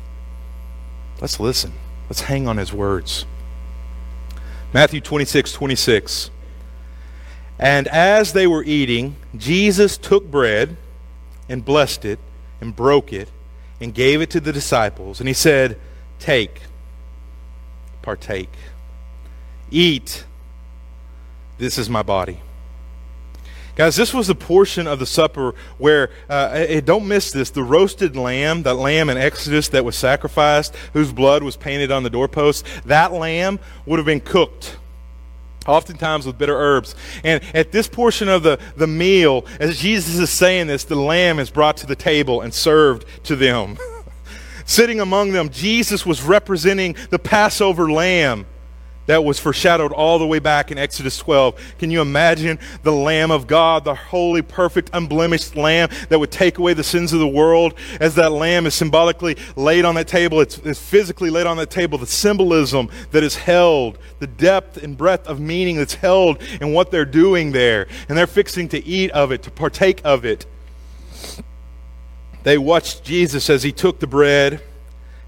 Let's 1.22 1.40
listen. 1.40 1.74
Let's 2.10 2.22
hang 2.22 2.48
on 2.48 2.58
his 2.58 2.74
words. 2.74 3.28
Matthew 4.74 5.02
26, 5.02 5.52
26. 5.52 6.32
And 7.60 7.88
as 7.90 8.34
they 8.34 8.48
were 8.48 8.64
eating, 8.64 9.18
Jesus 9.38 10.00
took 10.00 10.32
bread 10.32 10.78
and 11.48 11.64
blessed 11.64 12.06
it 12.06 12.18
and 12.60 12.76
broke 12.76 13.14
it 13.14 13.30
and 13.80 13.94
gave 13.94 14.22
it 14.22 14.32
to 14.32 14.40
the 14.40 14.52
disciples. 14.52 15.20
And 15.20 15.28
he 15.28 15.36
said, 15.36 15.80
Take, 16.18 16.60
partake, 18.02 18.50
eat. 19.70 20.26
This 21.60 21.78
is 21.78 21.88
my 21.88 22.02
body. 22.02 22.40
Guys, 23.76 23.98
this 23.98 24.14
was 24.14 24.28
the 24.28 24.36
portion 24.36 24.88
of 24.88 25.00
the 25.00 25.06
supper 25.06 25.54
where, 25.78 26.10
uh, 26.30 26.80
don't 26.82 27.08
miss 27.08 27.32
this, 27.32 27.50
the 27.50 27.64
roasted 27.64 28.16
lamb, 28.16 28.64
that 28.64 28.76
lamb 28.76 29.10
in 29.10 29.18
Exodus 29.18 29.68
that 29.70 29.84
was 29.84 29.98
sacrificed, 29.98 30.74
whose 30.94 31.12
blood 31.12 31.44
was 31.44 31.58
painted 31.58 31.92
on 31.92 32.04
the 32.04 32.10
doorpost, 32.10 32.66
that 32.86 33.12
lamb 33.12 33.60
would 33.86 34.00
have 34.00 34.06
been 34.06 34.22
cooked 34.22 34.78
oftentimes 35.68 36.26
with 36.26 36.38
bitter 36.38 36.56
herbs. 36.56 36.96
And 37.24 37.44
at 37.56 37.72
this 37.72 37.88
portion 37.88 38.30
of 38.30 38.44
the, 38.44 38.60
the 38.78 38.88
meal, 38.88 39.46
as 39.60 39.80
Jesus 39.80 40.20
is 40.20 40.30
saying 40.30 40.68
this, 40.68 40.84
the 40.84 40.96
lamb 40.96 41.40
is 41.40 41.50
brought 41.50 41.78
to 41.78 41.88
the 41.88 41.96
table 41.96 42.42
and 42.42 42.54
served 42.54 43.06
to 43.24 43.36
them. 43.36 43.78
Sitting 44.66 45.00
among 45.00 45.32
them, 45.32 45.50
Jesus 45.50 46.06
was 46.06 46.24
representing 46.24 46.96
the 47.10 47.20
Passover 47.20 47.92
lamb 47.92 48.46
that 49.08 49.24
was 49.24 49.40
foreshadowed 49.40 49.92
all 49.92 50.18
the 50.18 50.26
way 50.26 50.40
back 50.40 50.72
in 50.72 50.78
Exodus 50.78 51.18
12. 51.18 51.76
Can 51.78 51.92
you 51.92 52.02
imagine 52.02 52.60
the 52.84 52.92
Lamb 52.92 53.32
of 53.32 53.46
God, 53.46 53.84
the 53.84 53.94
holy, 53.94 54.42
perfect, 54.42 54.90
unblemished 54.94 55.56
Lamb 55.56 55.90
that 56.10 56.20
would 56.20 56.32
take 56.32 56.58
away 56.58 56.74
the 56.74 56.84
sins 56.84 57.14
of 57.14 57.20
the 57.20 57.28
world? 57.28 57.76
As 58.00 58.16
that 58.16 58.32
Lamb 58.32 58.66
is 58.66 58.74
symbolically 58.74 59.38
laid 59.56 59.86
on 59.86 59.96
that 59.96 60.08
table, 60.08 60.42
it's, 60.42 60.58
it's 60.60 60.80
physically 60.80 61.30
laid 61.30 61.46
on 61.46 61.58
that 61.58 61.70
table, 61.70 61.98
the 61.98 62.08
symbolism 62.08 62.90
that 63.12 63.24
is 63.24 63.36
held, 63.36 64.00
the 64.20 64.28
depth 64.28 64.82
and 64.82 64.98
breadth 64.98 65.28
of 65.28 65.40
meaning 65.40 65.76
that's 65.76 65.96
held 65.96 66.42
in 66.60 66.74
what 66.74 66.90
they're 66.90 67.06
doing 67.06 67.52
there. 67.52 67.88
And 68.10 68.18
they're 68.18 68.28
fixing 68.28 68.70
to 68.70 68.84
eat 68.84 69.12
of 69.12 69.32
it, 69.32 69.44
to 69.44 69.52
partake 69.52 70.02
of 70.04 70.26
it. 70.26 70.46
They 72.42 72.58
watched 72.58 73.04
Jesus 73.04 73.50
as 73.50 73.64
he 73.64 73.72
took 73.72 74.00
the 74.00 74.08
bread, 74.08 74.62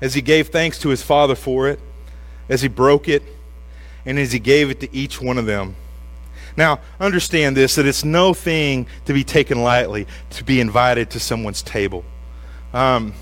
as 0.02 0.14
he 0.14 0.22
gave 0.22 0.50
thanks 0.50 0.80
to 0.80 0.90
his 0.90 1.02
Father 1.02 1.36
for 1.36 1.68
it, 1.68 1.80
as 2.50 2.62
he 2.62 2.68
broke 2.68 3.08
it 3.10 3.24
and 4.08 4.18
as 4.18 4.32
he 4.32 4.40
gave 4.40 4.72
it 4.72 4.80
to 4.80 4.96
each 4.96 5.22
one 5.22 5.38
of 5.38 5.46
them. 5.46 5.76
Now, 6.56 6.80
understand 7.00 7.56
this 7.56 7.76
that 7.76 7.86
it's 7.86 8.04
no 8.06 8.34
thing 8.34 8.88
to 9.06 9.14
be 9.14 9.24
taken 9.24 9.62
lightly 9.62 10.08
to 10.32 10.44
be 10.44 10.60
invited 10.60 11.12
to 11.12 11.20
someone's 11.20 11.62
table. 11.62 12.04
Um, 12.74 13.14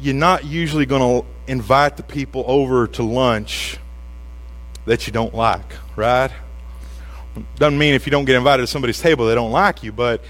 you're 0.00 0.14
not 0.14 0.44
usually 0.44 0.86
going 0.86 1.22
to 1.22 1.28
invite 1.46 1.98
the 1.98 2.02
people 2.02 2.42
over 2.48 2.86
to 2.88 3.02
lunch 3.04 3.76
that 4.86 5.06
you 5.06 5.12
don't 5.12 5.34
like, 5.34 5.74
right? 5.94 6.32
Doesn't 7.56 7.78
mean 7.78 7.94
if 7.94 8.06
you 8.06 8.10
don't 8.10 8.24
get 8.24 8.34
invited 8.34 8.62
to 8.62 8.66
somebody's 8.66 8.98
table 8.98 9.26
they 9.26 9.34
don't 9.34 9.52
like 9.52 9.82
you, 9.82 9.92
but 9.92 10.24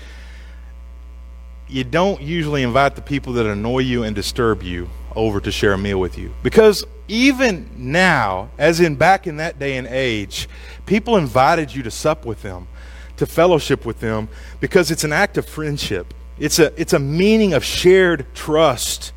you 1.68 1.84
don't 1.84 2.20
usually 2.20 2.64
invite 2.64 2.96
the 2.96 3.02
people 3.02 3.34
that 3.34 3.46
annoy 3.46 3.78
you 3.78 4.02
and 4.02 4.14
disturb 4.14 4.62
you 4.62 4.90
over 5.16 5.40
to 5.40 5.50
share 5.50 5.72
a 5.72 5.78
meal 5.78 5.98
with 5.98 6.18
you. 6.18 6.32
Because 6.42 6.84
even 7.08 7.68
now, 7.76 8.50
as 8.58 8.80
in 8.80 8.94
back 8.94 9.26
in 9.26 9.38
that 9.38 9.58
day 9.58 9.76
and 9.76 9.86
age, 9.86 10.48
people 10.86 11.16
invited 11.16 11.74
you 11.74 11.82
to 11.82 11.90
sup 11.90 12.24
with 12.24 12.42
them, 12.42 12.68
to 13.16 13.26
fellowship 13.26 13.84
with 13.84 14.00
them, 14.00 14.28
because 14.60 14.90
it's 14.90 15.04
an 15.04 15.12
act 15.12 15.36
of 15.36 15.46
friendship. 15.46 16.14
It's 16.38 16.58
a, 16.58 16.72
it's 16.80 16.92
a 16.92 16.98
meaning 16.98 17.52
of 17.52 17.64
shared 17.64 18.26
trust. 18.34 19.12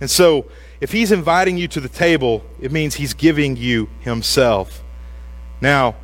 And 0.00 0.10
so, 0.10 0.46
if 0.80 0.90
he's 0.90 1.12
inviting 1.12 1.58
you 1.58 1.68
to 1.68 1.80
the 1.80 1.88
table, 1.88 2.44
it 2.60 2.72
means 2.72 2.94
he's 2.94 3.14
giving 3.14 3.56
you 3.56 3.88
himself. 4.00 4.82
Now, 5.60 5.94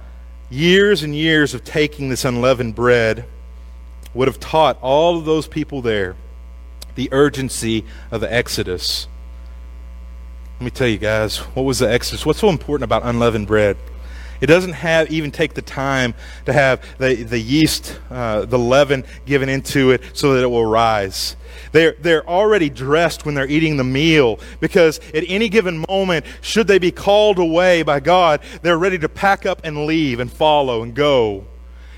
years 0.51 1.03
and 1.03 1.15
years 1.15 1.53
of 1.53 1.65
taking 1.65 2.09
this 2.09 2.25
unleavened 2.25 2.75
bread 2.75 3.25
would 4.15 4.29
have 4.29 4.39
taught 4.41 4.79
all 4.81 5.19
of 5.19 5.25
those 5.25 5.47
people 5.47 5.83
there 5.83 6.17
the 6.95 7.09
urgency 7.13 7.85
of 8.11 8.21
the 8.21 8.33
Exodus 8.33 9.07
let 10.59 10.65
me 10.65 10.71
tell 10.73 10.89
you 10.89 10.99
guys, 10.99 11.37
what 11.37 11.63
was 11.63 11.79
the 11.79 11.89
Exodus? 11.89 12.27
What's 12.27 12.41
so 12.41 12.49
important 12.49 12.83
about 12.83 13.05
unleavened 13.05 13.47
bread? 13.47 13.77
It 14.41 14.47
doesn't 14.47 14.73
have 14.73 15.09
even 15.09 15.31
take 15.31 15.55
the 15.55 15.63
time 15.63 16.15
to 16.47 16.53
have 16.53 16.85
the, 16.99 17.15
the 17.15 17.39
yeast, 17.39 17.97
uh, 18.11 18.45
the 18.45 18.59
leaven 18.59 19.05
given 19.25 19.49
into 19.49 19.93
it 19.93 20.03
so 20.15 20.35
that 20.35 20.43
it 20.43 20.49
will 20.49 20.67
rise. 20.67 21.37
They're, 21.71 21.95
they're 22.01 22.29
already 22.29 22.71
dressed 22.71 23.25
when 23.25 23.37
they're 23.37 23.47
eating 23.47 23.77
the 23.77 23.85
meal 23.85 24.41
because 24.59 24.99
at 25.15 25.23
any 25.29 25.49
given 25.49 25.85
moment, 25.89 26.27
should 26.41 26.67
they 26.67 26.81
be 26.81 26.91
called 26.91 27.39
away 27.39 27.85
by 27.85 28.01
God, 28.01 28.41
they're 28.63 28.79
ready 28.79 28.99
to 28.99 29.09
pack 29.09 29.47
up 29.47 29.61
and 29.63 29.87
leave 29.87 30.19
and 30.19 30.33
follow 30.33 30.83
and 30.83 30.93
go. 30.93 31.47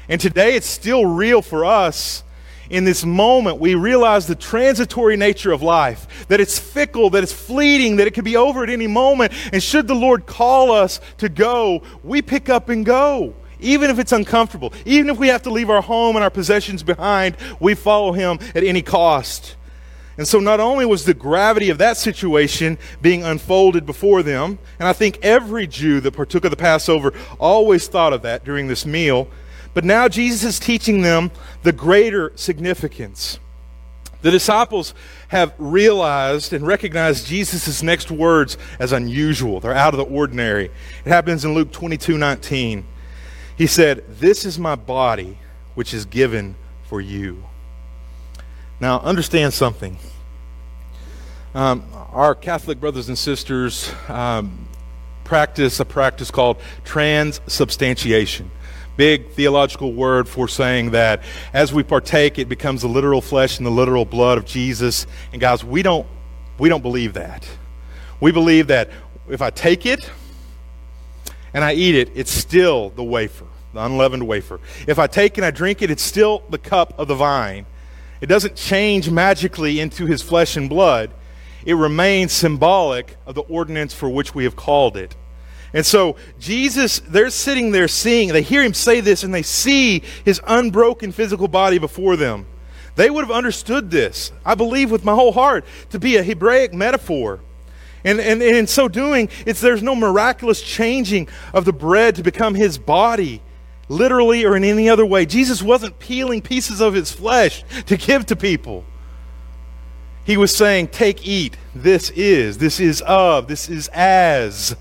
And 0.06 0.20
today 0.20 0.54
it's 0.54 0.66
still 0.66 1.06
real 1.06 1.40
for 1.40 1.64
us 1.64 2.24
in 2.70 2.84
this 2.84 3.04
moment, 3.04 3.58
we 3.58 3.74
realize 3.74 4.26
the 4.26 4.36
transitory 4.36 5.16
nature 5.16 5.52
of 5.52 5.60
life, 5.60 6.26
that 6.28 6.40
it's 6.40 6.58
fickle, 6.58 7.10
that 7.10 7.22
it's 7.22 7.32
fleeting, 7.32 7.96
that 7.96 8.06
it 8.06 8.14
could 8.14 8.24
be 8.24 8.36
over 8.36 8.62
at 8.62 8.70
any 8.70 8.86
moment. 8.86 9.32
And 9.52 9.62
should 9.62 9.88
the 9.88 9.94
Lord 9.94 10.24
call 10.24 10.70
us 10.70 11.00
to 11.18 11.28
go, 11.28 11.82
we 12.04 12.22
pick 12.22 12.48
up 12.48 12.68
and 12.68 12.86
go. 12.86 13.34
Even 13.58 13.90
if 13.90 13.98
it's 13.98 14.12
uncomfortable, 14.12 14.72
even 14.86 15.10
if 15.10 15.18
we 15.18 15.28
have 15.28 15.42
to 15.42 15.50
leave 15.50 15.68
our 15.68 15.82
home 15.82 16.16
and 16.16 16.22
our 16.22 16.30
possessions 16.30 16.82
behind, 16.82 17.36
we 17.58 17.74
follow 17.74 18.12
Him 18.12 18.38
at 18.54 18.64
any 18.64 18.80
cost. 18.80 19.56
And 20.16 20.26
so, 20.26 20.38
not 20.38 20.60
only 20.60 20.86
was 20.86 21.04
the 21.04 21.14
gravity 21.14 21.70
of 21.70 21.78
that 21.78 21.96
situation 21.96 22.78
being 23.02 23.22
unfolded 23.22 23.84
before 23.84 24.22
them, 24.22 24.58
and 24.78 24.88
I 24.88 24.92
think 24.92 25.18
every 25.22 25.66
Jew 25.66 26.00
that 26.00 26.12
partook 26.12 26.44
of 26.44 26.50
the 26.50 26.56
Passover 26.56 27.12
always 27.38 27.86
thought 27.86 28.12
of 28.12 28.22
that 28.22 28.44
during 28.44 28.66
this 28.66 28.86
meal, 28.86 29.28
but 29.74 29.84
now 29.84 30.08
Jesus 30.08 30.44
is 30.44 30.58
teaching 30.58 31.02
them 31.02 31.30
the 31.62 31.72
greater 31.72 32.32
significance. 32.36 33.38
The 34.22 34.30
disciples 34.30 34.92
have 35.28 35.54
realized 35.58 36.52
and 36.52 36.66
recognized 36.66 37.26
Jesus' 37.26 37.82
next 37.82 38.10
words 38.10 38.58
as 38.78 38.92
unusual. 38.92 39.60
They're 39.60 39.74
out 39.74 39.94
of 39.94 39.98
the 39.98 40.04
ordinary. 40.04 40.66
It 40.66 41.08
happens 41.08 41.44
in 41.44 41.54
Luke 41.54 41.72
22 41.72 42.18
19. 42.18 42.84
He 43.56 43.66
said, 43.66 44.04
This 44.08 44.44
is 44.44 44.58
my 44.58 44.74
body, 44.74 45.38
which 45.74 45.94
is 45.94 46.04
given 46.04 46.56
for 46.84 47.00
you. 47.00 47.44
Now, 48.78 49.00
understand 49.00 49.54
something. 49.54 49.98
Um, 51.54 51.84
our 52.12 52.34
Catholic 52.34 52.78
brothers 52.78 53.08
and 53.08 53.18
sisters 53.18 53.92
um, 54.08 54.68
practice 55.24 55.80
a 55.80 55.84
practice 55.84 56.30
called 56.30 56.58
transubstantiation 56.84 58.50
big 59.00 59.30
theological 59.30 59.94
word 59.94 60.28
for 60.28 60.46
saying 60.46 60.90
that 60.90 61.22
as 61.54 61.72
we 61.72 61.82
partake, 61.82 62.38
it 62.38 62.50
becomes 62.50 62.82
the 62.82 62.86
literal 62.86 63.22
flesh 63.22 63.56
and 63.56 63.66
the 63.66 63.70
literal 63.70 64.04
blood 64.04 64.36
of 64.36 64.44
Jesus. 64.44 65.06
And 65.32 65.40
guys, 65.40 65.64
we 65.64 65.82
don't 65.82 66.06
we 66.58 66.68
don't 66.68 66.82
believe 66.82 67.14
that. 67.14 67.48
We 68.20 68.30
believe 68.30 68.66
that 68.66 68.90
if 69.30 69.40
I 69.40 69.48
take 69.48 69.86
it 69.86 70.10
and 71.54 71.64
I 71.64 71.72
eat 71.72 71.94
it, 71.94 72.10
it's 72.14 72.30
still 72.30 72.90
the 72.90 73.02
wafer, 73.02 73.46
the 73.72 73.82
unleavened 73.82 74.28
wafer. 74.28 74.60
If 74.86 74.98
I 74.98 75.06
take 75.06 75.38
and 75.38 75.46
I 75.46 75.50
drink 75.50 75.80
it, 75.80 75.90
it's 75.90 76.02
still 76.02 76.42
the 76.50 76.58
cup 76.58 76.92
of 76.98 77.08
the 77.08 77.14
vine. 77.14 77.64
It 78.20 78.26
doesn't 78.26 78.54
change 78.54 79.08
magically 79.08 79.80
into 79.80 80.04
his 80.04 80.20
flesh 80.20 80.58
and 80.58 80.68
blood. 80.68 81.10
It 81.64 81.72
remains 81.72 82.32
symbolic 82.32 83.16
of 83.24 83.34
the 83.34 83.44
ordinance 83.44 83.94
for 83.94 84.10
which 84.10 84.34
we 84.34 84.44
have 84.44 84.56
called 84.56 84.98
it. 84.98 85.16
And 85.72 85.86
so 85.86 86.16
Jesus, 86.38 87.00
they're 87.00 87.30
sitting 87.30 87.70
there 87.70 87.88
seeing, 87.88 88.28
they 88.28 88.42
hear 88.42 88.62
him 88.62 88.74
say 88.74 89.00
this, 89.00 89.22
and 89.22 89.32
they 89.32 89.42
see 89.42 90.02
his 90.24 90.40
unbroken 90.46 91.12
physical 91.12 91.48
body 91.48 91.78
before 91.78 92.16
them. 92.16 92.46
They 92.96 93.08
would 93.08 93.24
have 93.24 93.30
understood 93.30 93.90
this, 93.90 94.32
I 94.44 94.54
believe 94.54 94.90
with 94.90 95.04
my 95.04 95.14
whole 95.14 95.32
heart, 95.32 95.64
to 95.90 95.98
be 95.98 96.16
a 96.16 96.22
Hebraic 96.22 96.74
metaphor. 96.74 97.40
And, 98.04 98.20
and, 98.20 98.42
and 98.42 98.56
in 98.56 98.66
so 98.66 98.88
doing, 98.88 99.28
it's, 99.46 99.60
there's 99.60 99.82
no 99.82 99.94
miraculous 99.94 100.60
changing 100.62 101.28
of 101.52 101.64
the 101.64 101.72
bread 101.72 102.16
to 102.16 102.22
become 102.22 102.54
his 102.54 102.78
body, 102.78 103.42
literally 103.88 104.44
or 104.44 104.56
in 104.56 104.64
any 104.64 104.88
other 104.88 105.06
way. 105.06 105.26
Jesus 105.26 105.62
wasn't 105.62 105.98
peeling 105.98 106.42
pieces 106.42 106.80
of 106.80 106.94
his 106.94 107.12
flesh 107.12 107.62
to 107.86 107.96
give 107.96 108.26
to 108.26 108.36
people. 108.36 108.84
He 110.24 110.36
was 110.36 110.54
saying, 110.54 110.88
Take, 110.88 111.26
eat. 111.26 111.56
This 111.74 112.10
is, 112.10 112.58
this 112.58 112.80
is 112.80 113.02
of, 113.02 113.48
this 113.48 113.68
is 113.68 113.88
as. 113.88 114.76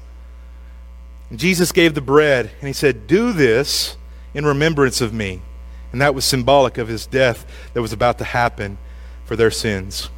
Jesus 1.36 1.72
gave 1.72 1.94
the 1.94 2.02
bread, 2.02 2.52
and 2.60 2.68
he 2.68 2.74
said, 2.74 3.08
Do 3.08 3.34
this 3.34 3.98
in 4.34 4.46
remembrance 4.46 5.02
of 5.02 5.13
me. 5.13 5.42
And 5.92 6.02
that 6.02 6.13
was 6.13 6.26
symbolic 6.26 6.78
of 6.78 6.88
his 6.88 7.06
death 7.08 7.46
that 7.74 7.82
was 7.82 7.94
about 7.94 8.18
to 8.20 8.24
happen 8.24 8.78
for 9.26 9.36
their 9.36 9.52
sins. 9.52 10.10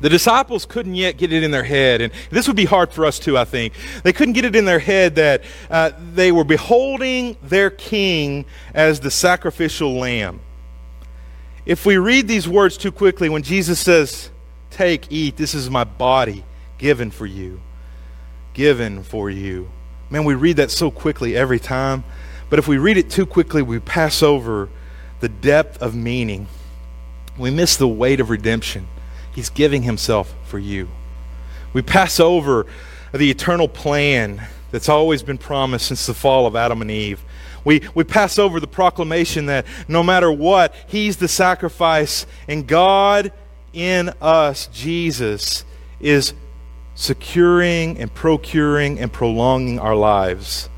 The 0.00 0.08
disciples 0.08 0.64
couldn't 0.64 0.94
yet 0.94 1.16
get 1.16 1.32
it 1.32 1.42
in 1.42 1.50
their 1.50 1.64
head, 1.64 2.00
and 2.00 2.12
this 2.30 2.46
would 2.46 2.56
be 2.56 2.64
hard 2.64 2.92
for 2.92 3.04
us 3.04 3.18
too, 3.18 3.36
I 3.36 3.44
think. 3.44 3.74
They 4.04 4.12
couldn't 4.12 4.34
get 4.34 4.44
it 4.44 4.54
in 4.54 4.64
their 4.64 4.78
head 4.78 5.16
that 5.16 5.42
uh, 5.68 5.90
they 6.14 6.30
were 6.30 6.44
beholding 6.44 7.36
their 7.42 7.70
king 7.70 8.44
as 8.74 9.00
the 9.00 9.10
sacrificial 9.10 9.94
lamb. 9.94 10.40
If 11.66 11.84
we 11.84 11.98
read 11.98 12.28
these 12.28 12.48
words 12.48 12.76
too 12.76 12.92
quickly, 12.92 13.28
when 13.28 13.42
Jesus 13.42 13.80
says, 13.80 14.30
Take, 14.70 15.10
eat, 15.10 15.36
this 15.36 15.54
is 15.54 15.68
my 15.68 15.84
body 15.84 16.44
given 16.78 17.10
for 17.10 17.26
you, 17.26 17.60
given 18.54 19.02
for 19.02 19.28
you. 19.28 19.68
Man, 20.10 20.24
we 20.24 20.34
read 20.34 20.56
that 20.56 20.70
so 20.70 20.90
quickly 20.90 21.36
every 21.36 21.58
time. 21.58 22.04
But 22.50 22.58
if 22.58 22.66
we 22.66 22.78
read 22.78 22.96
it 22.96 23.10
too 23.10 23.26
quickly, 23.26 23.62
we 23.62 23.78
pass 23.78 24.22
over 24.22 24.68
the 25.20 25.28
depth 25.28 25.82
of 25.82 25.94
meaning. 25.94 26.46
We 27.36 27.50
miss 27.50 27.76
the 27.76 27.88
weight 27.88 28.20
of 28.20 28.30
redemption. 28.30 28.88
He's 29.34 29.50
giving 29.50 29.82
himself 29.82 30.34
for 30.44 30.58
you. 30.58 30.88
We 31.72 31.82
pass 31.82 32.18
over 32.18 32.66
the 33.12 33.30
eternal 33.30 33.68
plan 33.68 34.46
that's 34.70 34.88
always 34.88 35.22
been 35.22 35.38
promised 35.38 35.86
since 35.86 36.06
the 36.06 36.14
fall 36.14 36.46
of 36.46 36.56
Adam 36.56 36.82
and 36.82 36.90
Eve. 36.90 37.22
We, 37.64 37.82
we 37.94 38.04
pass 38.04 38.38
over 38.38 38.60
the 38.60 38.66
proclamation 38.66 39.46
that 39.46 39.66
no 39.88 40.02
matter 40.02 40.32
what, 40.32 40.74
He's 40.86 41.18
the 41.18 41.28
sacrifice, 41.28 42.26
and 42.46 42.66
God 42.66 43.32
in 43.72 44.10
us, 44.20 44.68
Jesus, 44.68 45.64
is 46.00 46.32
securing 46.98 47.96
and 47.98 48.12
procuring 48.12 48.98
and 48.98 49.12
prolonging 49.12 49.78
our 49.78 49.94
lives. 49.94 50.68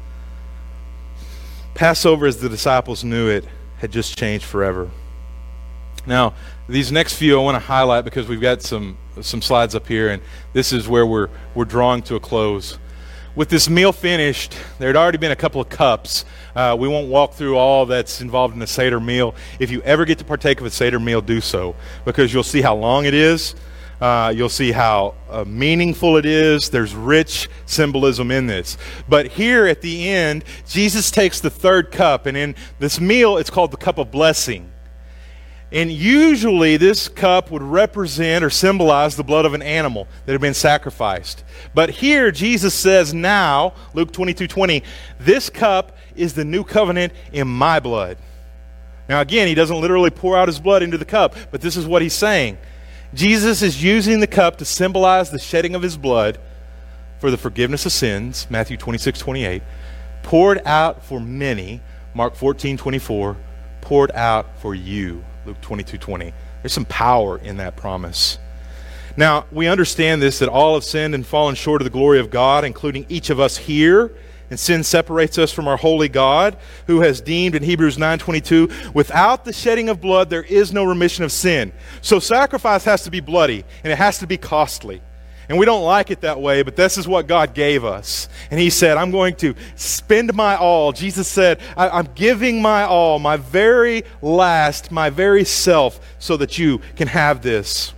Passover, 1.73 2.27
as 2.27 2.37
the 2.37 2.49
disciples 2.51 3.03
knew 3.03 3.31
it, 3.31 3.47
had 3.79 3.91
just 3.91 4.19
changed 4.19 4.45
forever. 4.45 4.91
Now, 6.07 6.35
these 6.69 6.93
next 6.93 7.15
few 7.15 7.41
I 7.41 7.43
want 7.43 7.55
to 7.55 7.67
highlight 7.67 8.05
because 8.05 8.29
we've 8.29 8.41
got 8.41 8.61
some, 8.61 8.99
some 9.23 9.41
slides 9.41 9.75
up 9.75 9.87
here, 9.87 10.11
and 10.11 10.23
this 10.53 10.75
is 10.75 10.87
where 10.87 11.07
we're, 11.07 11.31
we're 11.55 11.65
drawing 11.65 12.03
to 12.03 12.17
a 12.17 12.21
close. 12.21 12.79
With 13.35 13.49
this 13.49 13.71
meal 13.71 13.91
finished, 13.91 14.55
there 14.79 14.89
had 14.89 14.97
already 14.97 15.17
been 15.17 15.33
a 15.33 15.37
couple 15.37 15.63
of 15.63 15.71
cups. 15.71 16.27
Uh, 16.55 16.77
we 16.79 16.87
won't 16.87 17.09
walk 17.09 17.33
through 17.33 17.57
all 17.57 17.87
that's 17.87 18.21
involved 18.21 18.55
in 18.55 18.61
a 18.61 18.67
Seder 18.67 19.01
meal. 19.01 19.35
If 19.59 19.71
you 19.71 19.81
ever 19.83 20.05
get 20.05 20.19
to 20.19 20.25
partake 20.27 20.61
of 20.61 20.67
a 20.67 20.71
Seder 20.71 21.01
meal, 21.01 21.23
do 21.23 21.41
so 21.41 21.77
because 22.05 22.35
you'll 22.35 22.43
see 22.43 22.61
how 22.61 22.77
long 22.77 23.07
it 23.07 23.15
is 23.15 23.55
uh, 24.01 24.33
you'll 24.35 24.49
see 24.49 24.73
how 24.73 25.15
uh, 25.29 25.45
meaningful 25.45 26.17
it 26.17 26.25
is. 26.25 26.71
There's 26.71 26.95
rich 26.95 27.49
symbolism 27.67 28.31
in 28.31 28.47
this. 28.47 28.79
But 29.09 29.27
here 29.29 29.67
at 29.67 29.83
the 29.83 30.09
end, 30.09 30.45
Jesus 30.67 31.11
takes 31.11 31.41
the 31.41 31.51
third 31.51 31.91
cup, 31.91 32.27
and 32.27 32.37
in 32.37 32.55
this 32.79 33.01
meal, 33.01 33.37
it's 33.37 33.51
called 33.51 33.71
the 33.71 33.77
cup 33.77 33.99
of 33.99 34.11
blessing. 34.11 34.71
And 35.73 35.93
usually, 35.93 36.77
this 36.79 37.09
cup 37.09 37.51
would 37.51 37.63
represent 37.63 38.43
or 38.43 38.51
symbolize 38.51 39.15
the 39.15 39.23
blood 39.23 39.45
of 39.45 39.55
an 39.55 39.63
animal 39.63 40.09
that 40.27 40.33
had 40.33 40.41
been 40.41 40.55
sacrificed. 40.55 41.45
But 41.75 41.91
here, 41.91 42.33
Jesus 42.33 42.75
says, 42.75 43.15
now, 43.15 43.75
Luke 43.95 44.13
22 44.13 44.49
20, 44.49 44.83
this 45.21 45.49
cup 45.49 45.97
is 46.17 46.35
the 46.35 46.45
new 46.45 46.65
covenant 46.65 47.13
in 47.33 47.47
my 47.47 47.79
blood. 47.79 48.19
Now, 49.09 49.21
again, 49.21 49.47
he 49.47 49.55
doesn't 49.55 49.81
literally 49.81 50.11
pour 50.11 50.37
out 50.37 50.49
his 50.49 50.59
blood 50.59 50.83
into 50.83 50.99
the 50.99 51.05
cup, 51.05 51.37
but 51.51 51.61
this 51.61 51.77
is 51.77 51.87
what 51.87 52.03
he's 52.03 52.15
saying. 52.15 52.59
Jesus 53.13 53.61
is 53.63 53.83
using 53.83 54.21
the 54.21 54.27
cup 54.27 54.57
to 54.59 54.65
symbolize 54.65 55.31
the 55.31 55.39
shedding 55.39 55.75
of 55.75 55.83
his 55.83 55.97
blood 55.97 56.39
for 57.19 57.31
the 57.31 57.37
forgiveness 57.37 57.85
of 57.85 57.93
sins, 57.93 58.47
Matthew 58.51 58.77
26, 58.77 59.19
28, 59.19 59.63
poured 60.23 60.63
out 60.65 61.05
for 61.05 61.21
many, 61.21 61.81
Mark 62.15 62.37
14, 62.37 62.77
24, 62.77 63.37
poured 63.81 64.13
out 64.13 64.47
for 64.61 64.75
you, 64.75 65.25
Luke 65.45 65.61
22, 65.61 65.99
20. 65.99 66.33
There's 66.63 66.73
some 66.73 66.85
power 66.85 67.39
in 67.39 67.57
that 67.57 67.77
promise. 67.77 68.39
Now, 69.17 69.47
we 69.51 69.67
understand 69.67 70.23
this 70.23 70.39
that 70.39 70.49
all 70.49 70.75
have 70.75 70.85
sinned 70.85 71.15
and 71.15 71.27
fallen 71.27 71.57
short 71.57 71.83
of 71.83 71.85
the 71.85 71.91
glory 71.91 72.21
of 72.21 72.31
God, 72.31 72.65
including 72.65 73.07
each 73.09 73.29
of 73.29 73.41
us 73.41 73.57
here 73.57 74.13
and 74.51 74.59
sin 74.59 74.83
separates 74.83 75.39
us 75.39 75.53
from 75.53 75.69
our 75.69 75.77
holy 75.77 76.09
God, 76.09 76.57
who 76.87 77.01
has 77.01 77.21
deemed 77.21 77.55
in 77.55 77.63
Hebrews 77.63 77.97
9:22, 77.97 78.93
without 78.93 79.45
the 79.45 79.53
shedding 79.53 79.89
of 79.89 80.01
blood 80.01 80.29
there 80.29 80.43
is 80.43 80.73
no 80.73 80.85
remission 80.85 81.25
of 81.25 81.33
sin. 81.33 81.73
So 82.03 82.19
sacrifice 82.19 82.85
has 82.85 83.05
to 83.05 83.11
be 83.11 83.21
bloody 83.21 83.65
and 83.85 83.93
it 83.93 83.97
has 83.97 84.19
to 84.19 84.27
be 84.27 84.37
costly. 84.37 85.01
And 85.51 85.59
we 85.59 85.67
don't 85.67 85.83
like 85.83 86.13
it 86.13 86.21
that 86.21 86.41
way, 86.41 86.63
but 86.63 86.77
this 86.77 86.97
is 86.97 87.09
what 87.09 87.27
God 87.27 87.55
gave 87.55 87.85
us. 87.85 88.29
And 88.53 88.61
He 88.61 88.71
said, 88.71 88.97
I'm 88.97 89.11
going 89.11 89.35
to 89.37 89.57
spend 89.75 90.33
my 90.33 90.55
all. 90.55 90.93
Jesus 90.93 91.27
said, 91.27 91.59
I, 91.77 91.99
am 91.99 92.09
giving 92.15 92.63
my 92.63 92.85
all, 92.85 93.19
my 93.19 93.37
very 93.37 94.05
last, 94.23 94.93
my 94.93 95.11
very 95.11 95.45
self, 95.45 95.99
so 96.21 96.37
that 96.37 96.57
you 96.57 96.81
can 96.95 97.09
have 97.09 97.43
this. 97.43 97.93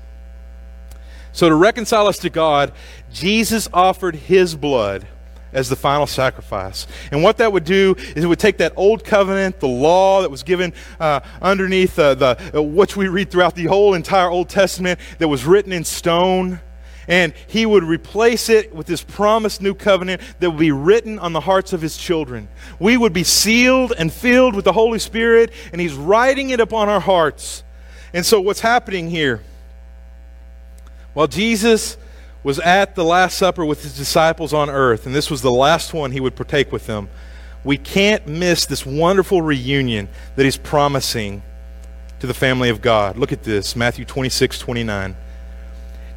So, 1.32 1.50
to 1.50 1.54
reconcile 1.54 2.06
us 2.06 2.18
to 2.20 2.30
God, 2.30 2.72
Jesus 3.12 3.68
offered 3.72 4.16
His 4.16 4.54
blood 4.54 5.06
as 5.52 5.68
the 5.68 5.76
final 5.76 6.06
sacrifice. 6.06 6.86
And 7.10 7.22
what 7.22 7.38
that 7.38 7.52
would 7.52 7.64
do 7.64 7.94
is 8.16 8.24
it 8.24 8.26
would 8.26 8.38
take 8.38 8.58
that 8.58 8.72
old 8.76 9.04
covenant, 9.04 9.60
the 9.60 9.68
law 9.68 10.22
that 10.22 10.30
was 10.30 10.42
given 10.42 10.72
uh, 10.98 11.20
underneath 11.40 11.98
uh, 11.98 12.14
the 12.14 12.52
uh, 12.54 12.62
which 12.62 12.96
we 12.96 13.08
read 13.08 13.30
throughout 13.30 13.54
the 13.54 13.66
whole 13.66 13.94
entire 13.94 14.30
Old 14.30 14.48
Testament 14.48 14.98
that 15.18 15.28
was 15.28 15.44
written 15.44 15.72
in 15.72 15.84
stone. 15.84 16.60
And 17.08 17.34
he 17.48 17.66
would 17.66 17.82
replace 17.82 18.48
it 18.48 18.72
with 18.72 18.86
this 18.86 19.02
promised 19.02 19.60
new 19.60 19.74
covenant 19.74 20.22
that 20.38 20.50
would 20.50 20.60
be 20.60 20.70
written 20.70 21.18
on 21.18 21.32
the 21.32 21.40
hearts 21.40 21.72
of 21.72 21.82
his 21.82 21.96
children. 21.96 22.48
We 22.78 22.96
would 22.96 23.12
be 23.12 23.24
sealed 23.24 23.92
and 23.98 24.12
filled 24.12 24.54
with 24.54 24.64
the 24.64 24.72
Holy 24.72 25.00
Spirit, 25.00 25.52
and 25.72 25.80
he's 25.80 25.94
writing 25.94 26.50
it 26.50 26.60
upon 26.60 26.88
our 26.88 27.00
hearts. 27.00 27.64
And 28.14 28.24
so, 28.24 28.40
what's 28.40 28.60
happening 28.60 29.10
here? 29.10 29.42
While 31.12 31.26
Jesus 31.26 31.96
was 32.42 32.58
at 32.60 32.94
the 32.94 33.04
Last 33.04 33.38
Supper 33.38 33.64
with 33.64 33.82
his 33.82 33.96
disciples 33.96 34.52
on 34.52 34.68
earth, 34.68 35.06
and 35.06 35.14
this 35.14 35.30
was 35.30 35.42
the 35.42 35.52
last 35.52 35.94
one 35.94 36.12
he 36.12 36.20
would 36.20 36.34
partake 36.34 36.72
with 36.72 36.86
them, 36.86 37.08
we 37.64 37.78
can't 37.78 38.26
miss 38.26 38.66
this 38.66 38.84
wonderful 38.84 39.40
reunion 39.40 40.08
that 40.34 40.44
he's 40.44 40.56
promising 40.56 41.42
to 42.18 42.26
the 42.26 42.34
family 42.34 42.68
of 42.68 42.82
God. 42.82 43.16
Look 43.16 43.32
at 43.32 43.44
this 43.44 43.76
Matthew 43.76 44.04
26, 44.04 44.58
29. 44.58 45.16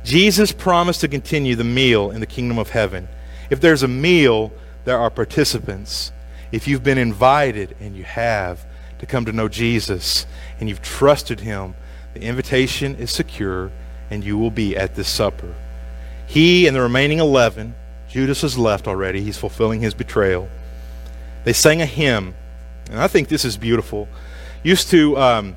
Jesus 0.03 0.51
promised 0.51 1.01
to 1.01 1.07
continue 1.07 1.55
the 1.55 1.63
meal 1.63 2.11
in 2.11 2.19
the 2.19 2.27
kingdom 2.27 2.57
of 2.57 2.69
heaven. 2.69 3.07
If 3.49 3.61
there's 3.61 3.83
a 3.83 3.87
meal, 3.87 4.51
there 4.85 4.99
are 4.99 5.09
participants. 5.09 6.11
If 6.51 6.67
you've 6.67 6.83
been 6.83 6.97
invited, 6.97 7.75
and 7.79 7.95
you 7.95 8.03
have, 8.03 8.65
to 8.99 9.05
come 9.05 9.25
to 9.25 9.31
know 9.31 9.47
Jesus, 9.47 10.25
and 10.59 10.69
you've 10.69 10.81
trusted 10.81 11.41
him, 11.41 11.75
The 12.13 12.21
invitation 12.21 12.95
is 12.95 13.11
secure, 13.11 13.71
and 14.09 14.23
you 14.23 14.37
will 14.37 14.51
be 14.51 14.77
at 14.77 14.95
this 14.95 15.09
supper. 15.09 15.53
He 16.27 16.67
and 16.67 16.75
the 16.75 16.81
remaining 16.81 17.19
11, 17.19 17.75
Judas 18.09 18.41
has 18.41 18.57
left 18.57 18.87
already, 18.87 19.21
he's 19.21 19.37
fulfilling 19.37 19.81
his 19.81 19.93
betrayal. 19.93 20.49
They 21.43 21.53
sang 21.53 21.81
a 21.81 21.85
hymn, 21.85 22.33
and 22.89 22.99
I 22.99 23.07
think 23.07 23.27
this 23.27 23.45
is 23.45 23.57
beautiful. 23.57 24.07
Used 24.63 24.89
to, 24.89 25.17
um, 25.17 25.55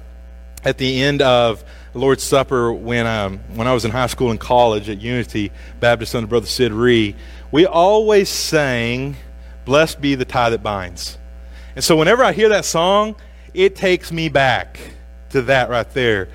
at 0.65 0.79
the 0.79 1.03
end 1.03 1.23
of 1.23 1.65
Lord's 1.95 2.23
Supper, 2.23 2.73
when, 2.73 3.07
um, 3.07 3.39
when 3.55 3.67
I 3.67 3.73
was 3.73 3.85
in 3.85 3.91
high 3.91 4.07
school 4.07 4.31
and 4.31 4.39
college 4.39 4.89
at 4.89 5.01
Unity 5.01 5.51
Baptist 5.81 6.15
under 6.15 6.27
Brother 6.27 6.47
Sid 6.47 6.73
Ree, 6.73 7.17
we 7.51 7.67
always 7.67 8.29
sang, 8.29 9.17
Blessed 9.65 10.01
be 10.01 10.15
the 10.15 10.25
tie 10.25 10.49
that 10.51 10.63
binds. 10.63 11.19
And 11.77 11.85
so 11.85 11.95
whenever 11.97 12.25
I 12.25 12.33
hear 12.33 12.49
that 12.49 12.65
song, 12.65 13.17
it 13.53 13.77
takes 13.77 14.11
me 14.11 14.29
back 14.29 14.81
to 15.31 15.43
that 15.43 15.69
right 15.69 15.89
there. 15.93 16.29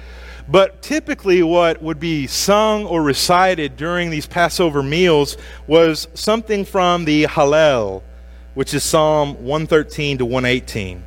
But 0.48 0.82
typically, 0.82 1.42
what 1.42 1.82
would 1.82 2.00
be 2.00 2.28
sung 2.28 2.86
or 2.86 3.02
recited 3.02 3.78
during 3.78 4.10
these 4.10 4.26
Passover 4.26 4.84
meals 4.84 5.38
was 5.68 6.08
something 6.14 6.66
from 6.66 7.06
the 7.06 7.24
Hallel, 7.24 8.04
which 8.54 8.74
is 8.74 8.84
Psalm 8.84 9.36
113 9.44 10.18
to 10.20 10.26
118. 10.26 11.04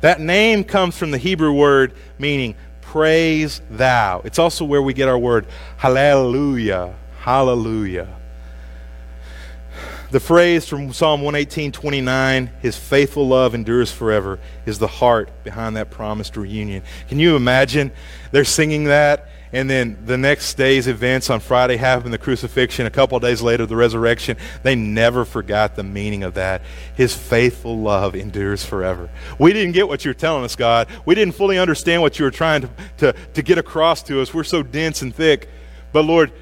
That 0.00 0.20
name 0.20 0.64
comes 0.64 0.98
from 0.98 1.12
the 1.12 1.18
Hebrew 1.18 1.52
word 1.52 1.94
meaning 2.18 2.56
praise 2.80 3.62
thou. 3.70 4.20
It's 4.24 4.38
also 4.38 4.64
where 4.64 4.82
we 4.82 4.92
get 4.92 5.08
our 5.08 5.18
word 5.18 5.46
hallelujah. 5.76 6.94
Hallelujah. 7.20 8.08
The 10.12 10.20
phrase 10.20 10.68
from 10.68 10.92
Psalm 10.92 11.22
118 11.22 11.72
29, 11.72 12.50
his 12.60 12.76
faithful 12.76 13.26
love 13.26 13.54
endures 13.54 13.90
forever, 13.90 14.38
is 14.66 14.78
the 14.78 14.86
heart 14.86 15.30
behind 15.42 15.74
that 15.78 15.90
promised 15.90 16.36
reunion. 16.36 16.82
Can 17.08 17.18
you 17.18 17.34
imagine? 17.34 17.90
They're 18.30 18.44
singing 18.44 18.84
that, 18.84 19.30
and 19.54 19.70
then 19.70 19.96
the 20.04 20.18
next 20.18 20.52
day's 20.58 20.86
events 20.86 21.30
on 21.30 21.40
Friday 21.40 21.78
happen 21.78 22.10
the 22.10 22.18
crucifixion, 22.18 22.84
a 22.84 22.90
couple 22.90 23.18
days 23.20 23.40
later, 23.40 23.64
the 23.64 23.74
resurrection. 23.74 24.36
They 24.62 24.74
never 24.74 25.24
forgot 25.24 25.76
the 25.76 25.82
meaning 25.82 26.24
of 26.24 26.34
that. 26.34 26.60
His 26.94 27.16
faithful 27.16 27.78
love 27.78 28.14
endures 28.14 28.62
forever. 28.62 29.08
We 29.38 29.54
didn't 29.54 29.72
get 29.72 29.88
what 29.88 30.04
you're 30.04 30.12
telling 30.12 30.44
us, 30.44 30.56
God. 30.56 30.88
We 31.06 31.14
didn't 31.14 31.36
fully 31.36 31.58
understand 31.58 32.02
what 32.02 32.18
you 32.18 32.26
were 32.26 32.30
trying 32.30 32.60
to, 32.60 32.70
to, 32.98 33.12
to 33.32 33.42
get 33.42 33.56
across 33.56 34.02
to 34.02 34.20
us. 34.20 34.34
We're 34.34 34.44
so 34.44 34.62
dense 34.62 35.00
and 35.00 35.14
thick. 35.14 35.48
But 35.90 36.02
Lord, 36.02 36.32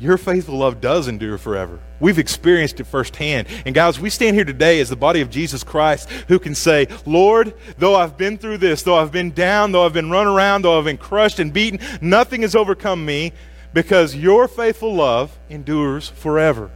your 0.00 0.16
faithful 0.16 0.56
love 0.56 0.80
does 0.80 1.08
endure 1.08 1.36
forever. 1.36 1.78
We've 2.00 2.18
experienced 2.18 2.80
it 2.80 2.84
firsthand. 2.84 3.46
And 3.66 3.74
guys, 3.74 4.00
we 4.00 4.08
stand 4.08 4.34
here 4.34 4.46
today 4.46 4.80
as 4.80 4.88
the 4.88 4.96
body 4.96 5.20
of 5.20 5.28
Jesus 5.28 5.62
Christ 5.62 6.08
who 6.28 6.38
can 6.38 6.54
say, 6.54 6.88
Lord, 7.04 7.52
though 7.76 7.94
I've 7.94 8.16
been 8.16 8.38
through 8.38 8.58
this, 8.58 8.82
though 8.82 8.96
I've 8.96 9.12
been 9.12 9.32
down, 9.32 9.72
though 9.72 9.84
I've 9.84 9.92
been 9.92 10.10
run 10.10 10.26
around, 10.26 10.62
though 10.62 10.78
I've 10.78 10.86
been 10.86 10.96
crushed 10.96 11.38
and 11.38 11.52
beaten, 11.52 11.80
nothing 12.00 12.40
has 12.40 12.56
overcome 12.56 13.04
me 13.04 13.32
because 13.74 14.16
your 14.16 14.48
faithful 14.48 14.94
love 14.94 15.38
endures 15.50 16.08
forever. 16.08 16.70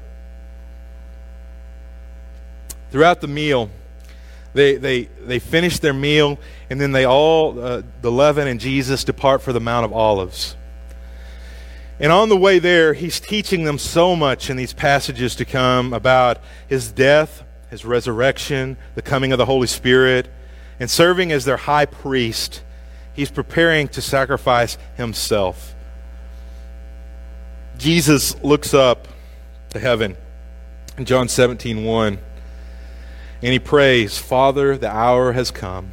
Throughout 2.90 3.22
the 3.22 3.28
meal, 3.28 3.70
they, 4.52 4.76
they, 4.76 5.04
they 5.04 5.38
finish 5.38 5.78
their 5.78 5.94
meal, 5.94 6.38
and 6.68 6.78
then 6.78 6.92
they 6.92 7.06
all, 7.06 7.58
uh, 7.58 7.82
the 8.02 8.12
leaven 8.12 8.46
and 8.46 8.60
Jesus, 8.60 9.02
depart 9.02 9.40
for 9.40 9.54
the 9.54 9.60
Mount 9.60 9.86
of 9.86 9.94
Olives. 9.94 10.56
And 12.00 12.10
on 12.10 12.28
the 12.28 12.36
way 12.36 12.58
there, 12.58 12.92
he's 12.94 13.20
teaching 13.20 13.64
them 13.64 13.78
so 13.78 14.16
much 14.16 14.50
in 14.50 14.56
these 14.56 14.72
passages 14.72 15.36
to 15.36 15.44
come 15.44 15.92
about 15.92 16.38
his 16.68 16.90
death, 16.90 17.44
his 17.70 17.84
resurrection, 17.84 18.76
the 18.94 19.02
coming 19.02 19.32
of 19.32 19.38
the 19.38 19.46
Holy 19.46 19.68
Spirit, 19.68 20.28
and 20.80 20.90
serving 20.90 21.30
as 21.30 21.44
their 21.44 21.56
high 21.56 21.86
priest. 21.86 22.62
He's 23.12 23.30
preparing 23.30 23.86
to 23.88 24.02
sacrifice 24.02 24.76
himself. 24.96 25.74
Jesus 27.78 28.40
looks 28.42 28.74
up 28.74 29.06
to 29.70 29.78
heaven 29.78 30.16
in 30.98 31.04
John 31.04 31.28
17 31.28 31.84
1, 31.84 32.18
and 33.42 33.52
he 33.52 33.58
prays, 33.58 34.18
Father, 34.18 34.76
the 34.76 34.90
hour 34.90 35.32
has 35.32 35.50
come. 35.50 35.92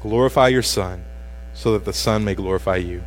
Glorify 0.00 0.48
your 0.48 0.62
Son, 0.62 1.04
so 1.52 1.72
that 1.72 1.84
the 1.84 1.92
Son 1.92 2.24
may 2.24 2.34
glorify 2.34 2.76
you. 2.76 3.02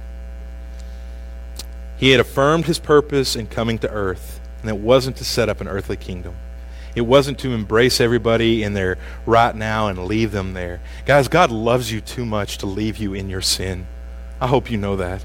He 1.98 2.12
had 2.12 2.20
affirmed 2.20 2.66
his 2.66 2.80
purpose 2.80 3.36
in 3.36 3.48
coming 3.48 3.80
to 3.80 3.92
earth, 3.92 4.40
and 4.62 4.70
it 4.70 4.78
wasn't 4.78 5.18
to 5.18 5.26
set 5.26 5.50
up 5.50 5.62
an 5.62 5.68
earthly 5.68 5.98
kingdom. 5.98 6.36
It 6.96 7.02
wasn't 7.02 7.40
to 7.40 7.54
embrace 7.54 8.00
everybody 8.00 8.64
in 8.64 8.74
their 8.74 8.98
right 9.26 9.56
now 9.56 9.88
and 9.88 10.06
leave 10.06 10.32
them 10.32 10.54
there. 10.54 10.80
Guys, 11.06 11.28
God 11.28 11.52
loves 11.52 11.92
you 11.92 12.02
too 12.02 12.26
much 12.26 12.58
to 12.60 12.66
leave 12.66 12.98
you 12.98 13.14
in 13.14 13.30
your 13.30 13.42
sin. 13.42 13.88
I 14.40 14.48
hope 14.48 14.72
you 14.72 14.78
know 14.78 14.96
that. 14.96 15.24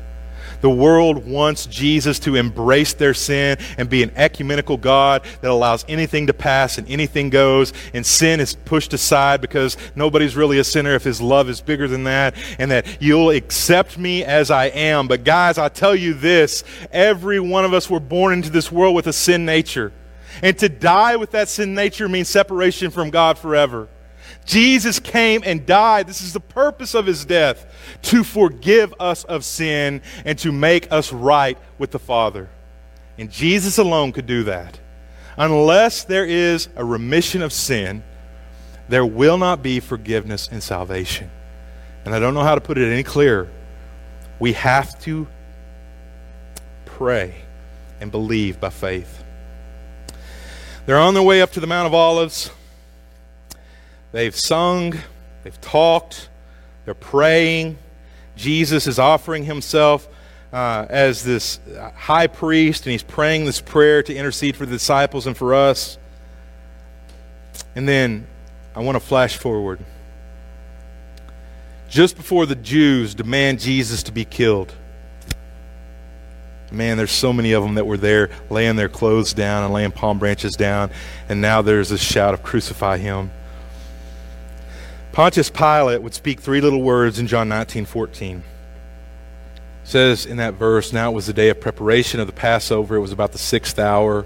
The 0.62 0.70
world 0.70 1.26
wants 1.26 1.66
Jesus 1.66 2.18
to 2.20 2.36
embrace 2.36 2.94
their 2.94 3.14
sin 3.14 3.58
and 3.76 3.90
be 3.90 4.02
an 4.02 4.12
ecumenical 4.16 4.76
God 4.76 5.24
that 5.42 5.50
allows 5.50 5.84
anything 5.88 6.28
to 6.28 6.32
pass 6.32 6.78
and 6.78 6.88
anything 6.88 7.30
goes, 7.30 7.72
and 7.92 8.06
sin 8.06 8.40
is 8.40 8.54
pushed 8.54 8.94
aside 8.94 9.40
because 9.40 9.76
nobody's 9.94 10.36
really 10.36 10.58
a 10.58 10.64
sinner 10.64 10.94
if 10.94 11.04
his 11.04 11.20
love 11.20 11.48
is 11.48 11.60
bigger 11.60 11.88
than 11.88 12.04
that, 12.04 12.34
and 12.58 12.70
that 12.70 13.02
you'll 13.02 13.30
accept 13.30 13.98
me 13.98 14.24
as 14.24 14.50
I 14.50 14.66
am. 14.66 15.08
But, 15.08 15.24
guys, 15.24 15.58
I 15.58 15.68
tell 15.68 15.94
you 15.94 16.14
this 16.14 16.64
every 16.90 17.40
one 17.40 17.64
of 17.64 17.74
us 17.74 17.90
were 17.90 18.00
born 18.00 18.32
into 18.32 18.50
this 18.50 18.70
world 18.72 18.94
with 18.94 19.08
a 19.08 19.12
sin 19.12 19.44
nature. 19.44 19.92
And 20.42 20.56
to 20.58 20.68
die 20.68 21.16
with 21.16 21.32
that 21.32 21.48
sin 21.48 21.74
nature 21.74 22.08
means 22.08 22.28
separation 22.28 22.90
from 22.90 23.10
God 23.10 23.36
forever. 23.36 23.88
Jesus 24.44 24.98
came 24.98 25.42
and 25.44 25.64
died. 25.64 26.06
This 26.06 26.20
is 26.20 26.32
the 26.32 26.40
purpose 26.40 26.94
of 26.94 27.06
his 27.06 27.24
death 27.24 27.66
to 28.02 28.24
forgive 28.24 28.92
us 28.98 29.24
of 29.24 29.44
sin 29.44 30.02
and 30.24 30.38
to 30.40 30.50
make 30.50 30.90
us 30.90 31.12
right 31.12 31.56
with 31.78 31.92
the 31.92 31.98
Father. 31.98 32.48
And 33.18 33.30
Jesus 33.30 33.78
alone 33.78 34.12
could 34.12 34.26
do 34.26 34.44
that. 34.44 34.80
Unless 35.36 36.04
there 36.04 36.26
is 36.26 36.68
a 36.76 36.84
remission 36.84 37.42
of 37.42 37.52
sin, 37.52 38.02
there 38.88 39.06
will 39.06 39.38
not 39.38 39.62
be 39.62 39.80
forgiveness 39.80 40.48
and 40.50 40.62
salvation. 40.62 41.30
And 42.04 42.14
I 42.14 42.18
don't 42.18 42.34
know 42.34 42.42
how 42.42 42.54
to 42.54 42.60
put 42.60 42.78
it 42.78 42.90
any 42.90 43.04
clearer. 43.04 43.48
We 44.38 44.54
have 44.54 44.98
to 45.02 45.28
pray 46.84 47.34
and 48.00 48.10
believe 48.10 48.60
by 48.60 48.70
faith. 48.70 49.22
They're 50.84 50.98
on 50.98 51.14
their 51.14 51.22
way 51.22 51.40
up 51.40 51.52
to 51.52 51.60
the 51.60 51.66
Mount 51.66 51.86
of 51.86 51.94
Olives. 51.94 52.50
They've 54.12 54.36
sung, 54.36 54.94
they've 55.42 55.60
talked, 55.60 56.28
they're 56.84 56.94
praying. 56.94 57.78
Jesus 58.36 58.86
is 58.86 58.98
offering 58.98 59.44
himself 59.44 60.08
uh, 60.52 60.86
as 60.88 61.24
this 61.24 61.60
high 61.94 62.26
priest, 62.26 62.84
and 62.84 62.92
he's 62.92 63.02
praying 63.02 63.46
this 63.46 63.60
prayer 63.60 64.02
to 64.02 64.14
intercede 64.14 64.56
for 64.56 64.66
the 64.66 64.72
disciples 64.72 65.26
and 65.26 65.36
for 65.36 65.54
us. 65.54 65.98
And 67.74 67.88
then 67.88 68.26
I 68.74 68.80
want 68.80 68.96
to 68.96 69.00
flash 69.00 69.36
forward. 69.36 69.80
Just 71.88 72.16
before 72.16 72.46
the 72.46 72.54
Jews 72.54 73.14
demand 73.14 73.60
Jesus 73.60 74.02
to 74.04 74.12
be 74.12 74.24
killed, 74.24 74.74
man, 76.70 76.96
there's 76.96 77.12
so 77.12 77.32
many 77.32 77.52
of 77.52 77.62
them 77.62 77.74
that 77.74 77.86
were 77.86 77.98
there 77.98 78.30
laying 78.50 78.76
their 78.76 78.88
clothes 78.88 79.34
down 79.34 79.64
and 79.64 79.72
laying 79.72 79.90
palm 79.90 80.18
branches 80.18 80.52
down, 80.52 80.90
and 81.28 81.40
now 81.40 81.62
there's 81.62 81.90
this 81.90 82.02
shout 82.02 82.34
of 82.34 82.42
crucify 82.42 82.96
him. 82.98 83.30
Pontius 85.12 85.50
Pilate 85.50 86.00
would 86.00 86.14
speak 86.14 86.40
three 86.40 86.62
little 86.62 86.80
words 86.80 87.18
in 87.18 87.26
John 87.26 87.48
19 87.48 87.84
14. 87.84 88.38
It 88.38 88.42
says 89.84 90.24
in 90.24 90.38
that 90.38 90.54
verse, 90.54 90.90
Now 90.92 91.10
it 91.10 91.14
was 91.14 91.26
the 91.26 91.34
day 91.34 91.50
of 91.50 91.60
preparation 91.60 92.18
of 92.18 92.26
the 92.26 92.32
Passover. 92.32 92.96
It 92.96 93.00
was 93.00 93.12
about 93.12 93.32
the 93.32 93.38
sixth 93.38 93.78
hour. 93.78 94.24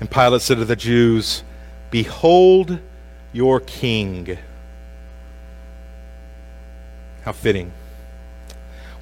And 0.00 0.10
Pilate 0.10 0.42
said 0.42 0.56
to 0.58 0.64
the 0.64 0.74
Jews, 0.74 1.44
Behold 1.90 2.80
your 3.32 3.60
king. 3.60 4.36
How 7.22 7.32
fitting. 7.32 7.72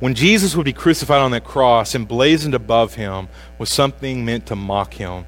When 0.00 0.14
Jesus 0.14 0.54
would 0.54 0.64
be 0.64 0.72
crucified 0.74 1.22
on 1.22 1.30
that 1.30 1.44
cross, 1.44 1.94
emblazoned 1.94 2.54
above 2.54 2.94
him 2.94 3.28
was 3.58 3.70
something 3.70 4.24
meant 4.24 4.44
to 4.46 4.56
mock 4.56 4.94
him. 4.94 5.24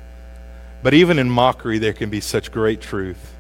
But 0.83 0.93
even 0.93 1.19
in 1.19 1.31
mockery, 1.31 1.79
there 1.79 1.95
can 1.95 2.11
be 2.11 2.21
such 2.21 2.53
great 2.53 2.83
truth. 2.83 3.35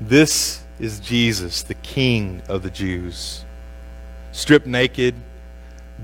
This 0.00 0.62
is 0.78 1.00
Jesus, 1.00 1.62
the 1.62 1.74
King 1.74 2.42
of 2.48 2.62
the 2.62 2.70
Jews. 2.70 3.44
Stripped 4.32 4.66
naked, 4.66 5.14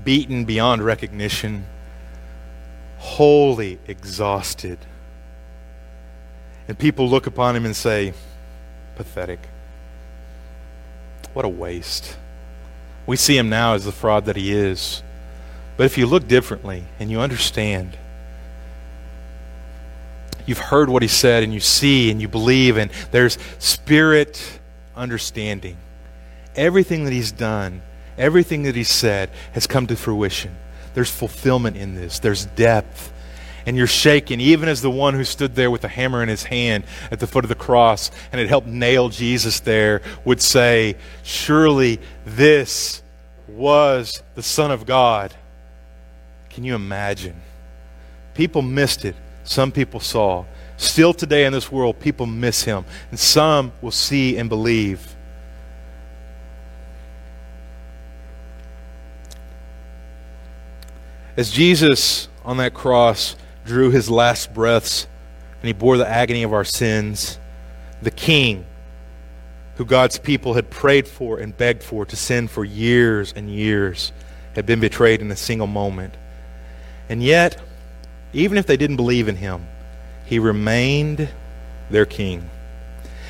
beaten 0.03 0.45
beyond 0.45 0.83
recognition, 0.83 1.65
wholly 2.97 3.79
exhausted. 3.87 4.79
And 6.67 6.77
people 6.77 7.07
look 7.07 7.27
upon 7.27 7.55
him 7.55 7.65
and 7.65 7.75
say, 7.75 8.13
pathetic. 8.95 9.39
What 11.33 11.45
a 11.45 11.49
waste. 11.49 12.17
We 13.05 13.15
see 13.15 13.37
him 13.37 13.49
now 13.49 13.73
as 13.73 13.85
the 13.85 13.91
fraud 13.91 14.25
that 14.25 14.35
he 14.35 14.51
is. 14.53 15.03
But 15.77 15.85
if 15.85 15.97
you 15.97 16.07
look 16.07 16.27
differently 16.27 16.85
and 16.99 17.11
you 17.11 17.19
understand, 17.19 17.97
you've 20.45 20.57
heard 20.57 20.89
what 20.89 21.01
he 21.01 21.07
said 21.07 21.43
and 21.43 21.53
you 21.53 21.59
see 21.59 22.09
and 22.09 22.21
you 22.21 22.27
believe, 22.27 22.77
and 22.77 22.89
there's 23.11 23.37
spirit 23.59 24.59
understanding. 24.95 25.77
Everything 26.55 27.03
that 27.03 27.13
he's 27.13 27.31
done, 27.31 27.81
Everything 28.17 28.63
that 28.63 28.75
he 28.75 28.83
said 28.83 29.29
has 29.53 29.67
come 29.67 29.87
to 29.87 29.95
fruition. 29.95 30.55
There's 30.93 31.11
fulfillment 31.11 31.75
in 31.75 31.95
this, 31.95 32.19
there's 32.19 32.45
depth. 32.45 33.11
And 33.67 33.75
you're 33.75 33.87
shaken, 33.87 34.39
even 34.39 34.69
as 34.69 34.81
the 34.81 34.91
one 34.91 35.15
who 35.15 35.23
stood 35.23 35.55
there 35.55 35.71
with 35.71 35.83
a 35.83 35.87
hammer 35.87 36.21
in 36.21 36.29
his 36.29 36.43
hand 36.43 36.83
at 37.09 37.19
the 37.19 37.25
foot 37.25 37.43
of 37.43 37.49
the 37.49 37.55
cross 37.55 38.11
and 38.31 38.39
had 38.39 38.47
helped 38.47 38.67
nail 38.67 39.09
Jesus 39.09 39.59
there 39.59 40.03
would 40.23 40.39
say, 40.39 40.95
Surely 41.23 41.99
this 42.25 43.01
was 43.47 44.21
the 44.35 44.43
Son 44.43 44.69
of 44.69 44.85
God. 44.85 45.33
Can 46.51 46.63
you 46.63 46.75
imagine? 46.75 47.41
People 48.35 48.61
missed 48.61 49.03
it, 49.03 49.15
some 49.43 49.71
people 49.71 49.99
saw. 49.99 50.45
Still 50.77 51.13
today 51.13 51.45
in 51.45 51.53
this 51.53 51.71
world, 51.71 51.99
people 51.99 52.25
miss 52.25 52.63
him, 52.63 52.85
and 53.09 53.19
some 53.19 53.71
will 53.81 53.91
see 53.91 54.37
and 54.37 54.49
believe. 54.49 55.15
As 61.37 61.51
Jesus 61.51 62.29
on 62.43 62.57
that 62.57 62.73
cross 62.73 63.35
drew 63.65 63.91
his 63.91 64.09
last 64.09 64.53
breaths 64.53 65.07
and 65.61 65.67
he 65.67 65.73
bore 65.73 65.97
the 65.97 66.07
agony 66.07 66.43
of 66.43 66.53
our 66.53 66.63
sins, 66.63 67.39
the 68.01 68.11
King, 68.11 68.65
who 69.75 69.85
God's 69.85 70.17
people 70.17 70.53
had 70.53 70.69
prayed 70.69 71.07
for 71.07 71.39
and 71.39 71.55
begged 71.55 71.83
for 71.83 72.05
to 72.05 72.15
sin 72.15 72.47
for 72.47 72.63
years 72.63 73.33
and 73.35 73.49
years, 73.49 74.13
had 74.55 74.65
been 74.65 74.79
betrayed 74.79 75.21
in 75.21 75.29
a 75.31 75.35
single 75.35 75.67
moment. 75.67 76.15
And 77.09 77.21
yet, 77.21 77.61
even 78.31 78.57
if 78.57 78.65
they 78.65 78.77
didn't 78.77 78.95
believe 78.95 79.27
in 79.27 79.35
him, 79.35 79.67
he 80.25 80.39
remained 80.39 81.29
their 81.89 82.05
king. 82.05 82.49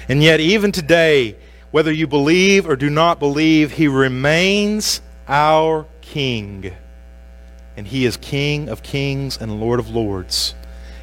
And 0.08 0.24
yet, 0.24 0.39
even 0.39 0.72
today, 0.72 1.36
whether 1.72 1.91
you 1.91 2.08
believe 2.08 2.68
or 2.68 2.76
do 2.76 2.89
not 2.89 3.20
believe, 3.20 3.72
he 3.72 3.88
remains 3.88 5.02
our 5.28 5.86
king 6.02 6.74
and 7.78 7.88
he 7.88 8.06
is 8.06 8.18
King 8.18 8.70
of 8.70 8.84
kings 8.84 9.38
and 9.38 9.60
Lord 9.60 9.80
of 9.80 9.89
lords. 9.89 10.56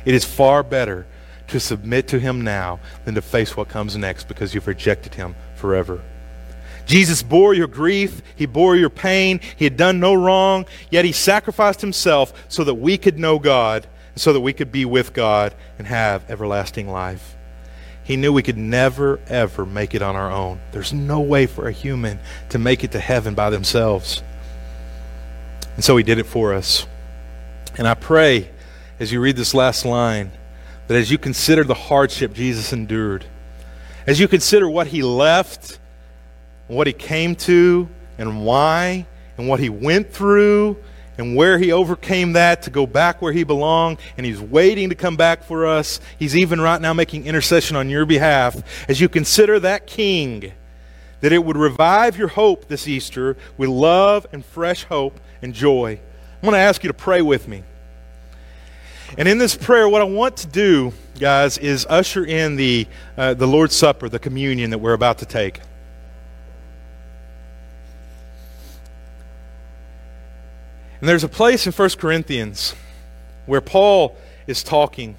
It 0.05 0.15
is 0.15 0.25
far 0.25 0.63
better 0.63 1.07
to 1.49 1.61
submit 1.61 2.09
to 2.09 2.19
him 2.19 2.41
now 2.41 2.81
than 3.05 3.15
to 3.15 3.23
face 3.23 3.57
what 3.57 3.69
comes 3.69 3.97
next 3.97 4.27
because 4.27 4.55
you've 4.55 4.67
rejected 4.67 5.15
him 5.15 5.35
forever. 5.55 6.01
Jesus 6.87 7.23
bore 7.23 7.55
your 7.55 7.69
grief, 7.69 8.23
he 8.35 8.47
bore 8.47 8.75
your 8.75 8.91
pain, 8.91 9.41
he 9.57 9.65
had 9.65 9.77
done 9.77 10.01
no 10.01 10.15
wrong, 10.15 10.67
yet 10.91 11.05
he 11.05 11.13
sacrificed 11.13 11.81
himself 11.81 12.33
so 12.49 12.65
that 12.65 12.75
we 12.75 12.99
could 12.99 13.19
know 13.19 13.39
God, 13.39 13.87
so 14.15 14.33
that 14.33 14.41
we 14.41 14.53
could 14.53 14.71
be 14.71 14.85
with 14.85 15.13
God 15.13 15.55
and 15.79 15.87
have 15.87 16.29
everlasting 16.31 16.89
life. 16.89 17.37
He 18.05 18.17
knew 18.17 18.33
we 18.33 18.43
could 18.43 18.59
never, 18.59 19.21
ever 19.29 19.65
make 19.65 19.95
it 19.95 20.03
on 20.03 20.17
our 20.17 20.31
own. 20.31 20.61
There's 20.73 20.93
no 20.93 21.21
way 21.21 21.47
for 21.47 21.69
a 21.69 21.73
human 21.73 22.19
to 22.51 22.59
make 22.59 22.83
it 22.83 22.93
to 22.93 23.01
heaven 23.01 23.35
by 23.35 23.51
themselves. 23.51 24.23
And 25.77 25.85
so 25.85 25.97
he 25.97 26.03
did 26.03 26.19
it 26.19 26.27
for 26.27 26.53
us. 26.53 26.87
And 27.79 27.87
I 27.87 27.95
pray 27.95 28.51
as 28.99 29.13
you 29.13 29.21
read 29.21 29.37
this 29.37 29.55
last 29.55 29.85
line 29.85 30.33
that 30.89 30.97
as 30.97 31.11
you 31.11 31.19
consider 31.19 31.65
the 31.65 31.75
hardship 31.75 32.35
Jesus 32.35 32.73
endured, 32.73 33.25
as 34.07 34.19
you 34.19 34.27
consider 34.29 34.69
what 34.69 34.89
he 34.89 35.03
left, 35.03 35.79
what 36.67 36.87
he 36.87 36.93
came 36.93 37.37
to, 37.37 37.89
and 38.19 38.45
why, 38.45 39.07
and 39.39 39.49
what 39.49 39.61
he 39.61 39.69
went 39.69 40.13
through, 40.13 40.77
and 41.19 41.37
where 41.37 41.59
he 41.59 41.73
overcame 41.73 42.33
that 42.33 42.63
to 42.63 42.71
go 42.71 42.87
back 42.87 43.21
where 43.21 43.33
he 43.33 43.45
belonged, 43.45 43.99
and 44.17 44.25
he's 44.25 44.41
waiting 44.41 44.89
to 44.89 44.95
come 44.95 45.17
back 45.17 45.45
for 45.45 45.67
us. 45.67 46.01
He's 46.19 46.37
even 46.37 46.61
right 46.61 46.81
now 46.81 46.93
making 46.95 47.27
intercession 47.27 47.77
on 47.77 47.91
your 47.91 48.07
behalf. 48.07 48.89
As 48.89 49.01
you 49.01 49.09
consider 49.09 49.61
that 49.61 49.87
king, 49.87 50.53
that 51.21 51.33
it 51.33 51.45
would 51.45 51.57
revive 51.57 52.17
your 52.17 52.29
hope 52.29 52.69
this 52.69 52.89
Easter 52.89 53.37
with 53.57 53.69
love 53.69 54.27
and 54.33 54.45
fresh 54.45 54.85
hope 54.85 55.21
and 55.41 55.55
joy. 55.55 56.01
I'm 56.37 56.43
going 56.43 56.55
to 56.55 56.59
ask 56.59 56.83
you 56.83 56.89
to 56.89 56.95
pray 56.95 57.23
with 57.23 57.47
me. 57.47 57.63
And 59.19 59.29
in 59.29 59.39
this 59.39 59.55
prayer, 59.55 59.89
what 59.89 60.01
I 60.01 60.05
want 60.05 60.39
to 60.39 60.47
do, 60.47 60.93
guys, 61.21 61.59
is 61.59 61.87
usher 61.89 62.25
in 62.25 62.57
the, 62.57 62.87
uh, 63.17 63.35
the 63.35 63.47
Lord's 63.47 63.77
Supper, 63.77 64.09
the 64.09 64.19
communion 64.19 64.71
that 64.71 64.79
we're 64.79 64.95
about 64.95 65.19
to 65.19 65.27
take. 65.27 65.61
And 71.03 71.09
there's 71.09 71.25
a 71.25 71.29
place 71.29 71.67
in 71.67 71.73
1 71.73 71.91
Corinthians 71.99 72.77
where 73.47 73.61
Paul 73.61 74.17
is 74.47 74.63
talking. 74.63 75.17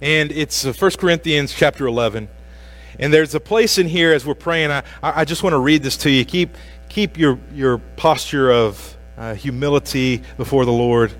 And 0.00 0.32
it's 0.32 0.64
1 0.64 0.74
uh, 0.74 0.96
Corinthians 0.96 1.52
chapter 1.52 1.86
11. 1.86 2.30
And 2.98 3.12
there's 3.12 3.34
a 3.34 3.40
place 3.40 3.76
in 3.76 3.86
here 3.86 4.14
as 4.14 4.24
we're 4.24 4.34
praying. 4.34 4.70
I, 4.70 4.84
I 5.02 5.26
just 5.26 5.42
want 5.42 5.52
to 5.52 5.58
read 5.58 5.82
this 5.82 5.98
to 5.98 6.10
you. 6.10 6.24
Keep, 6.24 6.56
keep 6.88 7.18
your, 7.18 7.38
your 7.52 7.76
posture 7.76 8.50
of 8.50 8.96
uh, 9.18 9.34
humility 9.34 10.22
before 10.38 10.64
the 10.64 10.72
Lord. 10.72 11.12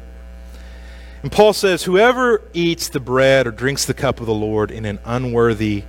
And 1.23 1.31
Paul 1.31 1.53
says, 1.53 1.83
Whoever 1.83 2.41
eats 2.55 2.89
the 2.89 3.01
bread 3.01 3.47
or 3.47 3.51
drinks 3.51 3.85
the 3.85 3.93
cup 3.93 4.21
of 4.21 4.27
the 4.27 4.33
Lord 4.33 4.71
in 4.71 4.87
an 4.87 4.99
unworthy 5.05 5.85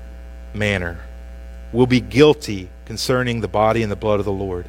manner 0.54 1.00
will 1.72 1.88
be 1.88 2.02
guilty 2.02 2.70
concerning 2.84 3.40
the 3.40 3.48
body 3.48 3.82
and 3.82 3.90
the 3.90 3.96
blood 3.96 4.20
of 4.20 4.26
the 4.26 4.34
Lord. 4.34 4.68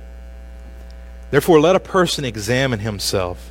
Therefore, 1.35 1.59
let 1.59 1.74
a 1.74 1.80
person 1.80 2.24
examine 2.24 2.78
himself, 2.78 3.51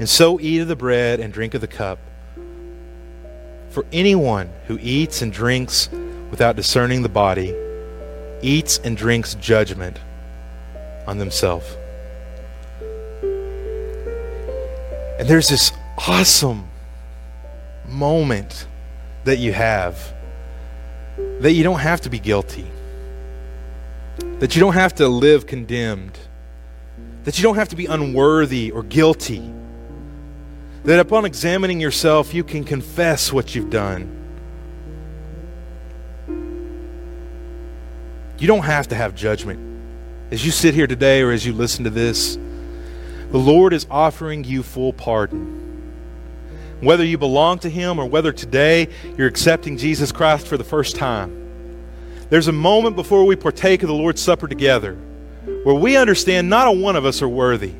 and 0.00 0.08
so 0.08 0.40
eat 0.40 0.58
of 0.58 0.66
the 0.66 0.74
bread 0.74 1.20
and 1.20 1.32
drink 1.32 1.54
of 1.54 1.60
the 1.60 1.68
cup. 1.68 2.00
For 3.70 3.86
anyone 3.92 4.50
who 4.66 4.76
eats 4.82 5.22
and 5.22 5.32
drinks 5.32 5.88
without 6.32 6.56
discerning 6.56 7.02
the 7.02 7.08
body 7.08 7.54
eats 8.42 8.78
and 8.78 8.96
drinks 8.96 9.34
judgment 9.34 10.00
on 11.06 11.18
themselves. 11.18 11.76
And 15.20 15.28
there's 15.28 15.48
this 15.48 15.70
awesome 16.08 16.68
moment 17.86 18.66
that 19.22 19.38
you 19.38 19.52
have 19.52 20.12
that 21.38 21.52
you 21.52 21.62
don't 21.62 21.78
have 21.78 22.00
to 22.00 22.10
be 22.10 22.18
guilty, 22.18 22.66
that 24.40 24.56
you 24.56 24.60
don't 24.60 24.74
have 24.74 24.96
to 24.96 25.06
live 25.06 25.46
condemned, 25.46 26.18
that 27.24 27.38
you 27.38 27.42
don't 27.42 27.56
have 27.56 27.68
to 27.68 27.76
be 27.76 27.86
unworthy 27.86 28.70
or 28.70 28.82
guilty, 28.82 29.52
that 30.84 30.98
upon 30.98 31.24
examining 31.24 31.80
yourself, 31.80 32.34
you 32.34 32.42
can 32.42 32.64
confess 32.64 33.32
what 33.32 33.54
you've 33.54 33.70
done. 33.70 34.18
You 38.38 38.48
don't 38.48 38.64
have 38.64 38.88
to 38.88 38.96
have 38.96 39.14
judgment 39.14 39.72
as 40.32 40.46
you 40.46 40.50
sit 40.50 40.74
here 40.74 40.86
today 40.86 41.20
or 41.20 41.30
as 41.30 41.44
you 41.44 41.52
listen 41.52 41.84
to 41.84 41.90
this, 41.90 42.38
the 43.30 43.38
Lord 43.38 43.74
is 43.74 43.86
offering 43.90 44.44
you 44.44 44.62
full 44.62 44.94
pardon. 44.94 45.58
Whether 46.80 47.04
you 47.04 47.18
belong 47.18 47.58
to 47.60 47.68
Him 47.68 47.98
or 47.98 48.06
whether 48.06 48.32
today 48.32 48.88
you're 49.18 49.28
accepting 49.28 49.76
Jesus 49.76 50.10
Christ 50.10 50.46
for 50.46 50.56
the 50.56 50.64
first 50.64 50.96
time, 50.96 51.38
there's 52.30 52.48
a 52.48 52.52
moment 52.52 52.96
before 52.96 53.26
we 53.26 53.36
partake 53.36 53.82
of 53.82 53.88
the 53.88 53.94
Lord's 53.94 54.22
Supper 54.22 54.48
together 54.48 54.96
where 55.64 55.74
we 55.74 55.96
understand 55.96 56.48
not 56.48 56.68
a 56.68 56.72
one 56.72 56.96
of 56.96 57.04
us 57.04 57.22
are 57.22 57.28
worthy. 57.28 57.72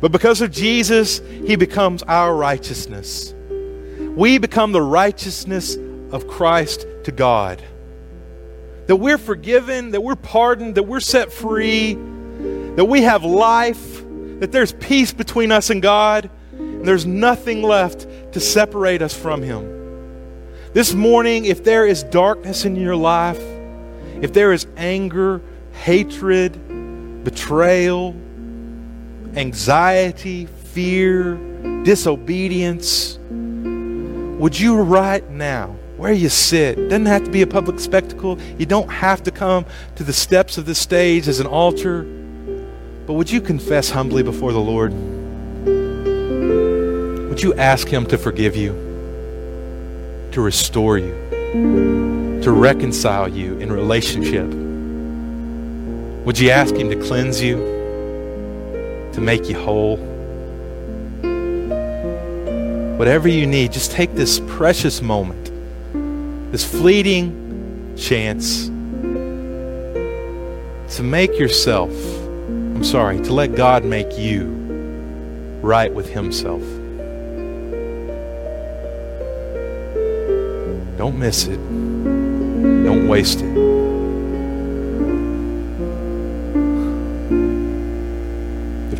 But 0.00 0.12
because 0.12 0.40
of 0.40 0.50
Jesus, 0.50 1.18
He 1.18 1.56
becomes 1.56 2.02
our 2.02 2.34
righteousness. 2.34 3.34
We 4.14 4.38
become 4.38 4.72
the 4.72 4.82
righteousness 4.82 5.76
of 6.12 6.26
Christ 6.28 6.86
to 7.04 7.12
God 7.12 7.62
that 8.86 8.96
we're 8.96 9.18
forgiven, 9.18 9.90
that 9.90 10.00
we're 10.00 10.16
pardoned, 10.16 10.76
that 10.76 10.84
we're 10.84 11.00
set 11.00 11.32
free, 11.32 11.94
that 12.76 12.84
we 12.84 13.02
have 13.02 13.24
life, 13.24 14.02
that 14.40 14.52
there's 14.52 14.72
peace 14.72 15.12
between 15.12 15.50
us 15.50 15.70
and 15.70 15.82
God, 15.82 16.30
and 16.52 16.86
there's 16.86 17.06
nothing 17.06 17.62
left 17.62 18.06
to 18.32 18.40
separate 18.40 19.02
us 19.02 19.14
from 19.14 19.42
Him. 19.42 19.72
This 20.72 20.94
morning, 20.94 21.46
if 21.46 21.64
there 21.64 21.86
is 21.86 22.04
darkness 22.04 22.64
in 22.64 22.76
your 22.76 22.96
life, 22.96 23.40
if 24.20 24.32
there 24.32 24.52
is 24.52 24.66
anger, 24.76 25.42
hatred, 25.76 27.24
betrayal, 27.24 28.14
anxiety, 29.34 30.46
fear, 30.46 31.36
disobedience, 31.84 33.18
would 34.38 34.58
you 34.58 34.80
right 34.80 35.28
now 35.30 35.76
where 35.96 36.12
you 36.12 36.28
sit. 36.28 36.76
Doesn't 36.76 37.06
have 37.06 37.24
to 37.24 37.30
be 37.30 37.42
a 37.42 37.46
public 37.46 37.80
spectacle. 37.80 38.38
You 38.58 38.66
don't 38.66 38.90
have 38.90 39.22
to 39.24 39.30
come 39.30 39.64
to 39.96 40.04
the 40.04 40.12
steps 40.12 40.58
of 40.58 40.66
the 40.66 40.74
stage 40.74 41.26
as 41.26 41.40
an 41.40 41.46
altar. 41.46 42.02
But 43.06 43.14
would 43.14 43.30
you 43.30 43.40
confess 43.40 43.88
humbly 43.90 44.22
before 44.22 44.52
the 44.52 44.60
Lord? 44.60 44.92
Would 47.28 47.42
you 47.42 47.54
ask 47.54 47.88
Him 47.88 48.04
to 48.06 48.18
forgive 48.18 48.56
you, 48.56 48.72
to 50.32 50.40
restore 50.40 50.98
you, 50.98 51.14
to 52.42 52.52
reconcile 52.52 53.28
you 53.28 53.56
in 53.58 53.72
relationship? 53.72 54.65
Would 56.26 56.38
you 56.38 56.50
ask 56.50 56.74
Him 56.74 56.90
to 56.90 56.96
cleanse 56.96 57.40
you, 57.40 57.56
to 59.14 59.20
make 59.22 59.48
you 59.48 59.58
whole? 59.58 59.96
Whatever 62.98 63.28
you 63.28 63.46
need, 63.46 63.72
just 63.72 63.92
take 63.92 64.14
this 64.14 64.40
precious 64.46 65.00
moment 65.00 65.50
this 66.52 66.64
fleeting 66.64 67.94
chance 67.96 68.66
to 70.96 71.02
make 71.02 71.38
yourself 71.38 71.90
I'm 72.76 72.84
sorry, 72.84 73.18
to 73.22 73.32
let 73.32 73.54
God 73.54 73.86
make 73.86 74.18
you 74.18 74.50
right 75.62 75.92
with 75.92 76.10
Himself. 76.10 76.60
Don't 80.98 81.18
miss 81.18 81.46
it. 81.46 81.56
Don't 82.84 83.08
waste 83.08 83.40
it. 83.40 83.65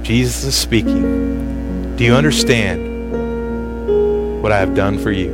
Jesus 0.07 0.45
is 0.45 0.55
speaking, 0.55 1.97
do 1.97 2.05
you 2.05 2.15
understand 2.15 3.11
what 4.41 4.53
I 4.53 4.59
have 4.59 4.77
done 4.77 5.01
for 5.01 5.11
you? 5.11 5.33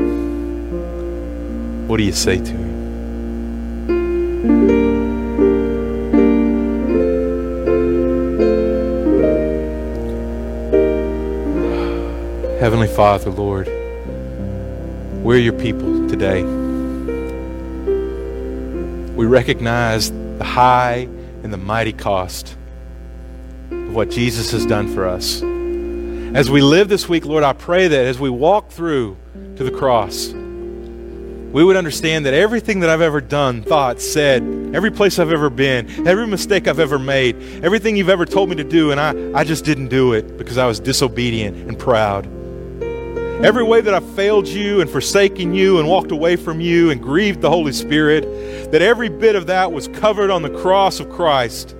What 1.86 1.98
do 1.98 2.04
you 2.04 2.12
say 2.12 2.38
to 2.38 2.50
him? 2.50 2.72
Heavenly 12.58 12.88
Father, 12.88 13.28
Lord, 13.28 13.66
we're 15.22 15.36
your 15.36 15.52
people 15.52 16.08
today. 16.08 16.44
We 19.12 19.26
recognize 19.26 20.10
the 20.38 20.44
high 20.44 21.08
and 21.42 21.52
the 21.52 21.58
mighty 21.58 21.92
cost 21.92 22.56
of 23.92 23.96
what 23.96 24.10
Jesus 24.10 24.52
has 24.52 24.64
done 24.64 24.88
for 24.88 25.06
us. 25.06 25.42
As 26.34 26.50
we 26.50 26.62
live 26.62 26.88
this 26.88 27.10
week, 27.10 27.26
Lord, 27.26 27.44
I 27.44 27.52
pray 27.52 27.88
that 27.88 28.06
as 28.06 28.18
we 28.18 28.30
walk 28.30 28.70
through 28.70 29.18
to 29.56 29.64
the 29.64 29.70
cross, 29.70 30.28
we 30.32 31.62
would 31.62 31.76
understand 31.76 32.24
that 32.24 32.32
everything 32.32 32.80
that 32.80 32.88
I've 32.88 33.02
ever 33.02 33.20
done, 33.20 33.62
thought, 33.62 34.00
said, 34.00 34.42
every 34.74 34.90
place 34.90 35.18
I've 35.18 35.30
ever 35.30 35.50
been, 35.50 36.08
every 36.08 36.26
mistake 36.26 36.68
I've 36.68 36.78
ever 36.78 36.98
made, 36.98 37.36
everything 37.62 37.94
you've 37.94 38.08
ever 38.08 38.24
told 38.24 38.48
me 38.48 38.56
to 38.56 38.64
do, 38.64 38.92
and 38.92 38.98
I, 38.98 39.38
I 39.38 39.44
just 39.44 39.62
didn't 39.62 39.88
do 39.88 40.14
it 40.14 40.38
because 40.38 40.56
I 40.56 40.66
was 40.66 40.80
disobedient 40.80 41.68
and 41.68 41.78
proud. 41.78 42.24
Every 43.44 43.62
way 43.62 43.82
that 43.82 43.92
I 43.92 44.00
failed 44.00 44.48
you 44.48 44.80
and 44.80 44.88
forsaken 44.88 45.52
you 45.52 45.80
and 45.80 45.86
walked 45.86 46.12
away 46.12 46.36
from 46.36 46.62
you 46.62 46.90
and 46.90 47.02
grieved 47.02 47.42
the 47.42 47.50
Holy 47.50 47.72
Spirit, 47.72 48.72
that 48.72 48.80
every 48.80 49.10
bit 49.10 49.36
of 49.36 49.48
that 49.48 49.70
was 49.70 49.88
covered 49.88 50.30
on 50.30 50.40
the 50.40 50.62
cross 50.62 50.98
of 50.98 51.10
Christ. 51.10 51.76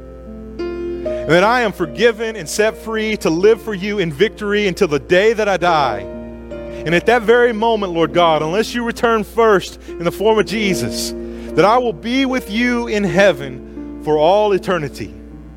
And 1.22 1.30
that 1.30 1.44
I 1.44 1.62
am 1.62 1.70
forgiven 1.70 2.34
and 2.34 2.48
set 2.48 2.76
free 2.76 3.16
to 3.18 3.30
live 3.30 3.62
for 3.62 3.74
you 3.74 4.00
in 4.00 4.12
victory 4.12 4.66
until 4.66 4.88
the 4.88 4.98
day 4.98 5.32
that 5.32 5.48
I 5.48 5.56
die. 5.56 6.00
And 6.00 6.96
at 6.96 7.06
that 7.06 7.22
very 7.22 7.52
moment, 7.52 7.92
Lord 7.92 8.12
God, 8.12 8.42
unless 8.42 8.74
you 8.74 8.84
return 8.84 9.22
first 9.22 9.80
in 9.86 10.02
the 10.02 10.10
form 10.10 10.40
of 10.40 10.46
Jesus, 10.46 11.12
that 11.54 11.64
I 11.64 11.78
will 11.78 11.92
be 11.92 12.26
with 12.26 12.50
you 12.50 12.88
in 12.88 13.04
heaven 13.04 14.02
for 14.02 14.18
all 14.18 14.52
eternity. 14.52 15.14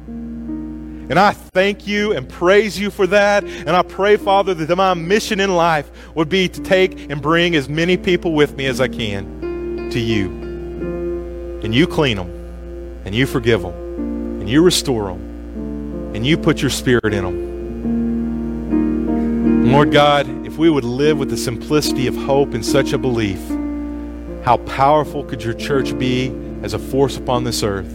And 0.08 1.18
I 1.18 1.34
thank 1.34 1.88
you 1.88 2.14
and 2.14 2.30
praise 2.30 2.80
you 2.80 2.92
for 2.92 3.08
that. 3.08 3.44
And 3.44 3.70
I 3.70 3.82
pray, 3.82 4.18
Father, 4.18 4.54
that 4.54 4.76
my 4.76 4.94
mission 4.94 5.40
in 5.40 5.56
life 5.56 5.90
would 6.16 6.30
be 6.30 6.48
to 6.48 6.62
take 6.62 7.10
and 7.10 7.22
bring 7.22 7.56
as 7.56 7.68
many 7.68 7.98
people 7.98 8.34
with 8.34 8.56
me 8.56 8.68
as 8.68 8.80
I 8.80 8.88
can 8.88 9.90
to 9.92 10.00
you. 10.00 10.28
And 11.64 11.74
you 11.74 11.88
clean 11.88 12.18
them, 12.18 12.30
and 13.06 13.16
you 13.16 13.26
forgive 13.26 13.64
them, 13.64 13.74
and 14.42 14.50
you 14.50 14.62
restore 14.64 15.06
them, 15.06 15.35
and 16.16 16.26
you 16.26 16.38
put 16.38 16.62
your 16.62 16.72
spirit 16.72 17.14
in 17.14 17.24
them. 17.26 17.46
Lord 19.72 19.92
God, 19.92 20.28
if 20.46 20.58
we 20.58 20.70
would 20.70 20.86
live 20.86 21.18
with 21.20 21.30
the 21.30 21.36
simplicity 21.36 22.08
of 22.08 22.16
hope 22.16 22.54
and 22.54 22.66
such 22.66 22.94
a 22.94 22.98
belief, 22.98 23.42
how 24.46 24.56
powerful 24.66 25.26
could 25.26 25.44
your 25.44 25.54
church 25.54 25.98
be 26.00 26.34
as 26.64 26.74
a 26.74 26.80
force 26.80 27.18
upon 27.18 27.44
this 27.44 27.64
earth, 27.64 27.92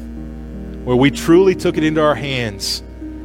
where 0.85 0.97
we 0.97 1.11
truly 1.11 1.55
took 1.55 1.79
it 1.79 1.85
into 1.85 2.03
our 2.03 2.15
hands 2.15 2.83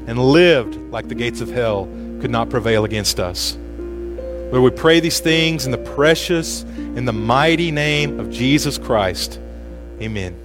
and 0.07 0.17
lived 0.17 0.75
like 0.91 1.07
the 1.09 1.15
gates 1.15 1.41
of 1.41 1.49
hell 1.49 1.85
could 2.21 2.31
not 2.31 2.49
prevail 2.49 2.85
against 2.85 3.19
us. 3.19 3.57
Lord, 3.77 4.63
we 4.63 4.69
pray 4.71 5.01
these 5.01 5.19
things 5.19 5.65
in 5.65 5.71
the 5.71 5.77
precious, 5.77 6.63
in 6.63 7.03
the 7.05 7.13
mighty 7.13 7.71
name 7.71 8.19
of 8.19 8.29
Jesus 8.29 8.77
Christ. 8.77 9.39
Amen. 10.01 10.44